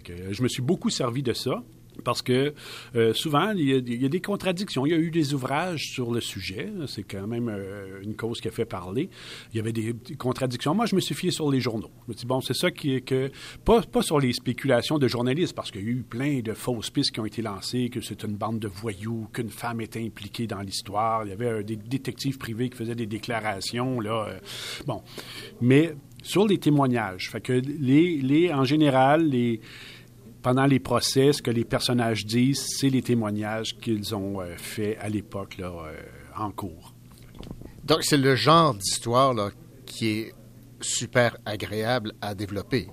[0.04, 1.62] Que je me suis beaucoup servi de ça.
[2.00, 2.54] Parce que
[2.96, 4.86] euh, souvent, il y, a, des contradictions.
[4.86, 6.70] Il y a eu des ouvrages sur le sujet.
[6.86, 9.10] C'est quand même euh, une cause qui a fait parler.
[9.52, 10.74] Il y avait des, contradictions.
[10.74, 11.90] Moi, je me suis fié sur les journaux.
[12.06, 13.30] Je me dit, bon, c'est ça qui que.
[13.64, 17.12] Pas, sur les spéculations de journalistes, parce qu'il y a eu plein de fausses pistes
[17.12, 20.60] qui ont été lancées, que c'est une bande de voyous, qu'une femme était impliquée dans
[20.60, 21.24] l'histoire.
[21.24, 24.00] Il y avait euh, des détectives privés qui faisaient des déclarations.
[24.00, 24.40] Là,
[24.86, 25.02] bon.
[25.60, 27.30] Mais sur les témoignages.
[27.48, 29.60] Les, les en général, les
[30.42, 34.96] pendant les procès, ce que les personnages disent, c'est les témoignages qu'ils ont euh, faits
[35.00, 35.92] à l'époque là, euh,
[36.36, 36.94] en cours.
[37.84, 39.50] Donc, c'est le genre d'histoire
[39.86, 40.34] qui est
[40.80, 42.88] super agréable à développer.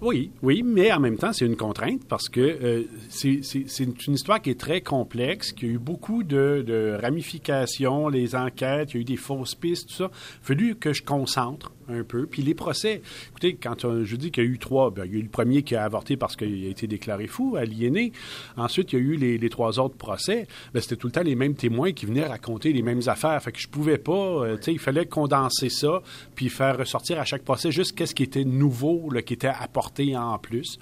[0.00, 4.40] Oui, oui, mais en même temps, c'est une contrainte parce que euh, c'est une histoire
[4.40, 8.98] qui est très complexe, qui a eu beaucoup de, de, ramifications, les enquêtes, il y
[8.98, 10.04] a eu des fausses pistes, tout ça.
[10.04, 12.26] Il a fallu que je concentre un peu.
[12.26, 15.16] Puis les procès, écoutez, quand je dis qu'il y a eu trois, ben, il y
[15.16, 18.12] a eu le premier qui a avorté parce qu'il a été déclaré fou, aliéné.
[18.56, 20.46] Ensuite, il y a eu les, trois autres procès.
[20.72, 23.42] Ben, c'était tout le temps les mêmes témoins qui venaient raconter les mêmes affaires.
[23.42, 26.02] Fait que je pouvais pas, euh, tu sais, il fallait condenser ça,
[26.34, 30.16] puis faire ressortir à chaque procès juste qu'est-ce qui était nouveau, là, qui était apporté
[30.16, 30.78] en plus.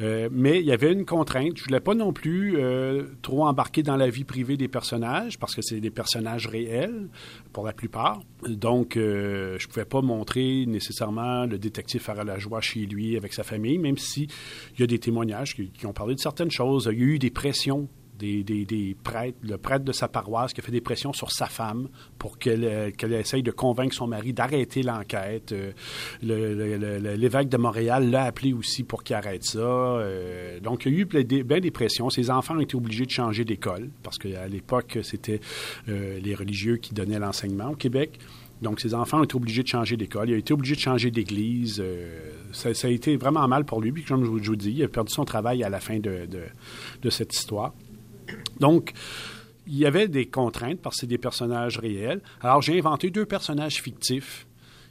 [0.00, 1.56] Euh, mais il y avait une contrainte.
[1.56, 5.54] Je voulais pas non plus euh, trop embarquer dans la vie privée des personnages parce
[5.54, 7.08] que c'est des personnages réels
[7.52, 8.22] pour la plupart.
[8.48, 13.32] Donc, euh, je pouvais pas montrer nécessairement le détective faire la joie chez lui avec
[13.32, 14.28] sa famille, même si
[14.74, 16.88] il y a des témoignages qui ont parlé de certaines choses.
[16.90, 17.88] Il y a eu des pressions
[18.20, 21.88] des, prêtres, le prêtre de sa paroisse qui a fait des pressions sur sa femme
[22.18, 25.52] pour qu'elle euh, essaye de convaincre son mari d'arrêter l'enquête.
[25.52, 25.72] Euh,
[26.22, 29.58] l'évêque de Montréal l'a appelé aussi pour qu'il arrête ça.
[29.58, 31.04] Euh, donc, il y a eu
[31.44, 32.10] bien des pressions.
[32.10, 35.40] Ses enfants ont été obligés de changer d'école parce qu'à l'époque, c'était
[35.86, 38.18] les religieux qui donnaient l'enseignement au Québec.
[38.62, 40.28] Donc, ses enfants ont été obligés de changer d'école.
[40.28, 41.82] Il a été obligé de changer d'église.
[42.52, 43.90] ça, a été vraiment mal pour lui.
[43.90, 47.34] Puis, comme je vous, dis, il a perdu son travail à la fin de cette
[47.34, 47.72] histoire.
[48.58, 48.92] Donc,
[49.66, 52.20] il y avait des contraintes parce que c'est des personnages réels.
[52.40, 54.46] Alors, j'ai inventé deux personnages fictifs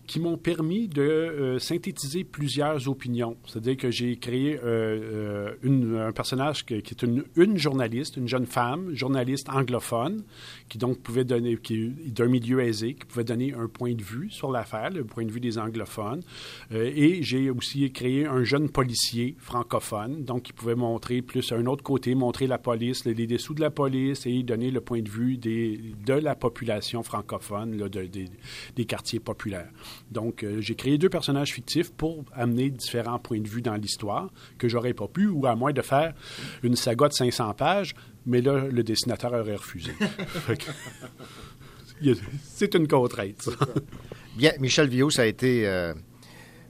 [0.10, 3.38] qui m'ont permis de euh, synthétiser plusieurs opinions.
[3.46, 8.48] C'est-à-dire que j'ai créé euh, euh, un personnage qui, est une, une, journaliste, une jeune
[8.48, 10.24] femme, journaliste anglophone,
[10.70, 14.04] qui donc pouvait donner, qui est d'un milieu aisé, qui pouvait donner un point de
[14.04, 16.22] vue sur l'affaire, le point de vue des anglophones.
[16.72, 21.84] et j'ai aussi créé un jeune policier francophone, donc qui pouvait montrer plus un autre
[21.84, 25.38] côté, montrer la police, les, dessous de la police et donner le point de vue
[25.38, 27.90] de la population francophone,
[28.76, 29.70] des quartiers populaires.
[30.12, 34.30] Donc, euh, j'ai créé deux personnages fictifs pour amener différents points de vue dans l'histoire
[34.58, 36.14] que j'aurais pas pu, ou à moins de faire
[36.64, 37.96] une saga de 500 pages,
[38.26, 39.92] mais là, le dessinateur aurait refusé.
[42.44, 43.50] C'est une contrainte,
[44.38, 45.94] Bien, Michel Viau, ça a été euh,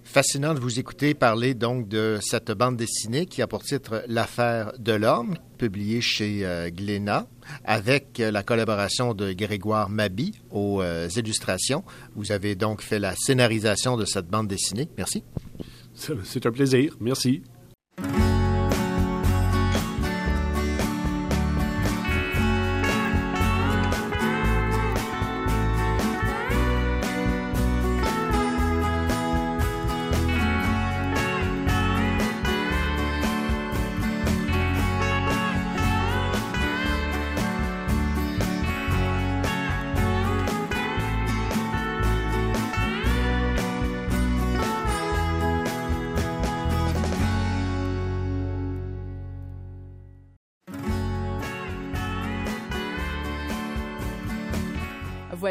[0.04, 4.72] fascinant de vous écouter parler donc de cette bande dessinée qui a pour titre L'affaire
[4.80, 7.28] de l'homme, publiée chez euh, Glénat,
[7.64, 11.84] avec la collaboration de Grégoire Mabi aux euh, illustrations.
[12.16, 14.90] Vous avez donc fait la scénarisation de cette bande dessinée.
[14.98, 15.24] Merci.
[15.94, 16.96] C'est un plaisir.
[17.00, 17.44] Merci.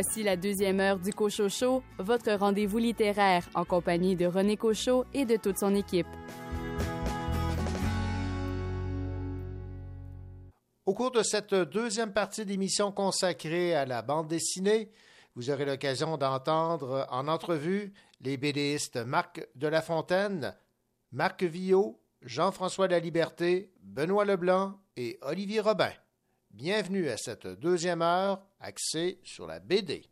[0.00, 5.04] Voici la deuxième heure du Cochot Show, votre rendez-vous littéraire en compagnie de René Cochot
[5.12, 6.06] et de toute son équipe.
[10.86, 14.92] Au cours de cette deuxième partie d'émission consacrée à la bande dessinée,
[15.34, 20.54] vous aurez l'occasion d'entendre en entrevue les BDistes Marc de la Fontaine,
[21.10, 25.90] Marc Villot, Jean-François Laliberté, Benoît Leblanc et Olivier Robin.
[26.50, 30.04] Bienvenue à cette deuxième heure axée sur la BD.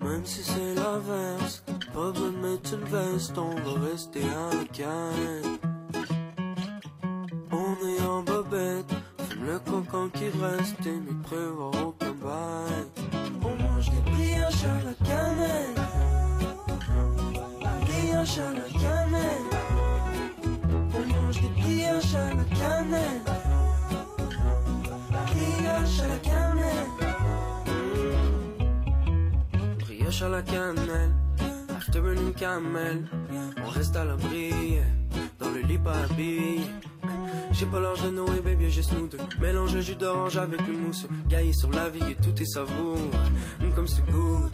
[0.00, 5.63] Même si c'est l'inverse, pas besoin de mettre une veste, on va rester à la
[9.54, 12.86] le cocon qui reste et mes prévoit au bail.
[13.40, 15.76] On mange des brioches à la cannelle,
[17.82, 19.48] brioches à la cannelle.
[20.96, 23.22] On mange des brioches à la cannelle,
[25.28, 26.92] brioches à la cannelle.
[29.78, 31.14] Brioche à la cannelle,
[31.76, 33.04] afterburning camel.
[33.64, 34.78] On reste à l'abri,
[35.38, 36.60] dans le lit pas habillé.
[37.56, 39.16] J'ai pas l'âge de Noé, baby, j'ai smooth.
[39.40, 41.06] Mélange jus d'orange avec le mousse.
[41.28, 42.98] Gaillé sur la vie et tout est savoureux.
[43.76, 44.52] Comme ce goûte.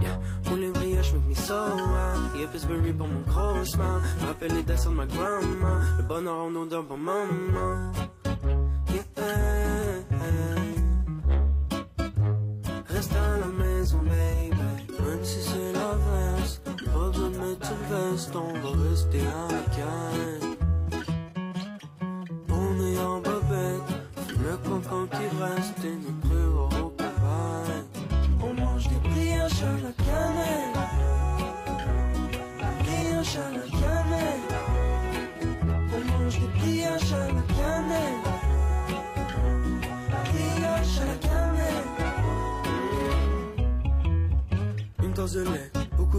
[0.00, 0.20] Yeah.
[0.44, 2.36] Pour les brioches, make me so wild.
[2.36, 4.02] Yeah, Pillsbury pour mon gros smile.
[4.26, 5.80] Rappelle les dessins de ma grandma.
[5.96, 7.92] Le bonheur en odeur pour maman.
[8.92, 9.02] Yeah.
[12.86, 15.02] Reste à la maison, baby.
[15.02, 16.60] Même si c'est l'inverse.
[16.64, 20.31] Pas besoin de mettre une veste, on va rester à la canne
[24.72, 27.84] contents qu'il reste et mes préaux au cavale.
[28.42, 30.76] On mange des brioches à la cannelle.
[32.80, 34.46] Brioches à la cannelle.
[35.94, 38.22] On mange des brioches à la cannelle.
[40.30, 41.88] Brioches à la cannelle.
[45.02, 45.71] Une tasse de lait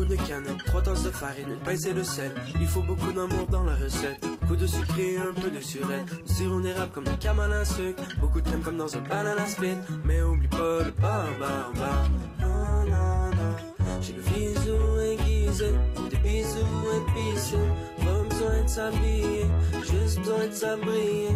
[0.06, 2.32] de cannelle, trois tasses de farine, une pincée de sel.
[2.60, 4.26] Il faut beaucoup d'amour dans la recette.
[4.42, 6.06] Beaucoup de sucré, un peu de surette.
[6.26, 8.04] Du sirop d'érable comme un camel à sucre.
[8.20, 9.78] Beaucoup de crème comme dans un banana split.
[10.06, 12.10] Mais oublie pas le bar, bar, bar.
[12.42, 14.02] Non, non, non.
[14.02, 15.72] J'ai le visou aiguisé,
[16.10, 16.58] des bisous
[17.00, 17.58] épicés.
[18.00, 19.46] Pas besoin de s'habiller,
[19.82, 21.30] juste besoin de s'abrier.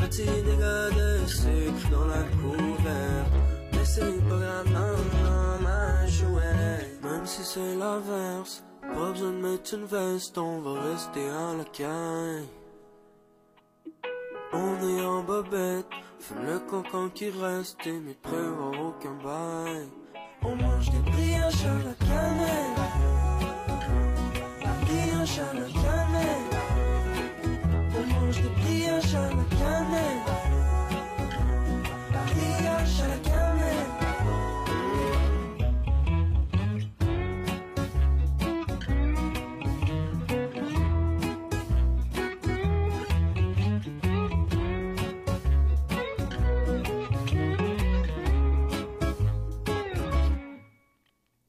[0.00, 3.32] Petit dégât de sucre dans la couverte.
[3.84, 7.02] C'est pas grave, non, ma chouette.
[7.02, 11.64] Même si c'est l'inverse, pas besoin de mettre une veste, on va rester à la
[11.64, 12.48] caille.
[14.52, 15.86] On est en bobette,
[16.18, 19.88] fume le cancan qui reste et ne prévoit aucun bail.
[20.42, 22.74] On mange des brioches à la cannelle.
[24.82, 26.50] Brioches à la cannelle.
[27.98, 30.43] On mange des brioches à la cannelle.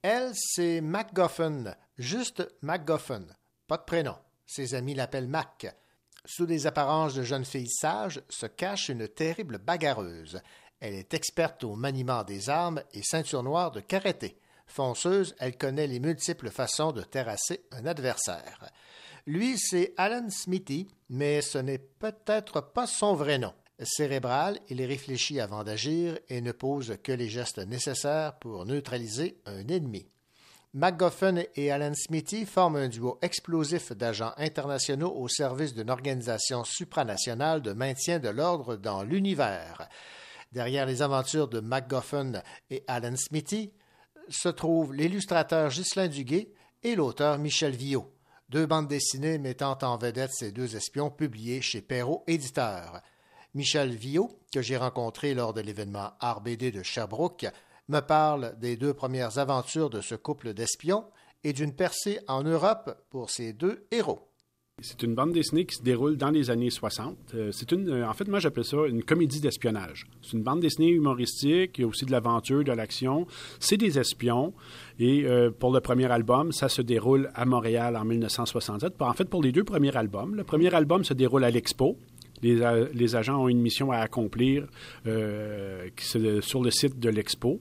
[0.08, 3.24] Elle, c'est MacGuffin, juste MacGuffin,
[3.66, 4.16] pas de prénom.
[4.46, 5.76] Ses amis l'appellent Mac.
[6.26, 10.44] Sous des apparences de jeune fille sage se cache une terrible bagarreuse.
[10.80, 14.38] Elle est experte au maniement des armes et ceinture noire de karaté.
[14.68, 18.70] Fonceuse, elle connaît les multiples façons de terrasser un adversaire.
[19.26, 23.56] Lui, c'est Alan Smithy, mais ce n'est peut-être pas son vrai nom.
[23.84, 29.68] Cérébral, il réfléchit avant d'agir et ne pose que les gestes nécessaires pour neutraliser un
[29.68, 30.08] ennemi.
[30.74, 37.62] MacGuffin et Alan Smithy forment un duo explosif d'agents internationaux au service d'une organisation supranationale
[37.62, 39.88] de maintien de l'ordre dans l'univers.
[40.52, 43.72] Derrière les aventures de MacGuffin et Alan Smithy
[44.30, 46.50] se trouvent l'illustrateur Ghislain Duguay
[46.84, 48.14] et l'auteur Michel Viau,
[48.50, 53.02] deux bandes dessinées mettant en vedette ces deux espions publiées chez Perrault Éditeur.
[53.56, 57.48] Michel Viau, que j'ai rencontré lors de l'événement RBD de Sherbrooke,
[57.88, 61.06] me parle des deux premières aventures de ce couple d'espions
[61.46, 64.28] et d'une percée en Europe pour ces deux héros.
[64.82, 67.18] C'est une bande dessinée qui se déroule dans les années 60.
[67.34, 70.06] Euh, c'est une, euh, en fait, moi j'appelle ça une comédie d'espionnage.
[70.22, 73.26] C'est une bande dessinée humoristique, il y a aussi de l'aventure, de l'action.
[73.62, 74.54] C'est des espions.
[75.00, 79.02] Et euh, pour le premier album, ça se déroule à Montréal en 1967.
[79.02, 81.98] En fait, pour les deux premiers albums, le premier album se déroule à l'Expo,
[82.42, 84.68] les, les, agents ont une mission à accomplir
[85.08, 85.88] euh,
[86.42, 87.60] sur le site de l'Expo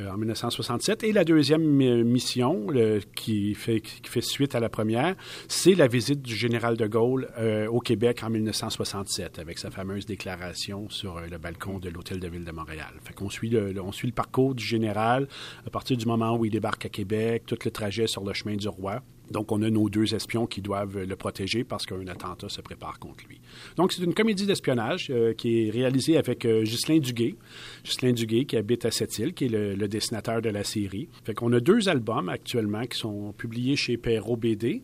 [0.00, 1.04] euh, en 1967.
[1.04, 2.66] Et la deuxième mission,
[3.14, 5.14] qui, fait, qui fait suite à la première,
[5.48, 10.06] c'est la visite du général de Gaulle euh, au Québec en 1967, avec sa fameuse
[10.06, 12.94] déclaration sur le balcon de l'Hôtel de Ville de Montréal.
[13.02, 15.26] Fait suit le, on suit le parcours du général
[15.66, 18.56] à partir du moment où il débarque à Québec, tout le trajet sur le chemin
[18.56, 19.02] du roi.
[19.30, 22.98] Donc, on a nos deux espions qui doivent le protéger parce qu'un attentat se prépare
[22.98, 23.40] contre lui.
[23.76, 27.36] Donc, c'est une comédie d'espionnage euh, qui est réalisée avec euh, Ghislain Duguay.
[27.84, 31.08] Ghislain Duguay qui habite à Sept-Îles, qui est le, dessinateur de la série.
[31.24, 34.82] Fait qu'on a deux albums actuellement qui sont publiés chez Perrault BD.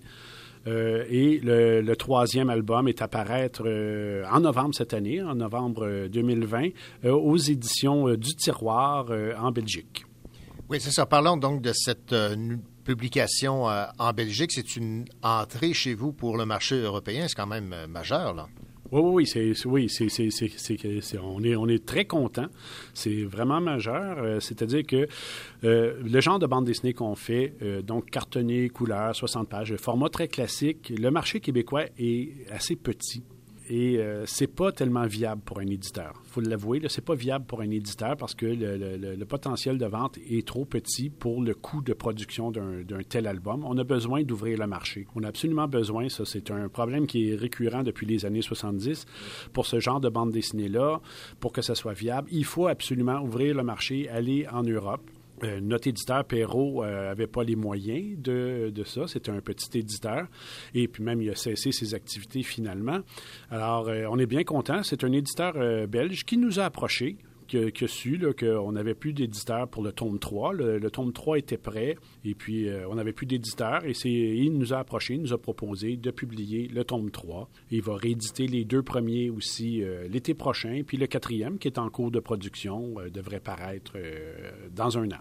[0.66, 6.08] Euh, et le, troisième album est à paraître euh, en novembre cette année, en novembre
[6.08, 6.68] 2020,
[7.04, 10.04] euh, aux éditions du Tiroir en Belgique.
[10.68, 11.06] Oui, c'est ça.
[11.06, 12.14] Parlons donc de cette
[12.84, 14.52] publication euh, en Belgique.
[14.52, 17.26] C'est une entrée chez vous pour le marché européen.
[17.28, 18.48] C'est quand même euh, majeur, là.
[18.90, 22.48] Oui, oui, oui, c'est, on, est, on est très content.
[22.92, 24.18] C'est vraiment majeur.
[24.18, 25.08] Euh, c'est-à-dire que
[25.62, 30.92] le genre de bande dessinée qu'on fait, donc cartonné, couleur, 60 pages, format très classique,
[30.94, 33.22] le marché québécois est assez petit
[33.72, 36.12] et euh, c'est pas tellement viable pour un éditeur.
[36.26, 39.86] Il faut l'avouer, c'est pas viable pour un éditeur parce que le, le, potentiel de
[39.86, 43.64] vente est trop petit pour le coût de production d'un tel album.
[43.64, 45.06] On a besoin d'ouvrir le marché.
[45.14, 49.06] On a absolument besoin, ça c'est un problème qui est récurrent depuis les années 70
[49.54, 51.00] pour ce genre de bande dessinée-là,
[51.40, 52.28] pour que ça soit viable.
[52.30, 55.00] Il faut absolument ouvrir le marché, aller en Europe.
[55.44, 59.06] Euh, notre éditeur Perrault n'avait euh, pas les moyens de, de ça.
[59.06, 60.26] C'était un petit éditeur.
[60.74, 63.00] Et puis même, il a cessé ses activités finalement.
[63.50, 64.82] Alors, euh, on est bien content.
[64.82, 65.54] C'est un éditeur
[65.88, 67.16] belge qui nous a approchés
[67.48, 70.54] qui a su qu'on n'avait plus d'éditeur pour le tome 3.
[70.54, 74.72] Le, le, tome 3 était prêt et puis on n'avait plus d'éditeur et il nous
[74.72, 77.50] a approché, il nous a proposé de publier le tome 3.
[77.70, 81.90] Il va rééditer les deux premiers aussi l'été prochain puis le quatrième qui est en
[81.90, 83.98] cours de production devrait paraître
[84.74, 85.20] dans un an.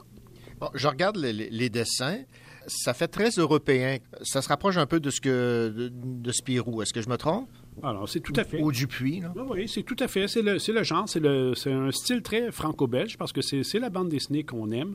[0.73, 2.19] Je regarde les, les, dessins.
[2.67, 3.97] Ça fait très européen.
[4.21, 6.81] Ça se rapproche un peu de ce que de, de Spirou.
[6.81, 7.49] Est-ce que je me trompe?
[7.83, 8.61] Alors, c'est tout à fait.
[8.61, 9.33] Au Dupuis, là.
[9.35, 10.27] Oui, oui, c'est tout à fait.
[10.27, 11.07] C'est le, c'est le genre.
[11.07, 14.71] C'est, le, c'est un style très franco-belge parce que c'est, c'est la bande dessinée qu'on
[14.71, 14.93] aime.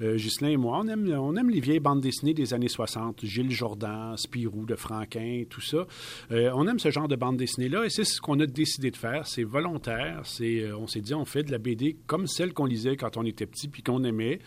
[0.00, 3.24] Euh, Ghislain et moi, on aime, on aime les vieilles bandes dessinées des années 60.
[3.24, 5.86] Gilles Jourdan, Spirou de Franquin, tout ça.
[6.32, 8.96] Euh, on aime ce genre de bande dessinée-là et c'est ce qu'on a décidé de
[8.96, 9.26] faire.
[9.26, 10.22] C'est volontaire.
[10.24, 13.16] C'est, euh, on s'est dit, on fait de la BD comme celle qu'on lisait quand
[13.16, 14.40] on était petit puis qu'on aimait.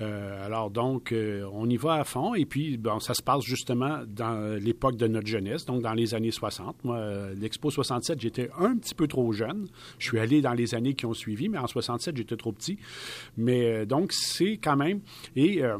[0.00, 1.14] Euh, alors donc,
[1.52, 5.06] on y va à fond et puis bon, ça se passe justement dans l'époque de
[5.06, 6.84] notre jeunesse, donc dans les années 60.
[6.84, 9.68] Moi, l'Expo 67, j'étais un petit peu trop jeune.
[9.98, 12.78] Je suis allé dans les années qui ont suivi, mais en 67, j'étais trop petit.
[13.36, 15.00] Mais euh, donc, c'est quand même...
[15.36, 15.78] Et euh,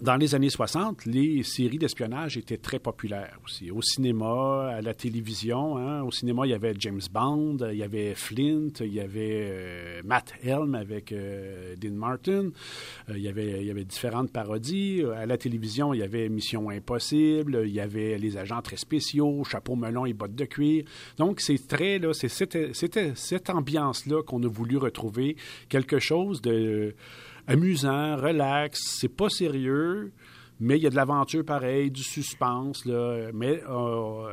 [0.00, 3.70] dans les années 60, les séries d'espionnage étaient très populaires aussi.
[3.70, 5.78] Au cinéma, à la télévision.
[5.78, 6.02] hein.
[6.02, 10.02] Au cinéma, il y avait James Bond, il y avait Flint, il y avait euh,
[10.04, 12.50] Matt Helm avec euh, Dean Martin.
[13.08, 15.02] Euh, il, y avait, y avait différentes parodies.
[15.16, 19.44] À la télévision, il y avait Mission Impossible, il y avait Les Agents très spéciaux,
[19.44, 20.84] Chapeau melon et bottes de cuir.
[21.16, 25.36] Donc, c'est très, là, c'était cette ambiance-là qu'on a voulu retrouver.
[25.70, 26.94] Quelque chose de
[27.46, 30.12] amusant, relax, c'est pas sérieux,
[30.60, 34.28] mais il y a de l'aventure pareil, du suspense, là, mais euh,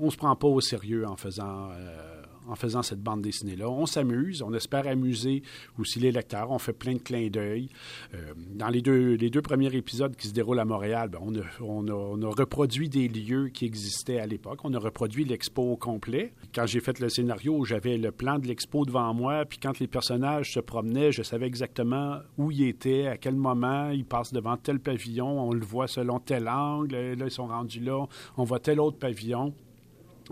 [0.00, 2.11] on se prend pas au sérieux en faisant, euh,
[2.48, 3.68] en faisant cette bande dessinée-là.
[3.68, 5.42] On s'amuse, on espère amuser
[5.78, 7.68] aussi les lecteurs, on fait plein de clins d'œil.
[8.14, 11.34] Euh, dans les deux, les deux premiers épisodes qui se déroulent à Montréal, ben, on,
[11.36, 14.60] a, on, a, reproduit des lieux qui existaient à l'époque.
[14.64, 16.32] On a reproduit l'expo au complet.
[16.54, 19.86] Quand j'ai fait le scénario, j'avais le plan de l'expo devant moi, puis quand les
[19.86, 24.56] personnages se promenaient, je savais exactement où ils étaient, à quel moment ils passent devant
[24.56, 28.60] tel pavillon, on le voit selon tel angle, là ils sont rendus là, on voit
[28.60, 29.54] tel autre pavillon.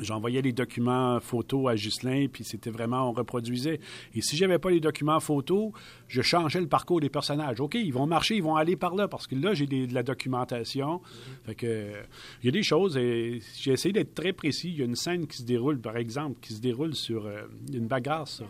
[0.01, 3.81] J'envoyais les documents photos à Ghislain, puis c'était vraiment, on reproduisait.
[4.15, 5.73] Et si j'avais pas les documents photos,
[6.09, 7.61] je changeais le parcours des personnages.
[7.61, 10.03] OK, ils vont marcher, ils vont aller par là, parce que là, j'ai de la
[10.03, 11.01] documentation.
[11.45, 11.93] Fait que,
[12.43, 14.71] il y a des choses, et j'ai essayé d'être très précis.
[14.71, 17.43] Il y a une scène qui se déroule, par exemple, qui se déroule sur euh,
[17.73, 18.49] une bagarre sur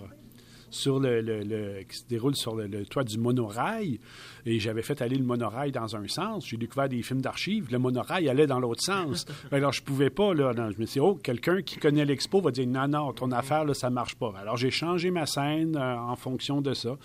[0.71, 4.01] sur le, le, le, qui se déroule sur le, le, toit du monorail.
[4.47, 6.47] Et j'avais fait aller le monorail dans un sens.
[6.47, 7.71] J'ai découvert des films d'archives.
[7.71, 9.27] Le monorail allait dans l'autre sens.
[9.53, 10.53] Alors, je pouvais pas, là.
[10.55, 13.31] Non, je me suis dit, oh, quelqu'un qui connaît l'expo va dire, non, non, ton
[13.33, 14.33] affaire, là, ça marche pas.
[14.39, 16.97] Alors, j'ai changé ma scène euh, en fonction de ça.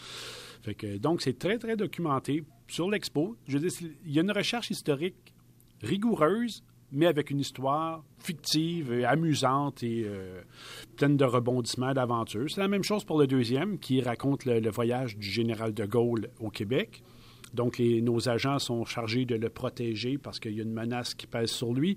[0.63, 3.36] Fait que, donc, c'est très, très documenté sur l'expo.
[3.47, 5.34] Je veux dire, il y a une recherche historique
[5.82, 6.63] rigoureuse,
[6.95, 10.41] mais avec une histoire fictive, amusante et euh,
[10.95, 12.49] pleine de rebondissements, d'aventures.
[12.49, 16.29] C'est la même chose pour le deuxième, qui raconte le, voyage du général de Gaulle
[16.39, 17.03] au Québec.
[17.53, 21.27] Donc, nos agents sont chargés de le protéger parce qu'il y a une menace qui
[21.27, 21.95] pèse sur lui.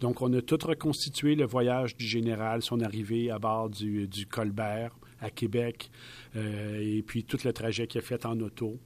[0.00, 4.26] Donc, on a tout reconstitué le voyage du général, son arrivée à bord du, du
[4.26, 5.90] Colbert à Québec,
[6.36, 8.78] euh, et puis tout le trajet qu'il a fait en auto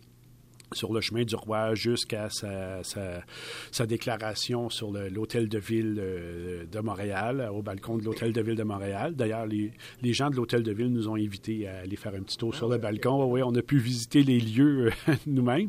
[0.75, 3.23] sur le chemin du roi jusqu'à sa, sa,
[3.71, 8.57] sa, déclaration sur l'hôtel de ville euh, de Montréal, au balcon de l'hôtel de ville
[8.57, 9.15] de Montréal.
[9.15, 9.73] D'ailleurs, les,
[10.03, 12.51] les, gens de l'hôtel de ville nous ont invités à aller faire un petit tour
[12.55, 13.25] ah, sur le balcon.
[13.25, 15.69] Oui, on a pu visiter les lieux euh, nous-mêmes.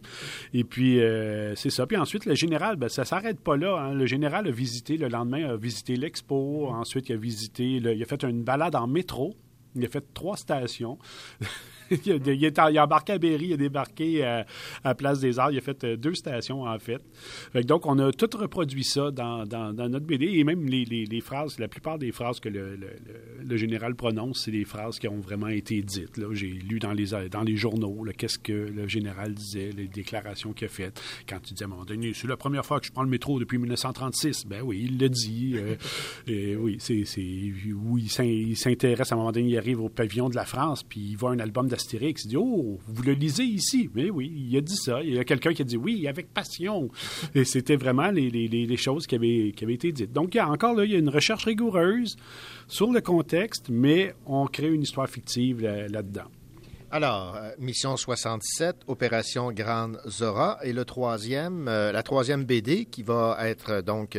[0.54, 1.86] Et puis, euh, c'est ça.
[1.86, 3.78] Puis ensuite, le général, ben, ça ne s'arrête pas là.
[3.80, 3.94] Hein.
[3.94, 6.68] Le général a visité, le lendemain, a visité l'expo.
[6.70, 9.36] Ensuite, il a visité, le, il a fait une balade en métro.
[9.76, 10.98] Il a fait trois stations.
[12.06, 14.46] il, a, il, est, il, a, embarqué à Berry, il a débarqué à,
[14.84, 15.52] à, Place des Arts.
[15.52, 17.02] Il a fait euh, deux stations, en fait.
[17.54, 20.26] fait donc, on a tout reproduit ça dans, dans, dans notre BD.
[20.26, 22.90] Et même les, les, les, phrases, la plupart des phrases que le, le,
[23.44, 26.20] le général prononce, c'est des phrases qui ont vraiment été dites.
[26.32, 30.66] J'ai lu dans les, dans les journaux qu'est-ce que le général disait, les déclarations qu'il
[30.66, 31.02] a faites.
[31.28, 33.10] Quand il disait à un moment donné, c'est la première fois que je prends le
[33.10, 34.46] métro depuis 1936.
[34.48, 35.54] Ben oui, il l'a dit.
[35.56, 35.76] euh,
[36.28, 37.04] et oui, c'est,
[37.74, 41.02] oui, il s'intéresse à un moment donné, il arrive au pavillon de la France, puis
[41.02, 41.75] il voit un album d'Astérix.
[41.92, 45.02] Il dit Oh, vous le lisez ici Mais oui, il a dit ça.
[45.02, 46.90] Il y a quelqu'un qui a dit Oui, avec passion.
[47.34, 50.12] Et c'était vraiment les, les, les, choses qui avaient, qui avaient été dites.
[50.14, 52.16] Donc, il y a, encore là, il y a une recherche rigoureuse
[52.68, 56.30] sur le contexte, mais on crée une histoire fictive là, là-dedans.
[56.92, 63.04] Alors, euh, Mission 67, Opération Grande Zora, et le troisième, euh, la troisième BD qui
[63.04, 64.18] va être euh, donc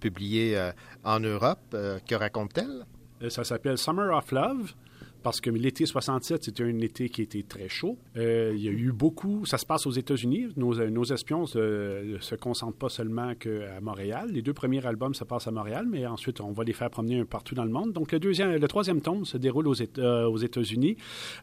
[0.00, 0.70] publiée
[1.04, 3.30] en Europe, que raconte-t-elle?
[3.30, 4.74] Ça s'appelle Summer of Love
[5.22, 7.98] parce que l'été 67, c'était un été qui était très chaud.
[8.16, 10.48] Euh, il y a eu beaucoup, ça se passe aux États-Unis.
[10.56, 14.30] Nos, nos, espions ne se, se, concentrent pas seulement qu'à Montréal.
[14.32, 17.24] Les deux premiers albums se passent à Montréal, mais ensuite, on va les faire promener
[17.24, 17.92] partout dans le monde.
[17.92, 20.96] Donc, le, deuxième, le troisième tome se déroule aux, euh, aux États-Unis,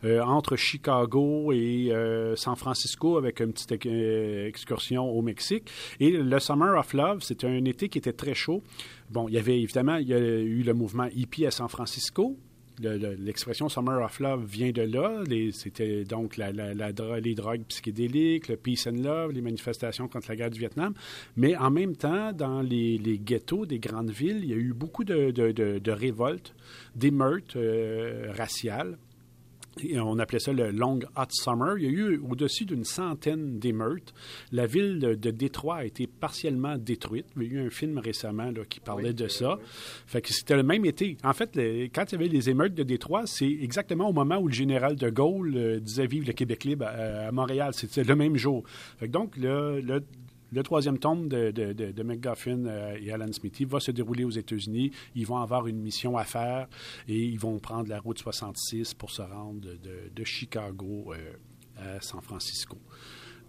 [0.03, 5.69] euh, entre Chicago et euh, San Francisco, avec une petite excursion au Mexique.
[5.99, 8.63] Et le Summer of Love, c'était un été qui était très chaud.
[9.09, 12.37] Bon, il y avait évidemment, il y a eu le mouvement hippie à San Francisco,
[12.79, 15.23] l'expression Summer of Love vient de là.
[15.51, 20.59] C'était donc les drogues psychédéliques, le peace and love, les manifestations contre la guerre du
[20.59, 20.93] Vietnam.
[21.35, 25.03] Mais en même temps, dans les, ghettos des grandes villes, il y a eu beaucoup
[25.03, 26.53] de, révoltes,
[26.95, 28.97] d'émeutes euh, raciales
[29.95, 31.77] on appelait ça le Long Hot Summer.
[31.77, 34.13] Il y a eu au-dessus d'une centaine d'émeutes.
[34.51, 37.25] La ville de, Détroit a été partiellement détruite.
[37.35, 39.57] Il y a eu un film récemment qui parlait de ça.
[40.05, 41.17] Fait que c'était le même été.
[41.23, 41.51] En fait,
[41.93, 44.95] quand il y avait les émeutes de Détroit, c'est exactement au moment où le général
[44.95, 47.73] de Gaulle euh, disait vivre le Québec libre à, Montréal.
[47.73, 48.63] C'était le même jour.
[49.07, 50.01] donc, le, le
[50.55, 54.91] le troisième tome de, McGuffin euh, et Alan Smithy va se dérouler aux États-Unis.
[55.13, 56.67] Ils vont avoir une mission à faire
[57.09, 62.21] et ils vont prendre la route 66 pour se rendre de, Chicago euh, à San
[62.21, 62.77] Francisco.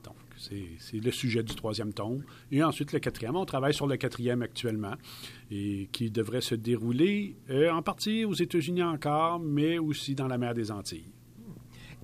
[0.02, 2.24] Donc, c'est le sujet du troisième tome.
[2.50, 3.36] Et ensuite, le quatrième.
[3.36, 4.94] On travaille sur le quatrième actuellement
[5.50, 10.38] et qui devrait se dérouler euh, en partie aux États-Unis encore, mais aussi dans la
[10.38, 11.15] mer des Antilles.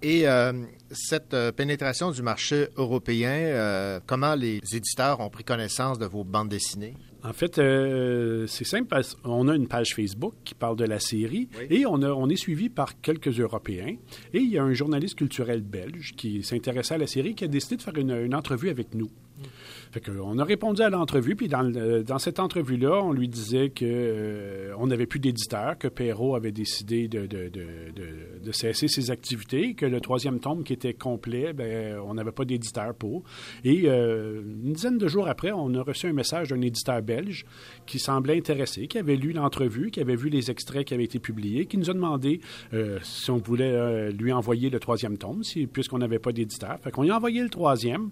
[0.03, 0.53] Et euh,
[0.91, 6.25] cette euh, pénétration du marché européen, euh, comment les éditeurs ont pris connaissance de vos
[6.25, 6.95] bandes dessinées?
[7.23, 7.55] En fait,
[8.49, 9.01] c'est simple.
[9.23, 12.69] On a une page Facebook qui parle de la série et on, on est suivi
[12.69, 13.95] par quelques Européens.
[14.35, 17.47] Et il y a un journaliste culturel belge qui s'intéressait à la série qui a
[17.47, 19.09] décidé de faire une entrevue avec nous.
[19.93, 21.71] Fait on a répondu à l'entrevue, puis dans,
[22.03, 27.09] dans cette entrevue-là, on lui disait qu'on euh, n'avait plus d'éditeur, que Perrault avait décidé
[27.09, 32.15] de, de, de, cesser ses activités, que le troisième tome qui était complet, ben, on
[32.15, 33.23] n'avait pas d'éditeur pour.
[33.65, 37.45] Et euh, une dizaine de jours après, on a reçu un message d'un éditeur belge
[37.85, 41.19] qui semblait intéressé, qui avait lu l'entrevue, qui avait vu les extraits qui avaient été
[41.19, 42.41] publiés, qui nous a demandé
[42.73, 46.79] euh, si on voulait lui envoyer le troisième tome, si, puisqu'on n'avait pas d'éditeur.
[46.81, 48.09] Fait qu'on lui a envoyé le troisième.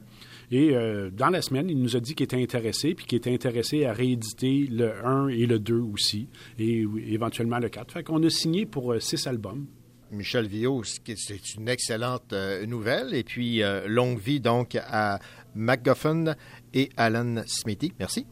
[0.51, 3.32] Et euh, dans la semaine, il nous a dit qu'il était intéressé, puis qu'il était
[3.32, 6.28] intéressé à rééditer le 1 et le 2 aussi,
[6.59, 7.93] et éventuellement le 4.
[7.93, 9.66] Fait qu'on a signé pour euh, six albums.
[10.10, 13.14] Michel Viau, c'est une excellente euh, nouvelle.
[13.14, 15.20] Et puis, longue vie donc à
[15.55, 16.35] MacGuffin
[16.74, 17.93] et Alan Smithy.
[18.01, 18.27] Merci.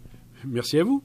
[0.45, 1.05] Merci à vous.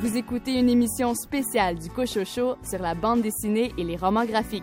[0.00, 4.62] Vous écoutez une émission spéciale du Cochocho sur la bande dessinée et les romans graphiques.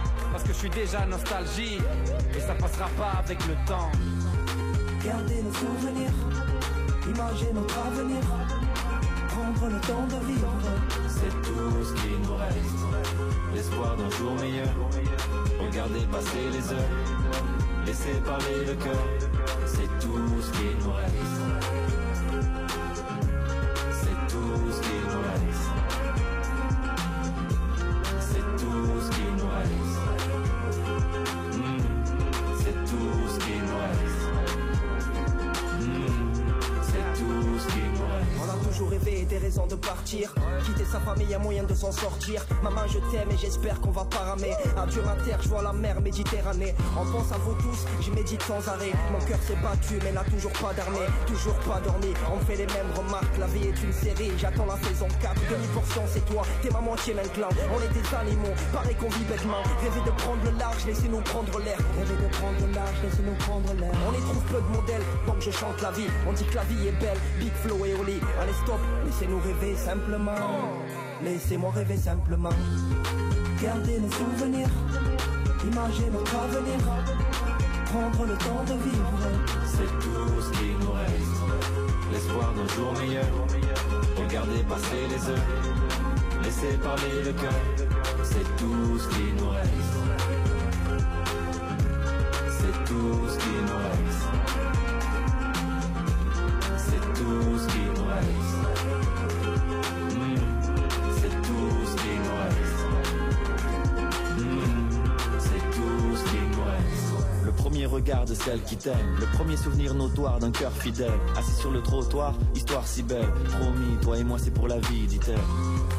[0.51, 1.77] Que je suis déjà nostalgie,
[2.35, 3.89] et ça passera pas avec le temps.
[5.01, 6.11] Gardez nos souvenirs,
[7.07, 8.19] imaginer notre avenir,
[9.29, 10.53] prendre le temps de vivre,
[11.07, 12.83] c'est tout ce qui nous reste
[13.55, 14.67] l'espoir d'un jour meilleur.
[15.57, 16.89] Regardez passer les heures,
[17.85, 19.05] laissez parler le cœur,
[19.65, 21.30] c'est tout ce qui nous reste.
[41.11, 42.45] Sa famille, un moyen de s'en sortir.
[42.63, 44.53] Maman, je t'aime et j'espère qu'on va pas ramer.
[44.77, 44.85] Ma
[45.25, 46.73] terre, je vois la mer Méditerranée.
[46.95, 48.93] En pense à vous tous, je médite sans arrêt.
[49.11, 51.07] Mon cœur s'est battu, mais n'a toujours pas d'armée.
[51.27, 53.37] Toujours pas dormi, on fait les mêmes remarques.
[53.39, 55.35] La vie est une série, j'attends la saison 4.
[55.51, 57.49] Demi-portion, c'est toi, t'es ma moitié maintenant.
[57.75, 59.63] On est des animaux, pareil qu'on vit bêtement.
[59.81, 61.77] Rêver de prendre le large, laissez-nous prendre l'air.
[61.99, 63.91] Rêver de prendre le large, laissez-nous prendre l'air.
[64.07, 66.07] On y trouve peu de modèles, donc je chante la vie.
[66.27, 68.19] On dit que la vie est belle, Big Flow et Oli.
[68.39, 71.00] Allez, stop, laissez-nous rêver simplement.
[71.23, 72.49] Laissez-moi rêver simplement.
[73.61, 74.69] Gardez nos souvenirs,
[75.63, 76.79] imaginer notre avenir.
[77.85, 79.19] Prendre le temps de vivre,
[79.65, 81.41] c'est tout ce qui nous reste.
[82.11, 83.25] L'espoir d'un jour meilleur.
[84.17, 85.47] Regardez passer les heures,
[86.43, 87.61] laissez parler le cœur.
[88.23, 89.97] C'est tout ce qui nous reste.
[92.49, 94.10] C'est tout ce qui nous reste.
[107.91, 109.17] Regards de celle qui t'aime.
[109.19, 111.11] Le premier souvenir notoire d'un cœur fidèle.
[111.37, 113.27] Assis sur le trottoir, histoire si belle.
[113.59, 115.35] Promis, toi et moi c'est pour la vie, dit-elle.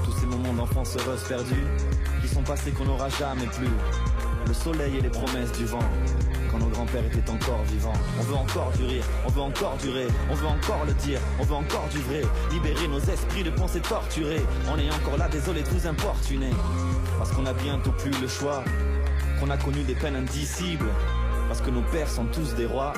[0.05, 1.66] Tous ces moments d'enfance heureuse perdus,
[2.23, 3.69] qui sont passés qu'on n'aura jamais plus.
[4.47, 5.78] Le soleil et les promesses du vent
[6.51, 7.93] quand nos grands-pères étaient encore vivants.
[8.19, 11.44] On veut encore du rire, on veut encore durer, on veut encore le dire, on
[11.44, 12.23] veut encore du vrai.
[12.51, 14.43] Libérer nos esprits de pensées torturées.
[14.69, 16.52] On est encore là, désolé, tous importunés.
[17.19, 18.64] Parce qu'on a bientôt plus le choix,
[19.40, 20.89] qu'on a connu des peines indicibles.
[21.53, 22.95] Parce que nos pères sont tous des rois,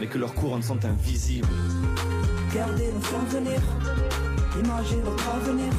[0.00, 1.46] mais que leurs couronnes sont invisibles.
[2.52, 3.62] Gardez nos souvenirs,
[4.60, 5.72] imaginer notre avenir,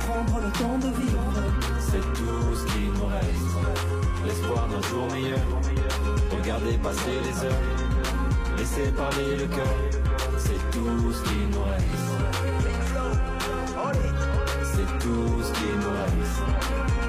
[0.00, 1.32] prendre le temps de vivre.
[1.80, 3.56] C'est tout ce qui nous reste.
[4.26, 5.40] L'espoir d'un jour meilleur.
[6.30, 7.62] Regardez passer les heures.
[8.58, 9.76] Laissez parler le cœur.
[10.36, 12.18] C'est tout ce qui nous reste.
[14.62, 17.07] C'est tout ce qui nous reste.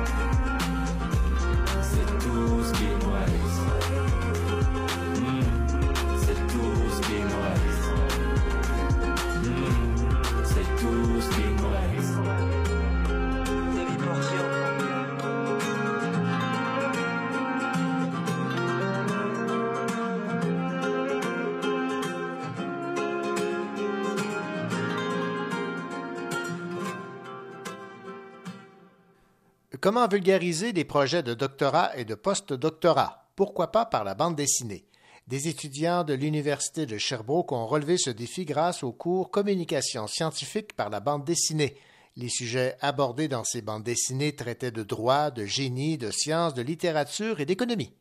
[29.81, 33.29] Comment vulgariser les projets de doctorat et de post-doctorat?
[33.37, 34.83] Pourquoi pas par la bande dessinée?
[35.27, 40.73] Des étudiants de l'Université de Sherbrooke ont relevé ce défi grâce au cours Communication scientifique
[40.75, 41.77] par la bande dessinée.
[42.17, 46.61] Les sujets abordés dans ces bandes dessinées traitaient de droit, de génie, de sciences, de
[46.61, 47.93] littérature et d'économie.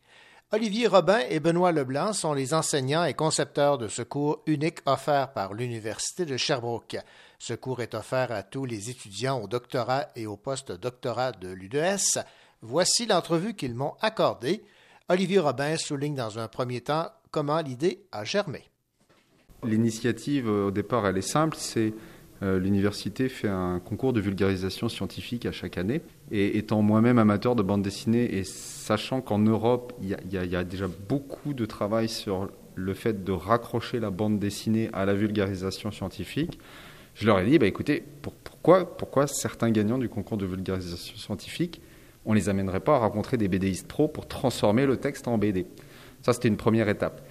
[0.51, 5.33] Olivier Robin et Benoît Leblanc sont les enseignants et concepteurs de ce cours unique offert
[5.33, 6.97] par l'Université de Sherbrooke.
[7.39, 12.19] Ce cours est offert à tous les étudiants au doctorat et au post-doctorat de l'UDS.
[12.63, 14.65] Voici l'entrevue qu'ils m'ont accordée.
[15.09, 18.65] Olivier Robin souligne dans un premier temps comment l'idée a germé.
[19.65, 21.95] L'initiative, au départ, elle est simple, c'est
[22.43, 26.03] euh, l'université fait un concours de vulgarisation scientifique à chaque année.
[26.31, 30.87] Et étant moi-même amateur de bande dessinée et sachant qu'en Europe, il y, a déjà
[31.09, 36.61] beaucoup de travail sur le fait de raccrocher la bande dessinée à la vulgarisation scientifique,
[37.19, 38.33] je leur ai dit, bah, écoutez, pour,
[38.97, 41.81] pourquoi, certains gagnants du concours de vulgarisation scientifique,
[42.25, 45.37] on ne les amènerait pas à rencontrer des BDistes pro pour transformer le texte en
[45.37, 45.67] BD
[46.23, 47.27] Ça, c'était une première étape.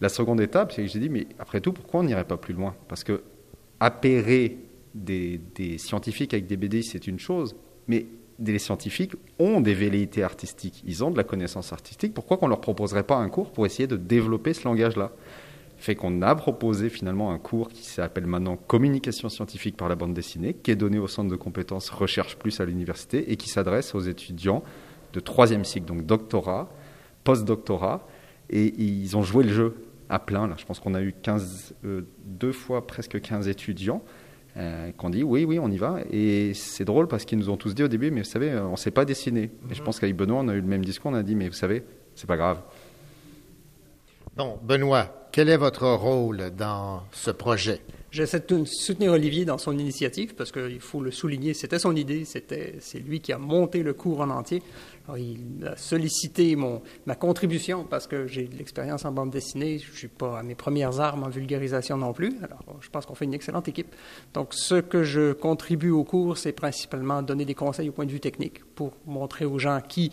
[0.00, 2.54] La seconde étape, c'est que j'ai dit, mais après tout, pourquoi on n'irait pas plus
[2.54, 2.76] loin?
[2.86, 3.22] Parce que
[3.80, 4.58] appairer
[4.94, 7.56] des, des, scientifiques avec des BD, c'est une chose,
[7.88, 8.06] mais
[8.38, 12.14] des scientifiques ont des velléités artistiques, ils ont de la connaissance artistique.
[12.14, 15.10] Pourquoi qu'on ne leur proposerait pas un cours pour essayer de développer ce langage-là?
[15.84, 20.14] Fait qu'on a proposé finalement un cours qui s'appelle maintenant Communication scientifique par la bande
[20.14, 23.94] dessinée, qui est donné au centre de compétences Recherche Plus à l'université et qui s'adresse
[23.94, 24.62] aux étudiants
[25.12, 26.70] de troisième cycle, donc doctorat,
[27.22, 28.06] post-doctorat,
[28.48, 29.74] et ils ont joué le jeu
[30.08, 30.48] à plein.
[30.48, 30.54] Là.
[30.56, 34.02] Je pense qu'on a eu 15, euh, deux fois presque 15 étudiants
[34.56, 35.98] euh, qui ont dit oui, oui, on y va.
[36.10, 38.72] Et c'est drôle parce qu'ils nous ont tous dit au début, mais vous savez, on
[38.72, 39.50] ne sait pas dessiner.
[39.70, 41.48] Et je pense qu'avec Benoît, on a eu le même discours, on a dit, mais
[41.48, 41.82] vous savez,
[42.14, 42.62] c'est pas grave.
[44.36, 47.80] Bon, Benoît, quel est votre rôle dans ce projet?
[48.12, 52.24] J'essaie de soutenir Olivier dans son initiative parce qu'il faut le souligner, c'était son idée,
[52.24, 54.62] c'était, c'est lui qui a monté le cours en entier.
[55.08, 59.80] Alors, il a sollicité mon, ma contribution parce que j'ai de l'expérience en bande dessinée,
[59.80, 62.36] je ne suis pas à mes premières armes en vulgarisation non plus.
[62.44, 63.92] Alors, je pense qu'on fait une excellente équipe.
[64.34, 68.12] Donc, ce que je contribue au cours, c'est principalement donner des conseils au point de
[68.12, 70.12] vue technique pour montrer aux gens qui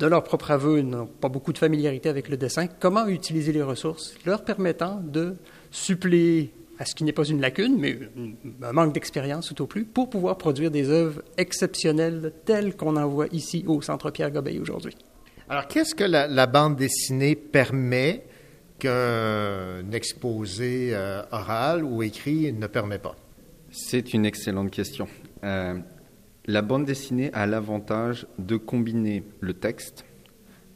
[0.00, 3.62] de leur propre aveu, n'ont pas beaucoup de familiarité avec le dessin, comment utiliser les
[3.62, 5.36] ressources leur permettant de
[5.70, 7.98] suppléer à ce qui n'est pas une lacune, mais
[8.62, 13.06] un manque d'expérience tout au plus, pour pouvoir produire des œuvres exceptionnelles telles qu'on en
[13.06, 14.96] voit ici au Centre Pierre-Gobeil aujourd'hui.
[15.50, 18.24] Alors, qu'est-ce que la, la, bande dessinée permet
[18.78, 23.14] qu'un exposé euh, oral ou écrit ne permet pas?
[23.70, 25.06] C'est une excellente question.
[25.44, 25.74] Euh,
[26.50, 30.04] la bande dessinée a l'avantage de combiner le texte,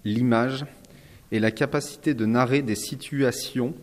[0.04, 0.64] l'image
[1.32, 3.74] et la capacité de narrer des situations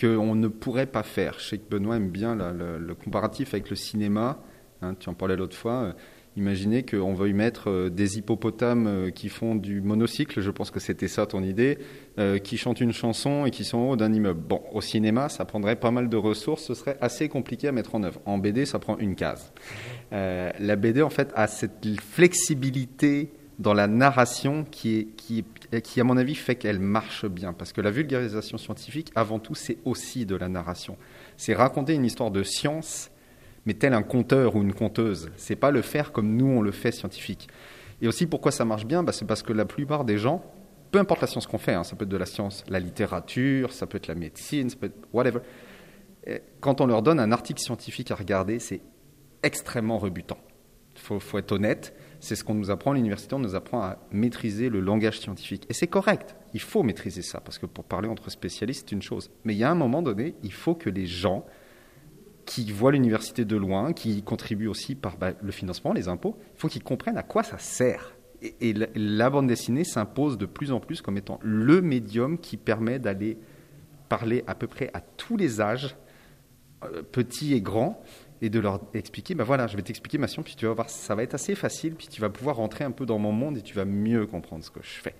[0.00, 1.38] qu'on ne pourrait pas faire.
[1.38, 4.40] Je sais que Benoît aime bien le, comparatif avec le cinéma.
[4.80, 5.94] Hein, tu en parlais l'autre fois.
[6.36, 11.26] Imaginez qu'on veuille mettre des hippopotames qui font du monocycle, je pense que c'était ça
[11.26, 11.78] ton idée,
[12.18, 14.40] euh, qui chantent une chanson et qui sont en haut d'un immeuble.
[14.40, 17.94] Bon, au cinéma, ça prendrait pas mal de ressources, ce serait assez compliqué à mettre
[17.94, 18.20] en œuvre.
[18.24, 19.52] En BD, ça prend une case.
[20.12, 25.44] Euh, la BD, en fait, a cette flexibilité dans la narration qui, est, qui,
[25.82, 27.52] qui, à mon avis, fait qu'elle marche bien.
[27.52, 30.96] Parce que la vulgarisation scientifique, avant tout, c'est aussi de la narration.
[31.36, 33.10] C'est raconter une histoire de science
[33.66, 35.30] mais tel un conteur ou une conteuse.
[35.36, 37.48] C'est pas le faire comme nous on le fait scientifique.
[38.02, 39.02] Et aussi pourquoi ça marche bien?
[39.02, 40.44] Bah, C'est parce que la plupart des gens
[40.94, 43.72] peu importe la science qu'on fait, hein, ça peut être de la science, la littérature,
[43.72, 45.40] ça peut être la médecine, ça peut être whatever.
[46.24, 48.80] Et quand on leur donne un article scientifique à regarder, c'est
[49.42, 50.38] extrêmement rebutant.
[50.94, 53.98] Il faut, être honnête, c'est ce qu'on nous apprend à l'université, on nous apprend à
[54.12, 55.66] maîtriser le langage scientifique.
[55.68, 59.02] Et c'est correct, il faut maîtriser ça, parce que pour parler entre spécialistes, c'est une
[59.02, 59.32] chose.
[59.42, 61.44] Mais il y a un moment donné, il faut que les gens
[62.46, 66.60] qui voient l'université de loin, qui contribuent aussi par bah, le financement, les impôts, il
[66.60, 68.14] faut qu'ils comprennent à quoi ça sert.
[68.60, 72.98] Et, la, bande dessinée s'impose de plus en plus comme étant le médium qui permet
[72.98, 73.38] d'aller
[74.10, 75.96] parler à peu près à tous les âges,
[76.84, 78.02] euh, petits et grands,
[78.42, 80.90] et de leur expliquer, ben voilà, je vais t'expliquer ma science, puis tu vas voir,
[80.90, 83.56] ça va être assez facile, puis tu vas pouvoir rentrer un peu dans mon monde
[83.56, 85.14] et tu vas mieux comprendre ce que je fais.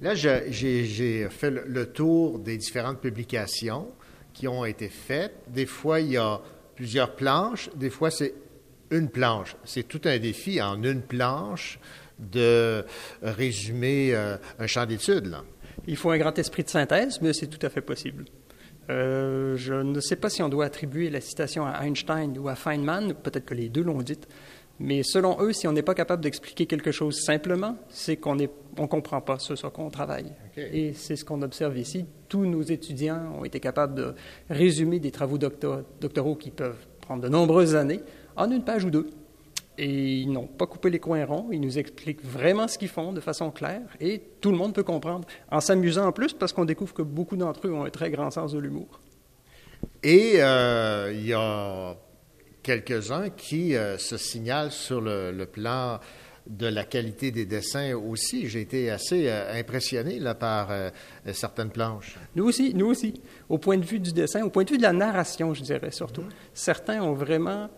[0.00, 3.86] Là, j'ai fait le tour des différentes publications
[4.34, 5.36] qui ont été faites.
[5.48, 6.40] Des fois, il y a
[6.74, 8.34] plusieurs planches, des fois, c'est
[8.90, 9.56] une planche.
[9.64, 11.78] C'est tout un défi en une planche
[12.18, 12.84] de
[13.22, 15.36] résumer euh, un champ d'études.
[15.86, 18.24] Il faut un grand esprit de synthèse, mais c'est tout à fait possible.
[18.90, 22.54] Euh, je ne sais pas si on doit attribuer la citation à Einstein ou à
[22.54, 24.28] Feynman, peut-être que les deux l'ont dite,
[24.80, 28.46] mais selon eux, si on n'est pas capable d'expliquer quelque chose simplement, c'est qu'on ne
[28.76, 30.32] on comprend pas ce sur quoi on travaille.
[30.50, 30.68] Okay.
[30.72, 32.06] Et c'est ce qu'on observe ici.
[32.28, 34.14] Tous nos étudiants ont été capables de
[34.50, 38.00] résumer des travaux doctor, doctoraux qui peuvent prendre de nombreuses années
[38.36, 39.08] en une page ou deux.
[39.78, 43.12] Et ils n'ont pas coupé les coins ronds, ils nous expliquent vraiment ce qu'ils font
[43.12, 46.64] de façon claire et tout le monde peut comprendre, en s'amusant en plus parce qu'on
[46.64, 49.00] découvre que beaucoup d'entre eux ont un très grand sens de l'humour.
[50.04, 51.96] Et euh, il y a
[52.64, 56.00] quelques-uns qui euh, se signalent sur le, plan
[56.48, 58.48] de la qualité des dessins aussi.
[58.48, 60.90] J'ai été assez euh, impressionné là, par euh,
[61.32, 62.16] certaines planches.
[62.34, 63.22] Nous aussi, nous aussi.
[63.48, 65.92] Au point de vue du dessin, au point de vue de la narration, je dirais
[65.92, 66.24] surtout.
[66.54, 67.70] Certains ont vraiment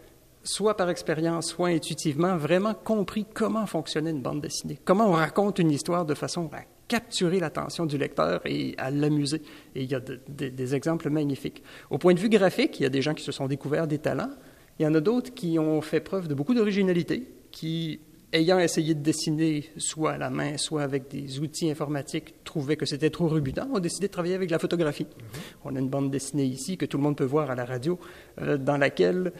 [0.42, 5.58] soit par expérience, soit intuitivement, vraiment compris comment fonctionnait une bande dessinée, comment on raconte
[5.58, 9.42] une histoire de façon à capturer l'attention du lecteur et à l'amuser.
[9.74, 11.64] Et il y a de, de, des exemples magnifiques.
[11.90, 13.98] Au point de vue graphique, il y a des gens qui se sont découverts des
[13.98, 14.30] talents.
[14.78, 18.00] Il y en a d'autres qui ont fait preuve de beaucoup d'originalité, qui,
[18.32, 22.86] ayant essayé de dessiner soit à la main, soit avec des outils informatiques, trouvaient que
[22.86, 25.04] c'était trop rebutant, ont décidé de travailler avec la photographie.
[25.04, 25.66] Mm -hmm.
[25.66, 27.98] On a une bande dessinée ici que tout le monde peut voir à la radio,
[28.40, 29.32] euh, dans laquelle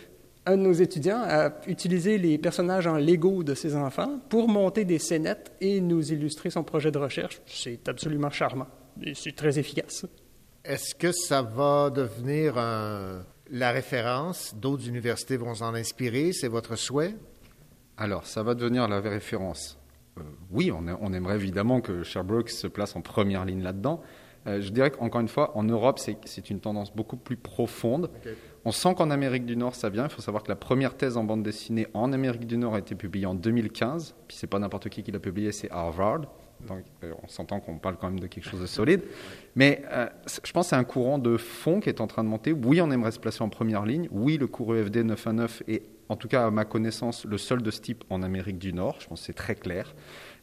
[0.47, 4.85] un de nos étudiants a utilisé les personnages en Lego de ses enfants pour monter
[4.85, 7.41] des scénettes et nous illustrer son projet de recherche.
[7.47, 8.69] C'est absolument charmant
[9.03, 10.07] et c'est très efficace.
[10.65, 14.55] Est-ce que ça va devenir un, la référence?
[14.55, 16.33] D'autres universités vont s'en inspirer?
[16.33, 17.17] C'est votre souhait?
[17.97, 19.79] Alors, ça va devenir la référence.
[20.19, 24.03] Euh, oui, on, on, aimerait évidemment que Sherbrooke se place en première ligne là-dedans.
[24.47, 28.11] Euh, je dirais qu'encore une fois, en Europe, c'est une tendance beaucoup plus profonde.
[28.21, 28.35] Okay.
[28.65, 30.05] On sent qu'en Amérique du Nord, ça vient.
[30.05, 32.79] Il faut savoir que la première thèse en bande dessinée en Amérique du Nord a
[32.79, 34.15] été publiée en 2015.
[34.29, 36.23] Puis c'est pas n'importe qui qui l'a publiée, c'est Harvard.
[36.61, 39.03] Donc euh, on s'entend qu'on parle quand même de quelque chose de solide.
[39.55, 40.09] Mais euh,
[40.45, 42.53] je pense c'est un courant de fond qui est en train de monter.
[42.53, 44.09] Oui, on aimerait se placer en première ligne.
[44.11, 47.71] Oui, le cours EFD 919 est, en tout cas à ma connaissance, le seul de
[47.71, 48.97] ce type en Amérique du Nord.
[49.01, 49.95] Je pense que c'est très clair.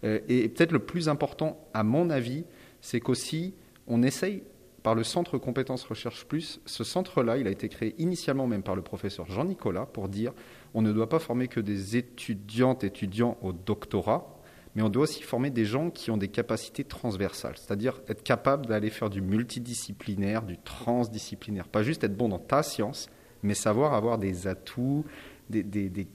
[0.04, 2.46] Euh, et peut-être le plus important, à mon avis,
[2.82, 3.54] c'est qu'aussi
[3.88, 4.44] on essaye
[4.84, 6.60] par le Centre Compétences Recherche Plus.
[6.66, 10.34] Ce centre-là, il a été créé initialement même par le professeur Jean-Nicolas pour dire
[10.74, 14.33] on ne doit pas former que des étudiantes, étudiants au doctorat,
[14.76, 18.66] mais on doit aussi former des gens qui ont des capacités transversales, c'est-à-dire être capable
[18.66, 23.10] d'aller faire du multidisciplinaire, du transdisciplinaire, pas juste être bon dans ta science,
[23.44, 25.06] mais savoir avoir des atouts,
[25.50, 26.08] des,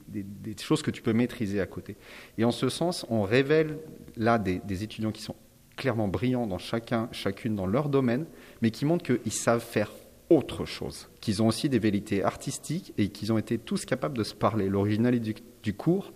[0.59, 1.95] choses que tu peux maîtriser à côté.
[2.37, 3.77] Et en ce sens, on révèle
[4.17, 5.35] là des, étudiants qui sont
[5.77, 8.25] clairement brillants dans chacun, chacune dans leur domaine,
[8.61, 9.91] mais qui montrent qu'ils savent faire
[10.29, 14.23] autre chose, qu'ils ont aussi des vérités artistiques et qu'ils ont été tous capables de
[14.23, 14.67] se parler.
[14.67, 16.11] L'originalité du cours,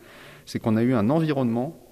[0.46, 1.83] c'est qu'on a eu un environnement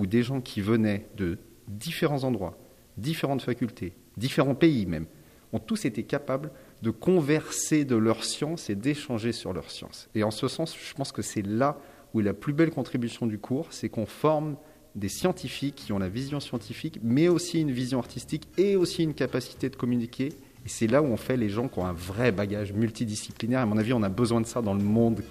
[0.00, 2.56] où des gens qui venaient de différents endroits,
[2.96, 5.04] différentes facultés, différents pays même,
[5.52, 6.50] ont tous été capables
[6.82, 10.08] de converser de leur science et d'échanger sur leur science.
[10.14, 11.78] Et en ce sens, je pense que c'est là
[12.14, 14.56] où est la plus belle contribution du cours, c'est qu'on forme
[14.94, 19.14] des scientifiques qui ont la vision scientifique, mais aussi une vision artistique et aussi une
[19.14, 20.28] capacité de communiquer.
[20.64, 23.60] Et c'est là où on fait les gens qui ont un vrai bagage multidisciplinaire.
[23.60, 25.22] À mon avis, on a besoin de ça dans le monde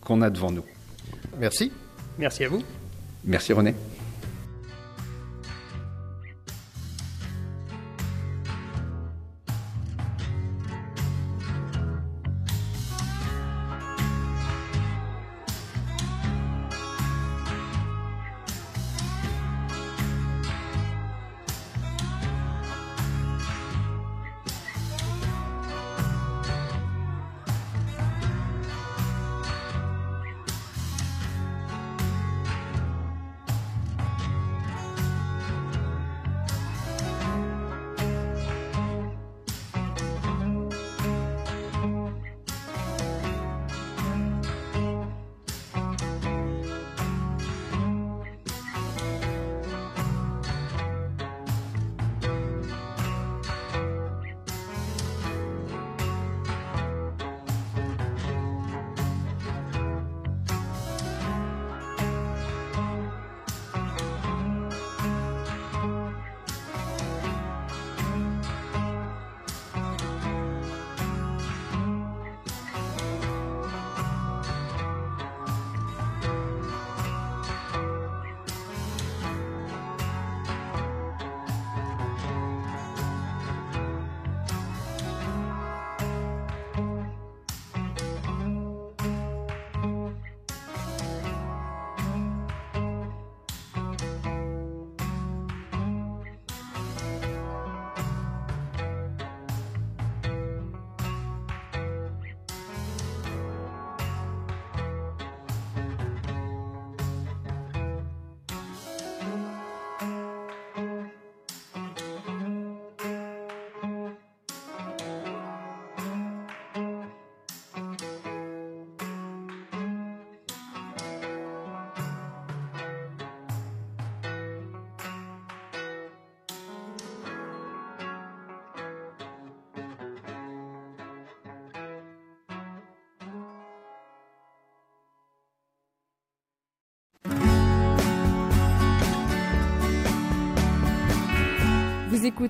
[0.00, 0.64] qu'on a devant nous.
[1.38, 1.70] Merci.
[2.18, 2.62] Merci à vous.
[3.24, 3.74] Merci René.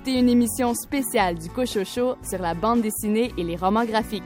[0.07, 4.23] Une émission spéciale du Cochocho sur la bande dessinée et les romans graphiques.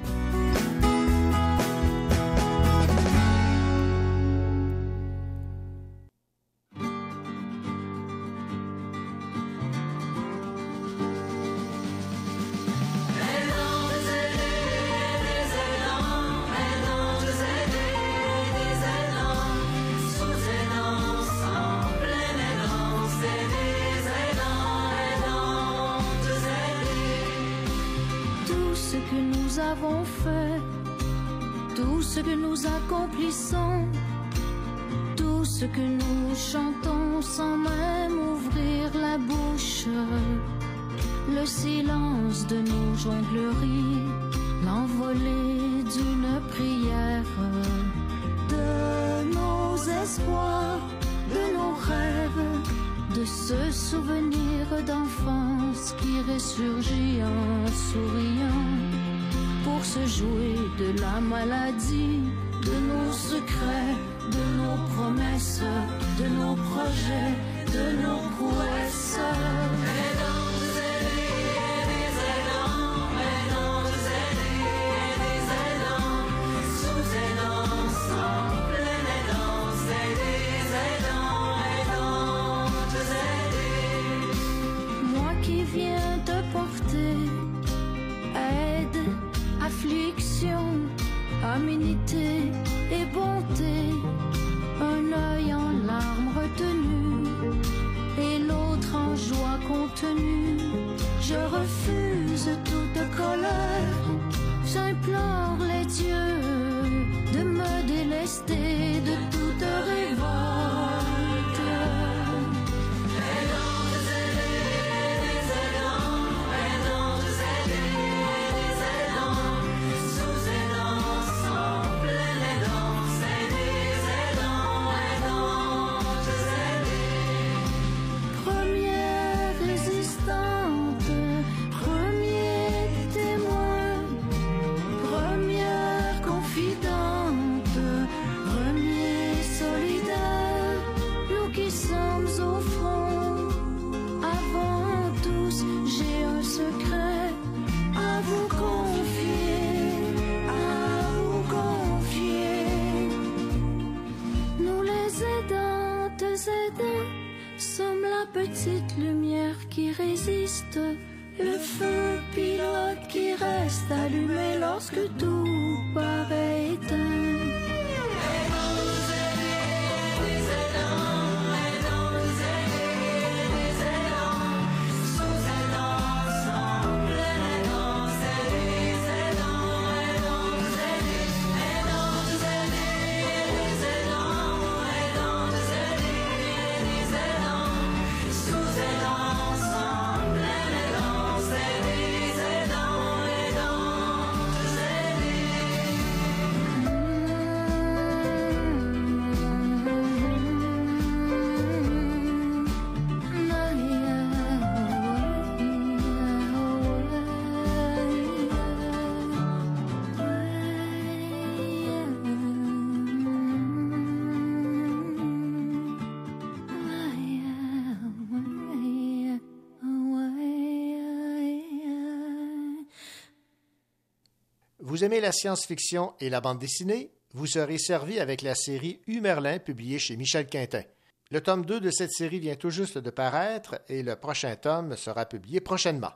[225.01, 227.11] Aimez la science-fiction et la bande dessinée?
[227.33, 230.83] Vous serez servi avec la série Humerlin publiée chez Michel Quintin.
[231.31, 234.95] Le tome 2 de cette série vient tout juste de paraître et le prochain tome
[234.95, 236.11] sera publié prochainement.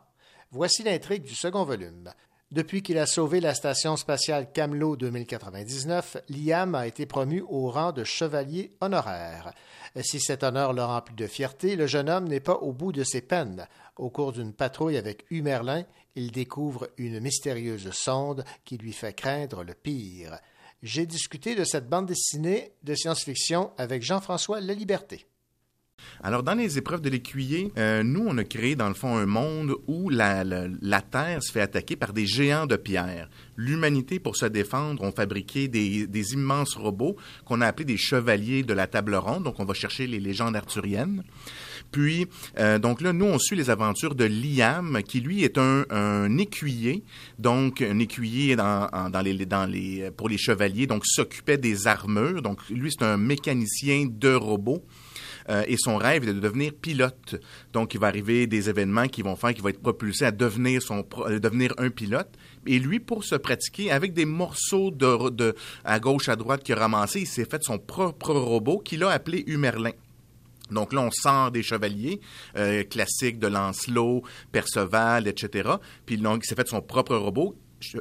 [0.51, 2.13] Voici l'intrigue du second volume.
[2.49, 7.91] Depuis qu'il a sauvé la station spatiale Camelot 2099, Liam a été promu au rang
[7.91, 9.51] de chevalier honoraire.
[10.01, 13.03] Si cet honneur le remplit de fierté, le jeune homme n'est pas au bout de
[13.03, 13.67] ses peines.
[13.97, 15.83] Au cours d'une patrouille avec Humerlin,
[16.15, 20.39] il découvre une mystérieuse sonde qui lui fait craindre le pire.
[20.81, 25.25] J'ai discuté de cette bande dessinée de science-fiction avec Jean-François Laliberté.
[26.23, 29.25] Alors, dans les épreuves de l'écuyer, euh, nous, on a créé, dans le fond, un
[29.25, 33.29] monde où la, la, Terre se fait attaquer par des géants de pierre.
[33.55, 37.15] L'humanité, pour se défendre, ont fabriqué des, des immenses robots
[37.45, 39.43] qu'on a appelés des chevaliers de la table ronde.
[39.43, 41.23] Donc, on va chercher les légendes arthuriennes.
[41.91, 45.85] Puis, euh, donc là, nous, on suit les aventures de Liam, qui lui est un,
[45.89, 47.03] un écuyer,
[47.37, 52.41] donc un écuyer dans, dans les, dans les, pour les chevaliers, donc s'occupait des armures.
[52.41, 54.83] Donc, lui, c'est un mécanicien de robots.
[55.49, 57.35] Euh, et son rêve est de devenir pilote.
[57.73, 61.29] Donc, il va arriver des événements qui vont faire qu'il va être propulsé à pro-
[61.29, 62.29] devenir un pilote.
[62.65, 65.55] Et lui, pour se pratiquer, avec des morceaux de, de
[65.85, 69.09] à gauche, à droite qu'il a ramassés, il s'est fait son propre robot qu'il a
[69.09, 69.91] appelé Humerlin.
[70.69, 72.19] Donc là, on sort des chevaliers
[72.57, 75.69] euh, classiques de Lancelot, Perceval, etc.
[76.05, 77.55] Puis donc, il s'est fait son propre robot,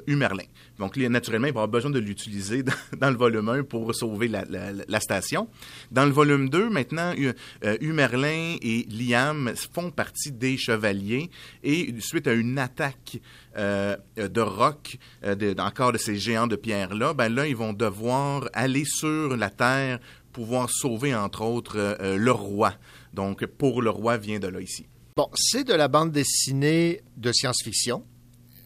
[0.06, 0.44] Humerlin.
[0.78, 5.00] Donc, naturellement, il va avoir besoin de l'utiliser dans, le volume 1 pour sauver la,
[5.00, 5.48] station.
[5.90, 7.32] Dans le volume 2, maintenant, Hu-
[7.64, 11.30] euh, Humerlin et Liam font partie des chevaliers
[11.62, 13.20] et suite à une attaque
[13.56, 18.48] euh, de roc, euh, encore de ces géants de pierre-là, ben là, ils vont devoir
[18.52, 19.98] aller sur la Terre
[20.32, 22.74] pouvoir sauver, entre autres, euh, euh, le roi.
[23.14, 24.86] Donc, pour le roi vient de là ici.
[25.16, 28.04] Bon, c'est de la bande dessinée de science-fiction.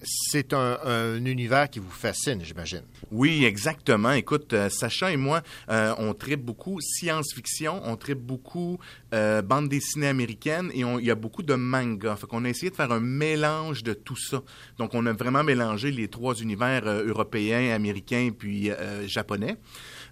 [0.02, 2.82] C'est un, un univers qui vous fascine, j'imagine.
[3.10, 4.12] Oui, exactement.
[4.12, 8.78] Écoute, euh, Sacha et moi, euh, on tripe beaucoup science-fiction, on tripe beaucoup
[9.12, 12.16] euh, bande dessinée américaine et il y a beaucoup de manga.
[12.16, 14.42] Fait qu'on a essayé de faire un mélange de tout ça.
[14.78, 18.70] Donc, on a vraiment mélangé les trois univers européens, américains puis
[19.06, 19.56] japonais.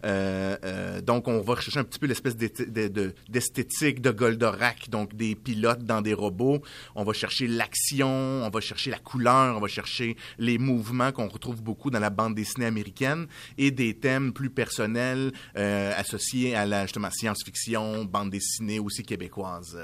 [0.04, 5.34] Euh, euh, donc, on va rechercher un petit peu l'espèce d'esthétique de Goldorak, donc des
[5.34, 6.60] pilotes dans des robots.
[6.94, 11.28] On va chercher l'action, on va chercher la couleur, on va chercher les mouvements qu'on
[11.28, 13.26] retrouve beaucoup dans la bande dessinée américaine
[13.56, 19.78] et des thèmes plus personnels euh, associés à la justement science-fiction, bande dessinée aussi québécoise.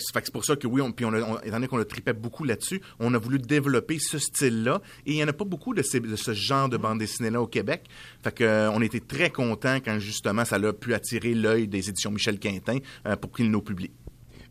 [0.00, 2.44] C'est pour ça que oui, puis on a, on- étant donné qu'on a tripé beaucoup
[2.44, 4.80] là-dessus, on a voulu développer ce style-là.
[5.06, 7.84] Et il n'y en a pas beaucoup de ce genre de bande dessinée-là au Québec.
[8.22, 11.88] Fait que, euh, on était très contents quand justement ça a pu attirer l'œil des
[11.88, 13.92] éditions Michel Quintin euh, pour qu'ils nous publient.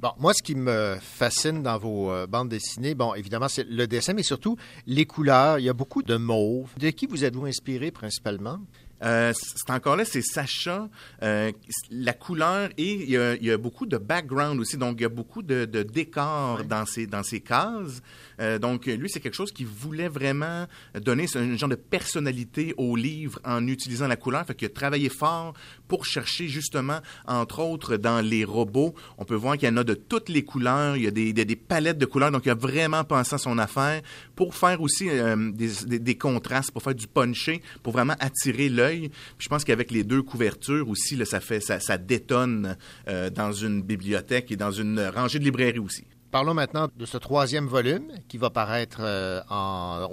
[0.01, 3.85] Bon, moi, ce qui me fascine dans vos euh, bandes dessinées, bon, évidemment, c'est le
[3.85, 4.55] dessin, mais surtout
[4.87, 5.59] les couleurs.
[5.59, 6.69] Il y a beaucoup de mauve.
[6.79, 8.59] De qui vous êtes-vous inspiré principalement?
[9.01, 10.89] Euh, c'est encore là, c'est Sacha,
[11.23, 11.51] euh,
[11.89, 15.03] la couleur et il y, a, il y a beaucoup de background aussi, donc il
[15.03, 18.01] y a beaucoup de, de décors dans ces dans ces cases.
[18.39, 20.67] Euh, donc lui, c'est quelque chose qui voulait vraiment
[21.01, 24.45] donner un genre de personnalité au livre en utilisant la couleur.
[24.45, 25.53] Fait qu'il a travaillé fort
[25.87, 29.83] pour chercher justement, entre autres, dans les robots, on peut voir qu'il y en a
[29.83, 30.95] de toutes les couleurs.
[30.95, 33.57] Il y a des, des, palettes de couleurs, donc il a vraiment pensé à son
[33.57, 34.01] affaire
[34.35, 39.11] pour faire aussi euh, des, contrastes, pour faire du punché, pour vraiment attirer l'œil.
[39.37, 43.51] Je pense qu'avec les deux couvertures aussi, là, ça fait ça, ça détonne euh, dans
[43.51, 46.05] une bibliothèque et dans une rangée de librairies aussi.
[46.31, 49.41] Parlons maintenant de ce troisième volume qui va paraître euh,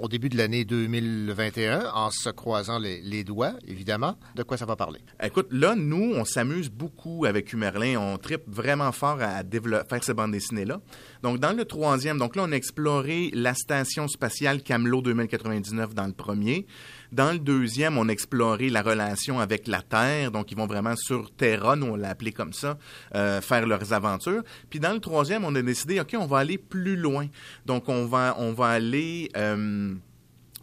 [0.01, 4.15] au début de l'année 2021 en se croisant les, doigts, évidemment.
[4.33, 4.99] De quoi ça va parler?
[5.21, 7.97] Écoute, là, nous, on s'amuse beaucoup avec Humerlin.
[7.99, 9.43] On tripe vraiment fort à
[9.87, 10.81] faire ces bandes dessinées-là.
[11.21, 16.07] Donc, dans le troisième, donc là, on a exploré la station spatiale Camelot 2099 dans
[16.07, 16.65] le premier.
[17.11, 20.31] Dans le deuxième, on a exploré la relation avec la Terre.
[20.31, 22.77] Donc, ils vont vraiment sur Terra, nous, on l'a appelé comme ça,
[23.15, 24.43] euh, faire leurs aventures.
[24.69, 27.27] Puis, dans le troisième, on a décidé, OK, on va aller plus loin.
[27.65, 29.29] Donc, on va, on va aller...
[29.37, 29.95] euh,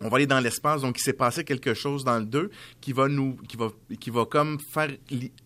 [0.04, 2.50] on va aller dans l'espace, donc il s'est passé quelque chose dans le 2
[2.82, 4.90] qui va nous, qui va, qui va comme faire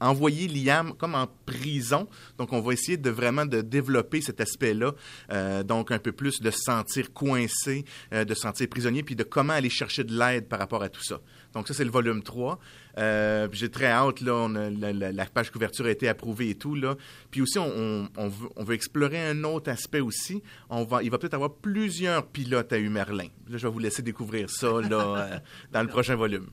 [0.01, 2.09] envoyer Liam comme en prison.
[2.39, 4.95] Donc on va essayer de vraiment de développer cet aspect-là,
[5.31, 9.15] euh, donc un peu plus de se sentir coincé, euh, de se sentir prisonnier, puis
[9.15, 11.21] de comment aller chercher de l'aide par rapport à tout ça.
[11.55, 12.59] Donc ça c'est le volume 3.
[12.99, 16.09] Euh, puis J'ai très hâte, là, on a- la, la- la page couverture a été
[16.09, 16.75] approuvée et tout.
[16.75, 16.97] Là.
[17.31, 20.43] Puis aussi, on, on- on veut, on veut explorer un autre aspect aussi.
[20.69, 23.29] On va, il va peut-être avoir plusieurs pilotes à Humerlin.
[23.49, 25.39] Là, je vais vous laisser découvrir ça là, euh,
[25.73, 26.49] dans le prochain volume.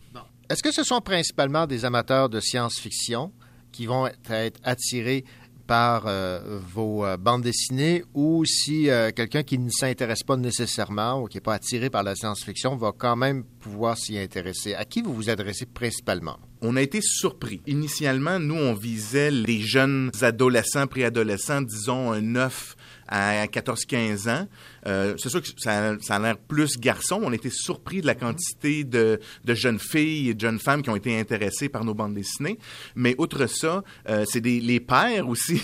[0.50, 3.32] Est-ce que ce sont principalement des amateurs de science-fiction
[3.72, 5.26] qui vont être attirés
[5.68, 11.22] par euh, vos euh, bandes dessinées ou si euh, quelqu'un qui ne s'intéresse pas nécessairement
[11.22, 14.76] ou qui n'est pas attiré par la science-fiction va quand même pouvoir s'y intéresser?
[14.76, 16.38] À qui vous vous adressez principalement?
[16.62, 17.62] On a été surpris.
[17.68, 22.76] Initialement, nous, on visait les jeunes adolescents, préadolescents, disons un 9
[23.08, 24.48] à 14-15 ans.
[24.88, 27.22] Euh, c'est sûr que ça, ça a l'air plus garçon.
[27.24, 30.82] On a été surpris de la quantité de, de jeunes filles et de jeunes femmes
[30.82, 32.58] qui ont été intéressées par nos bandes dessinées.
[32.96, 35.62] Mais outre ça, euh, c'est des, les pères aussi.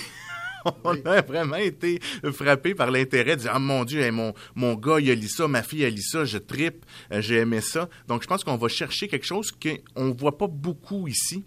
[0.84, 2.00] on a vraiment été
[2.34, 5.28] frappé par l'intérêt de dire, ah mon Dieu, hey, mon, mon gars, il a lu
[5.28, 7.90] ça, ma fille a lu ça, je tripe, euh, j'ai aimé ça.
[8.08, 11.44] Donc, je pense qu'on va chercher quelque chose qu'on ne voit pas beaucoup ici.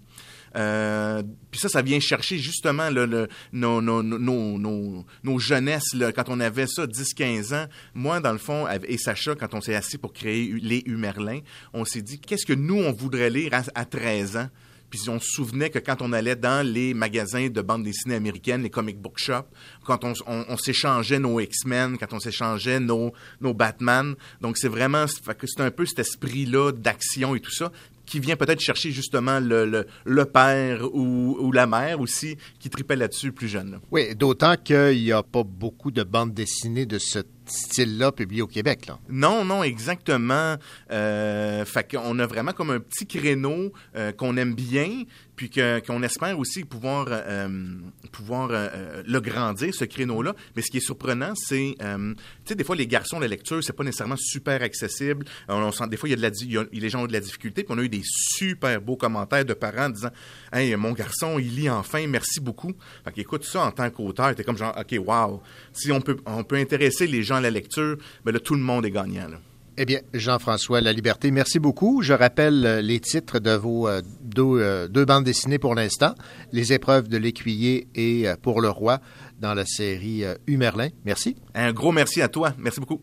[0.57, 5.95] Euh, puis ça, ça vient chercher justement le- nos, nos, nos, jeunesses.
[6.15, 9.75] Quand on avait ça, 10-15 ans, moi, dans le fond, et Sacha, quand on s'est
[9.75, 11.41] assis pour créer les Humerlin,
[11.73, 14.49] on s'est dit, qu'est-ce que nous, on voudrait lire à, à 13 ans?
[14.95, 18.63] Puis on se souvenait que quand on allait dans les magasins de bande dessinée américaines,
[18.63, 19.49] les comic book shops,
[19.85, 24.15] quand on, s'échangeait nos X-Men, quand on s'échangeait nos, nos Batman.
[24.41, 27.73] Donc c'est vraiment, c'est un peu cet esprit-là d'action et tout ça.
[28.07, 32.71] Qui vient peut-être chercher justement le, le, le père ou, ou, la mère aussi qui
[32.71, 33.81] tripait là-dessus plus jeune.
[33.91, 38.47] Oui, d'autant qu'il n'y a pas beaucoup de bandes dessinées de ce style-là publié au
[38.47, 38.87] Québec.
[38.87, 38.99] Là.
[39.09, 40.57] Non, non, exactement.
[40.91, 45.03] Euh, fait qu'on a vraiment comme un petit créneau euh, qu'on aime bien,
[45.37, 50.35] puis qu'on espère aussi pouvoir, euh, euh, euh, le grandir, ce créneau-là.
[50.55, 53.73] Mais ce qui est surprenant, c'est, tu sais, des fois, les garçons, la lecture, c'est
[53.73, 55.27] pas nécessairement super accessible.
[55.49, 56.31] On, des fois, de la,
[56.73, 59.55] les gens ont de la difficulté, puis on a eu des super beaux commentaires de
[59.55, 60.11] parents disant
[60.53, 62.73] «Hey, mon garçon, il lit enfin, merci beaucoup.»
[63.05, 65.43] Fait qu'écoute ça en tant qu'auteur, t'es comme genre «OK, wow,
[65.73, 68.61] si on peut, on peut intéresser les gens à la lecture, ben là, tout le
[68.61, 69.29] monde est gagnant.
[69.77, 72.01] Eh bien, Jean-François La Liberté, merci beaucoup.
[72.01, 76.15] Je rappelle euh, les titres de vos euh, deux, euh, deux, bandes dessinées pour l'instant,
[76.53, 79.01] Les épreuves de l'écuyer et Pour le roi
[79.41, 80.91] dans la série Humerlin.
[81.05, 81.35] Merci.
[81.55, 82.55] Un gros merci à toi.
[82.57, 83.01] Merci beaucoup.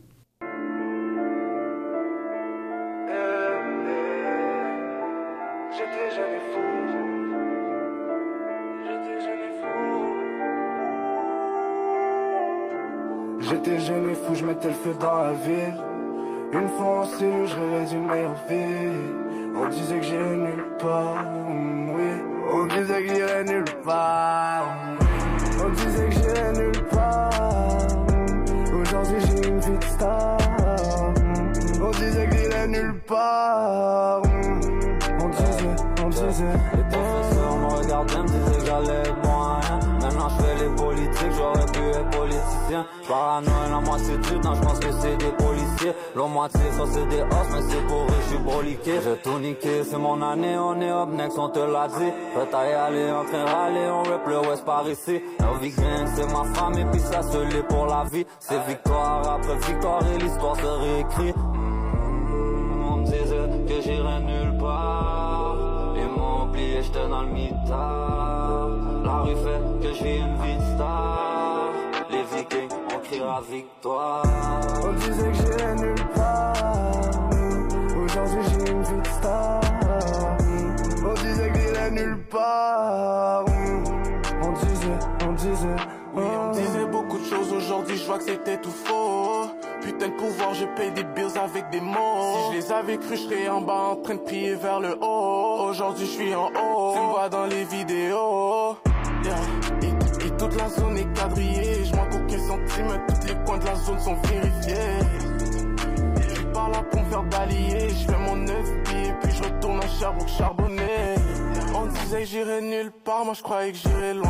[13.41, 15.91] J'étais jeune et fou, je mettais le feu dans la ville.
[16.53, 18.11] Une fois en cellule, je rêvais d'une.
[19.55, 21.23] On disait que j'irais nulle part,
[21.95, 22.11] oui.
[22.53, 24.65] On disait que j'irais nulle part.
[25.63, 27.87] On disait que j'irais nulle part.
[28.81, 30.37] Aujourd'hui, j'ai une vie de star.
[31.81, 34.21] On disait que j'irais nulle part.
[35.21, 36.43] On disait, on disait.
[36.75, 39.79] Les professeurs me regardaient, me disaient que j'allais moyen.
[40.01, 42.85] Maintenant, je fais les politiques, j'aurais pu être politicien.
[43.07, 45.90] Paranoïe, la moitié du temps, je pense que c'est des policiers.
[46.13, 48.99] L'autre moitié, ça c'est des os, mais c'est pour eux, je suis broliqué.
[49.01, 52.11] J'ai tout niqué, c'est mon année, on est up next, on te l'a dit.
[52.35, 55.21] Y aller, en train râler, on rap le West par ici.
[55.39, 58.25] Elvie Gang, c'est ma femme, et puis ça se l'est pour la vie.
[58.39, 61.33] C'est victoire après victoire, et l'histoire se réécrit.
[61.37, 65.95] on me disait que j'irais nulle part.
[65.95, 68.69] Ils m'ont oublié, j'étais dans le mitard.
[69.05, 71.30] La rue fait que je vis une vie de star.
[73.11, 74.23] On criera victoire.
[74.85, 77.29] On disait que j'irais nulle part.
[78.05, 79.61] Aujourd'hui j'ai une vie de star.
[81.03, 83.43] On disait que j'irais nulle part.
[84.41, 85.75] On disait, on disait.
[86.13, 89.49] Oui, on disait beaucoup de choses aujourd'hui, je vois que c'était tout faux.
[89.81, 91.95] Putain de pouvoir, je paye des bills avec des mots.
[92.49, 94.97] Si je les avais cru, je serais en bas en train de prier vers le
[95.01, 95.67] haut.
[95.69, 96.93] Aujourd'hui, je suis en haut.
[96.93, 98.77] Tu me vois dans les vidéos.
[99.23, 99.35] Yeah.
[99.83, 101.85] Et, et, toute la zone est quadrillée.
[102.51, 104.75] Tous les coins de la zone sont vérifiés.
[106.17, 107.21] Je suis pas là pour me faire.
[107.49, 111.15] Je fais mon pieds, puis je retourne à Sherbrooke charbonner.
[111.73, 114.29] On disait que j'irais nulle part, moi je croyais que j'irais loin.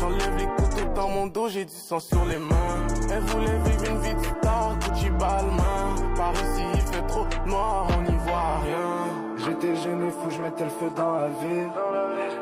[0.00, 2.86] J'enlève les couteaux dans mon dos, j'ai du sang sur les mains.
[3.12, 5.94] Elle voulait vivre une vie de star, Gucci Balmain.
[6.16, 9.44] Par ici il fait trop noir, on n'y voit rien.
[9.44, 11.70] J'étais jeune et fou, je mettais le feu dans la ville.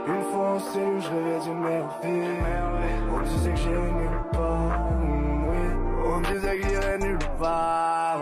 [0.07, 2.29] Une fois en cellule, je rêvais d'une vie.
[3.15, 4.98] On disait que j'irais nulle part.
[6.19, 8.19] On disait que j'irais nulle part.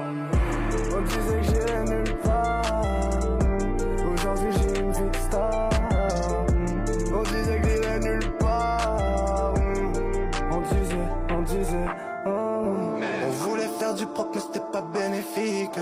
[0.94, 2.62] On disait que j'irais nulle part.
[4.12, 5.70] Aujourd'hui j'ai une vie star.
[7.14, 9.55] On disait que j'irais nulle part.
[10.52, 11.86] On disait, on disait.
[12.27, 15.81] On voulait faire du propre, mais c'était pas bénéfique.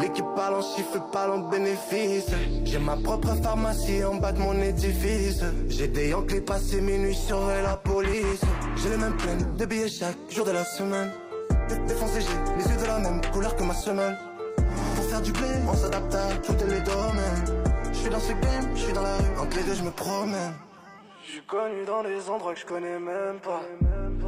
[0.00, 2.30] L'équipe parle en chiffres, parle en bénéfices.
[2.64, 5.42] J'ai ma propre pharmacie en bas de mon édifice.
[5.68, 8.40] J'ai des Yankees passés minuit sur la police.
[8.76, 11.10] J'ai les mêmes plaines de billets chaque jour de la semaine.
[11.86, 14.16] Défoncé, j'ai les yeux de la même couleur que ma semelle.
[14.96, 17.44] Pour faire du blé, on s'adapte à tous les domaines.
[17.92, 19.90] Je suis dans ce game, je suis dans la rue, entre les deux je me
[19.90, 20.54] promène.
[21.24, 23.62] Je suis connu dans des endroits que je connais même pas.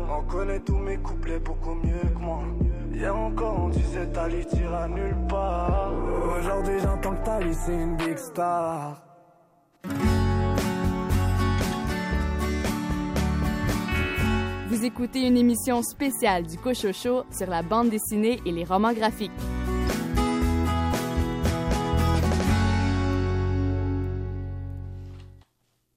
[0.08, 2.40] On connaît tous mes couplets beaucoup mieux que moi.
[2.92, 5.92] Hier encore on disait Tali tira nulle part.
[6.38, 9.02] Aujourd'hui j'entends que Tali c'est une big star.
[14.68, 19.30] Vous écoutez une émission spéciale du Cochocho sur la bande dessinée et les romans graphiques.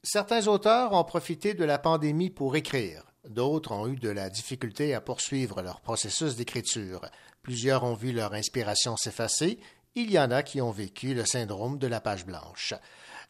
[0.04, 3.06] Certains auteurs ont profité de la pandémie pour écrire.
[3.28, 7.02] D'autres ont eu de la difficulté à poursuivre leur processus d'écriture.
[7.41, 9.58] Plusieurs ont vu leur inspiration s'effacer.
[9.96, 12.76] Il y en a qui ont vécu le syndrome de la page blanche.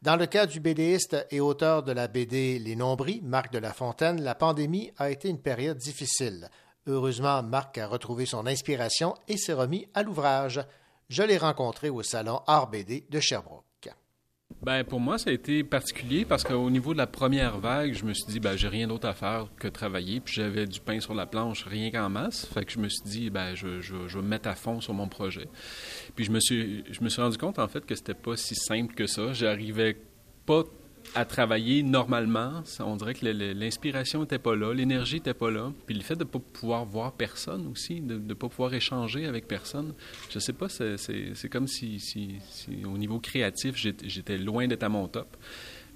[0.02, 3.74] Dans le cas du BDiste et auteur de la BD Les Nombris, Marc de la
[3.74, 6.50] Fontaine, la pandémie a été une période difficile.
[6.88, 10.62] Heureusement, Marc a retrouvé son inspiration et s'est remis à l'ouvrage.
[11.10, 13.69] Je l'ai rencontré au salon Art BD de Sherbrooke.
[14.61, 18.03] Ben pour moi, ça a été particulier parce qu'au niveau de la première vague, je
[18.03, 20.19] me suis dit, ben j'ai rien d'autre à faire que travailler.
[20.19, 22.45] Puis j'avais du pain sur la planche, rien qu'en masse.
[22.45, 24.94] Fait que je me suis dit, ben je, je, vais me mettre à fond sur
[24.94, 25.48] mon projet.
[26.15, 28.56] Puis je me suis, je me suis rendu compte en fait que c'était pas si
[28.56, 29.31] simple que ça.
[29.31, 29.98] J'arrivais
[30.45, 30.64] pas
[31.15, 32.64] à travailler normalement.
[32.80, 35.72] On dirait que l'inspiration n'était pas là, l'énergie n'était pas là.
[35.86, 39.26] Puis le fait de ne pas pouvoir voir personne aussi, de ne pas pouvoir échanger
[39.26, 39.94] avec personne,
[40.30, 44.90] je sais pas, c'est comme si, si, si, au niveau créatif, j'étais loin d'être à
[44.90, 45.38] mon top.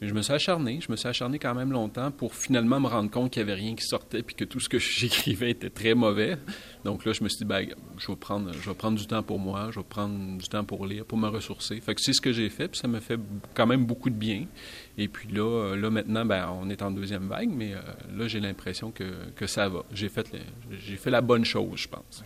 [0.07, 3.09] Je me suis acharné, je me suis acharné quand même longtemps pour finalement me rendre
[3.09, 5.93] compte qu'il n'y avait rien qui sortait puis que tout ce que j'écrivais était très
[5.93, 6.37] mauvais.
[6.83, 7.67] Donc là, je me suis dit, ben,
[7.97, 10.65] je vais prendre, je vais prendre du temps pour moi, je vais prendre du temps
[10.65, 11.79] pour lire, pour me ressourcer.
[11.79, 13.19] Fait que c'est ce que j'ai fait, puis ça me fait
[13.53, 14.45] quand même beaucoup de bien.
[14.97, 17.79] Et puis là, euh, là maintenant, ben, on est en deuxième vague, mais euh,
[18.17, 19.83] là, j'ai l'impression que, que, ça va.
[19.93, 20.29] J'ai fait,
[20.71, 22.23] j'ai fait la bonne chose, je pense.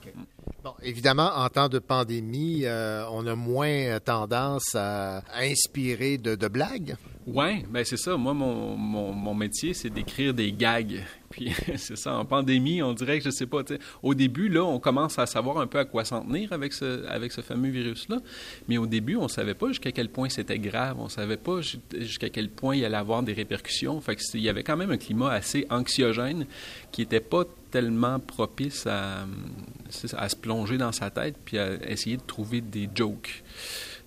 [0.64, 6.96] Bon, évidemment, en temps de pandémie, euh, on a moins tendance à, inspirer de, blagues.
[7.28, 8.18] Oui, ben c'est ça.
[8.18, 11.04] Moi, mon, mon, métier, c'est d'écrire des gags.
[11.30, 13.62] Puis c'est ça, en pandémie, on dirait que je sais pas.
[14.02, 17.06] Au début, là, on commence à savoir un peu à quoi s'en tenir avec ce,
[17.06, 18.18] avec ce fameux virus-là.
[18.68, 20.98] Mais au début, on savait pas jusqu'à quel point c'était grave.
[21.00, 24.02] On savait pas jusqu'à quel point il allait avoir des répercussions.
[24.02, 26.48] Fait il y avait quand même un climat assez anxiogène
[26.92, 27.44] qui était pas
[27.78, 29.28] tellement propice à,
[29.92, 33.44] se plonger dans sa tête puis à essayer de trouver des jokes.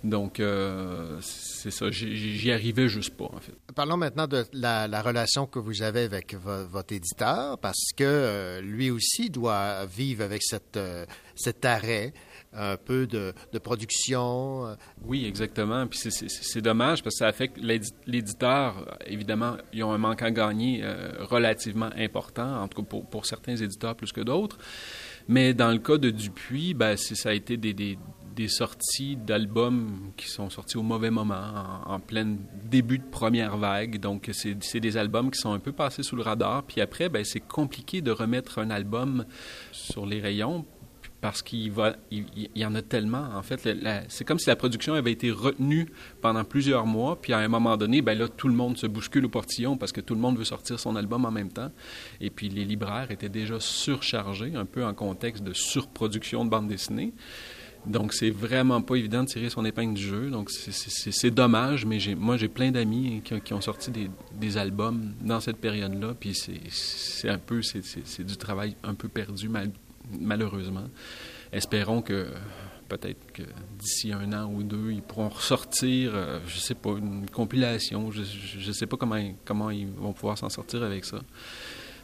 [0.03, 3.53] Donc, euh, c'est ça, j'y arrivais juste pas, en fait.
[3.77, 8.91] Parlons maintenant de la, relation que vous avez avec votre éditeur, parce que euh, lui
[8.91, 11.07] aussi doit vivre avec cette, euh,
[11.37, 12.13] cet arrêt
[12.53, 14.77] un peu de, production.
[15.05, 15.87] Oui, exactement.
[15.87, 17.59] Puis c'est dommage parce que ça affecte
[18.07, 18.99] l'éditeur.
[19.07, 20.85] Évidemment, ils ont un manque à gagner
[21.21, 24.59] relativement important, en tout cas pour, pour certains éditeurs plus que d'autres.
[25.29, 30.29] Mais dans le cas de Dupuis, ben, ça a été des, des sorties d'albums qui
[30.29, 34.01] sont sortis au mauvais moment, en, plein début de première vague.
[34.01, 36.63] Donc, c'est des albums qui sont un peu passés sous le radar.
[36.65, 39.25] Puis après, ben, c'est compliqué de remettre un album
[39.73, 40.65] sur les rayons
[41.21, 41.73] parce qu'il
[42.55, 43.29] y en a tellement.
[43.35, 43.69] En fait,
[44.09, 45.87] c'est comme si la production avait été retenue
[46.21, 49.27] pendant plusieurs mois, puis à un moment donné, ben là, tout le monde se bouscule
[49.27, 51.71] au portillon parce que tout le monde veut sortir son album en même temps.
[52.21, 56.69] Et puis les libraires étaient déjà surchargés, un peu en contexte de surproduction de bande
[56.69, 57.13] dessinée.
[57.87, 60.31] Donc, c'est vraiment pas évident de tirer son épingle du jeu.
[60.31, 63.91] Donc, c'est dommage, mais moi, j'ai plein d'amis qui, ont sorti
[64.39, 66.15] des, albums dans cette période-là.
[66.19, 69.49] Puis, c'est un peu, c'est du travail un peu perdu,
[70.19, 70.89] malheureusement.
[71.53, 72.29] Espérons que
[72.89, 73.43] peut-être que
[73.79, 78.11] d'ici un an ou deux, ils pourront ressortir, euh, je sais pas, une compilation.
[78.11, 78.23] Je,
[78.67, 81.21] ne sais pas comment, comment ils vont pouvoir s'en sortir avec ça.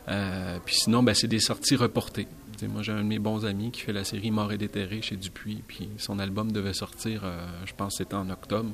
[0.08, 2.28] Euh, puis sinon, ben, c'est des sorties reportées
[2.64, 5.16] moi, j'ai un de mes bons amis qui fait la série Mort et déterré chez
[5.16, 8.70] Dupuis, puis son album devait sortir, euh, je pense c'était en octobre,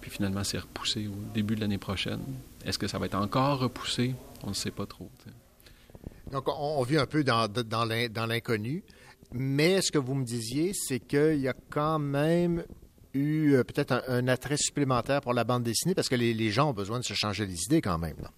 [0.00, 2.22] puis finalement, c'est repoussé au début de l'année prochaine.
[2.64, 4.14] Est-ce que ça va être encore repoussé?
[4.42, 5.10] On ne sait pas trop.
[6.32, 8.82] Donc, on, vit un peu dans, dans l'inconnu,
[9.32, 12.64] mais ce que vous me disiez, c'est qu'il y a quand même
[13.14, 16.74] eu euh, peut-être un, attrait supplémentaire pour la bande dessinée, parce que les, gens ont
[16.74, 18.28] besoin de se changer les idées quand même.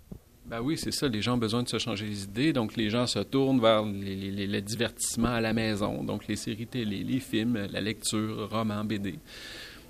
[0.47, 1.09] Ben oui, c'est ça.
[1.09, 2.53] Les gens ont besoin de se changer les idées.
[2.55, 6.03] Donc, les gens se tournent vers les, les, divertissements à la maison.
[6.03, 9.19] Donc, les séries télé, les films, la lecture, romans, BD.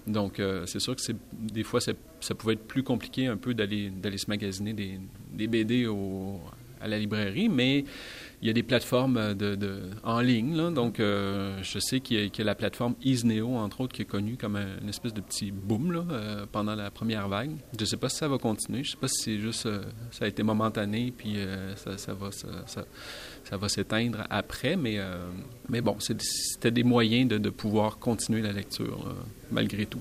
[0.08, 1.02] Donc, euh, c'est sûr que
[1.32, 4.98] des fois, ça pouvait être plus compliqué un peu d'aller se magasiner des,
[5.32, 6.40] des BD au,
[6.80, 7.84] à la librairie, mais
[8.40, 10.72] il y a des plateformes euh, en ligne.
[10.72, 14.36] Donc, euh, je sais qu'il y, a la plateforme Isneo, entre autres, qui est connue
[14.36, 17.50] comme une espèce de petit boom euh, pendant la première vague.
[17.76, 18.84] Je ne sais pas si ça va continuer.
[18.84, 19.68] Je ne sais pas si c'est juste
[20.10, 21.36] ça a été momentané, puis
[21.76, 22.14] ça, ça,
[23.56, 24.76] va s'éteindre après.
[24.76, 25.00] Mais,
[25.80, 29.14] bon, c'était des moyens de, pouvoir continuer la lecture
[29.50, 30.00] malgré tout.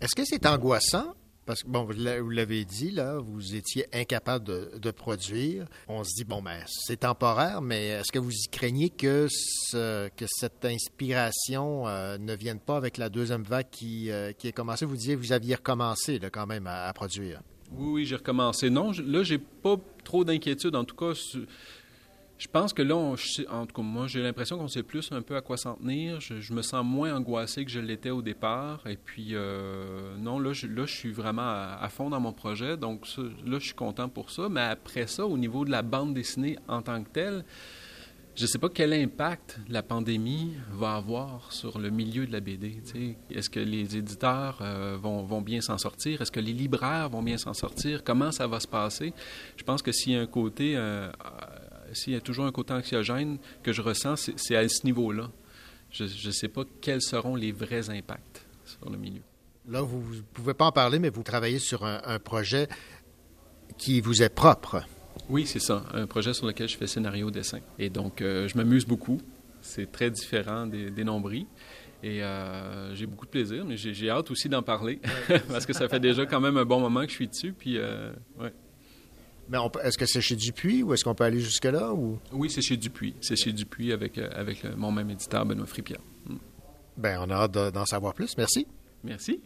[0.00, 1.14] Est-ce que c'est angoissant
[1.46, 5.66] parce que, bon, vous l'avez dit, là, vous étiez incapable de, produire.
[5.86, 9.28] On se dit, bon, ben, c'est temporaire, mais est-ce que vous y craignez que,
[9.72, 14.52] que cette inspiration euh, ne vienne pas avec la deuxième vague qui, euh, qui est
[14.52, 14.84] commencée?
[14.84, 17.40] Vous disiez vous aviez recommencé, là, quand même, à, produire.
[17.72, 18.68] Oui, oui, j'ai recommencé.
[18.68, 21.12] Non, là, j'ai pas trop d'inquiétude, en tout cas.
[22.38, 23.16] Je pense que là, en
[23.66, 26.20] tout cas, moi, j'ai l'impression qu'on sait plus un peu à quoi s'en tenir.
[26.20, 28.86] Je, me sens moins angoissé que je l'étais au départ.
[28.86, 31.48] Et puis, euh, non, là je, là, je suis vraiment
[31.80, 32.76] à, fond dans mon projet.
[32.76, 34.50] Donc, là, je suis content pour ça.
[34.50, 37.44] Mais après ça, au niveau de la bande dessinée en tant que telle,
[38.34, 42.40] je ne sais pas quel impact la pandémie va avoir sur le milieu de la
[42.40, 42.82] BD.
[43.30, 46.20] Est-ce que les éditeurs euh, vont, vont, bien s'en sortir?
[46.20, 48.04] Est-ce que les libraires vont bien s'en sortir?
[48.04, 49.14] Comment ça va se passer?
[49.56, 50.76] Je pense que s'il y a un côté...
[50.76, 51.10] Euh,
[51.92, 55.30] s'il y a toujours un côté anxiogène que je ressens, c'est à ce niveau-là.
[55.90, 59.22] Je ne sais pas quels seront les vrais impacts sur le milieu.
[59.68, 62.68] Là, vous ne pouvez pas en parler, mais vous travaillez sur un, un projet
[63.78, 64.82] qui vous est propre.
[65.28, 65.84] Oui, c'est ça.
[65.92, 67.58] Un projet sur lequel je fais scénario dessin.
[67.78, 69.20] Et donc, euh, je m'amuse beaucoup.
[69.60, 71.46] C'est très différent des, des nombris.
[72.02, 75.00] Et euh, j'ai beaucoup de plaisir, mais j'ai j'ai hâte aussi d'en parler
[75.48, 77.52] parce que ça fait déjà quand même un bon moment que je suis dessus.
[77.52, 78.52] Puis, euh, ouais.
[79.48, 81.92] Mais est-ce que c'est chez Dupuis ou est-ce qu'on peut aller jusque-là?
[81.92, 82.18] Ou...
[82.32, 83.14] Oui, c'est chez Dupuis.
[83.20, 86.00] C'est chez Dupuis avec, euh, avec euh, mon même éditeur, Benoît Fripierre.
[86.28, 86.36] Mm.
[86.96, 88.36] Ben, on a hâte de- d'en savoir plus.
[88.36, 88.66] Merci.
[89.04, 89.40] Merci.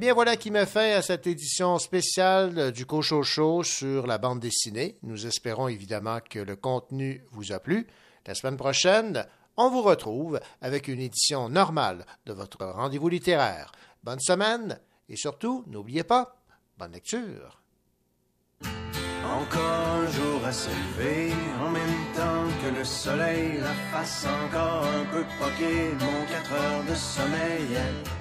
[0.00, 4.40] Bien, voilà qui met fin à cette édition spéciale du Cocho Show sur la bande
[4.40, 4.96] dessinée.
[5.02, 7.86] Nous espérons évidemment que le contenu vous a plu.
[8.26, 9.26] La semaine prochaine,
[9.58, 13.72] on vous retrouve avec une édition normale de votre rendez-vous littéraire.
[14.02, 16.40] Bonne semaine et surtout, n'oubliez pas,
[16.78, 17.60] bonne lecture.
[19.22, 24.00] Encore un jour à en même temps que le soleil, la
[24.46, 28.19] encore un peu mon 4 heures de sommeil.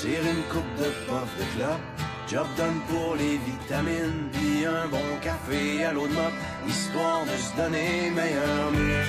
[0.00, 1.80] Tire une coupe de puff de clope,
[2.30, 6.32] job done pour les vitamines, puis un bon café à l'eau de mop,
[6.68, 9.08] histoire de se donner meilleur mieux.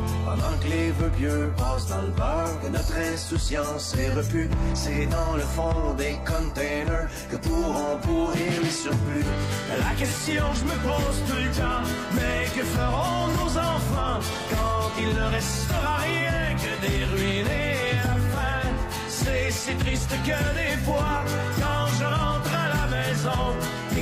[0.31, 5.05] Pendant que les vœux pieux passent dans le beurre, que notre insouciance est repue, c'est
[5.07, 9.25] dans le fond des containers que pourront pourrir les surplus.
[9.77, 11.83] La question que je me pose tout le temps,
[12.15, 14.19] mais que feront nos enfants
[14.51, 18.69] quand il ne restera rien que des ruines et la faim?
[19.09, 21.25] C'est si triste que des fois,
[21.59, 23.57] quand je rentre à la maison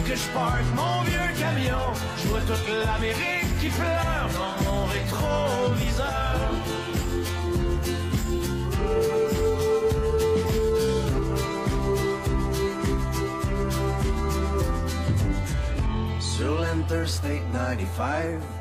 [0.09, 6.07] que je parque mon vieux camion, je vois toute l'Amérique qui pleure dans mon rétroviseur.
[16.19, 18.58] Sur l'Interstate 95,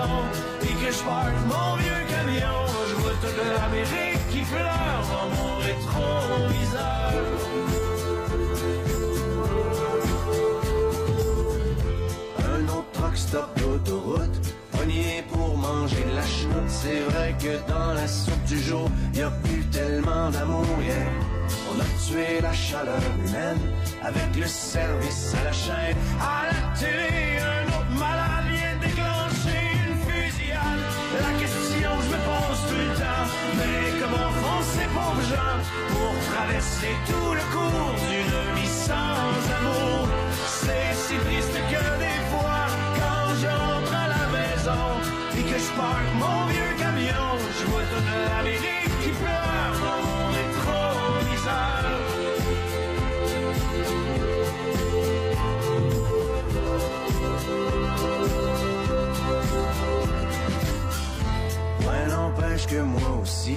[0.00, 0.22] maison
[0.62, 5.56] et que je parque mon vieux camion, je vois toute l'Amérique qui pleure dans mon
[5.58, 7.12] rétroviseur.
[12.38, 16.68] Un autre truck stop d'autoroute, pogné pour manger de la chenoute.
[16.68, 20.64] C'est vrai que dans la soupe du jour, y a plus tellement d'amour.
[21.72, 23.58] On a tué la chaleur humaine
[24.02, 25.96] avec le service à la chaîne.
[26.20, 27.38] À la télé,
[35.90, 40.08] pour traverser tout le cours d'une vie sans amour
[40.46, 42.62] C'est si triste que des fois,
[43.00, 44.84] quand je rentre à la maison
[45.38, 50.24] et que je parque mon vieux camion, je vois toute l'Amérique qui pleure dans mon
[50.38, 51.82] rétroviseur.
[61.86, 63.56] Ouais, n'empêche que moi aussi,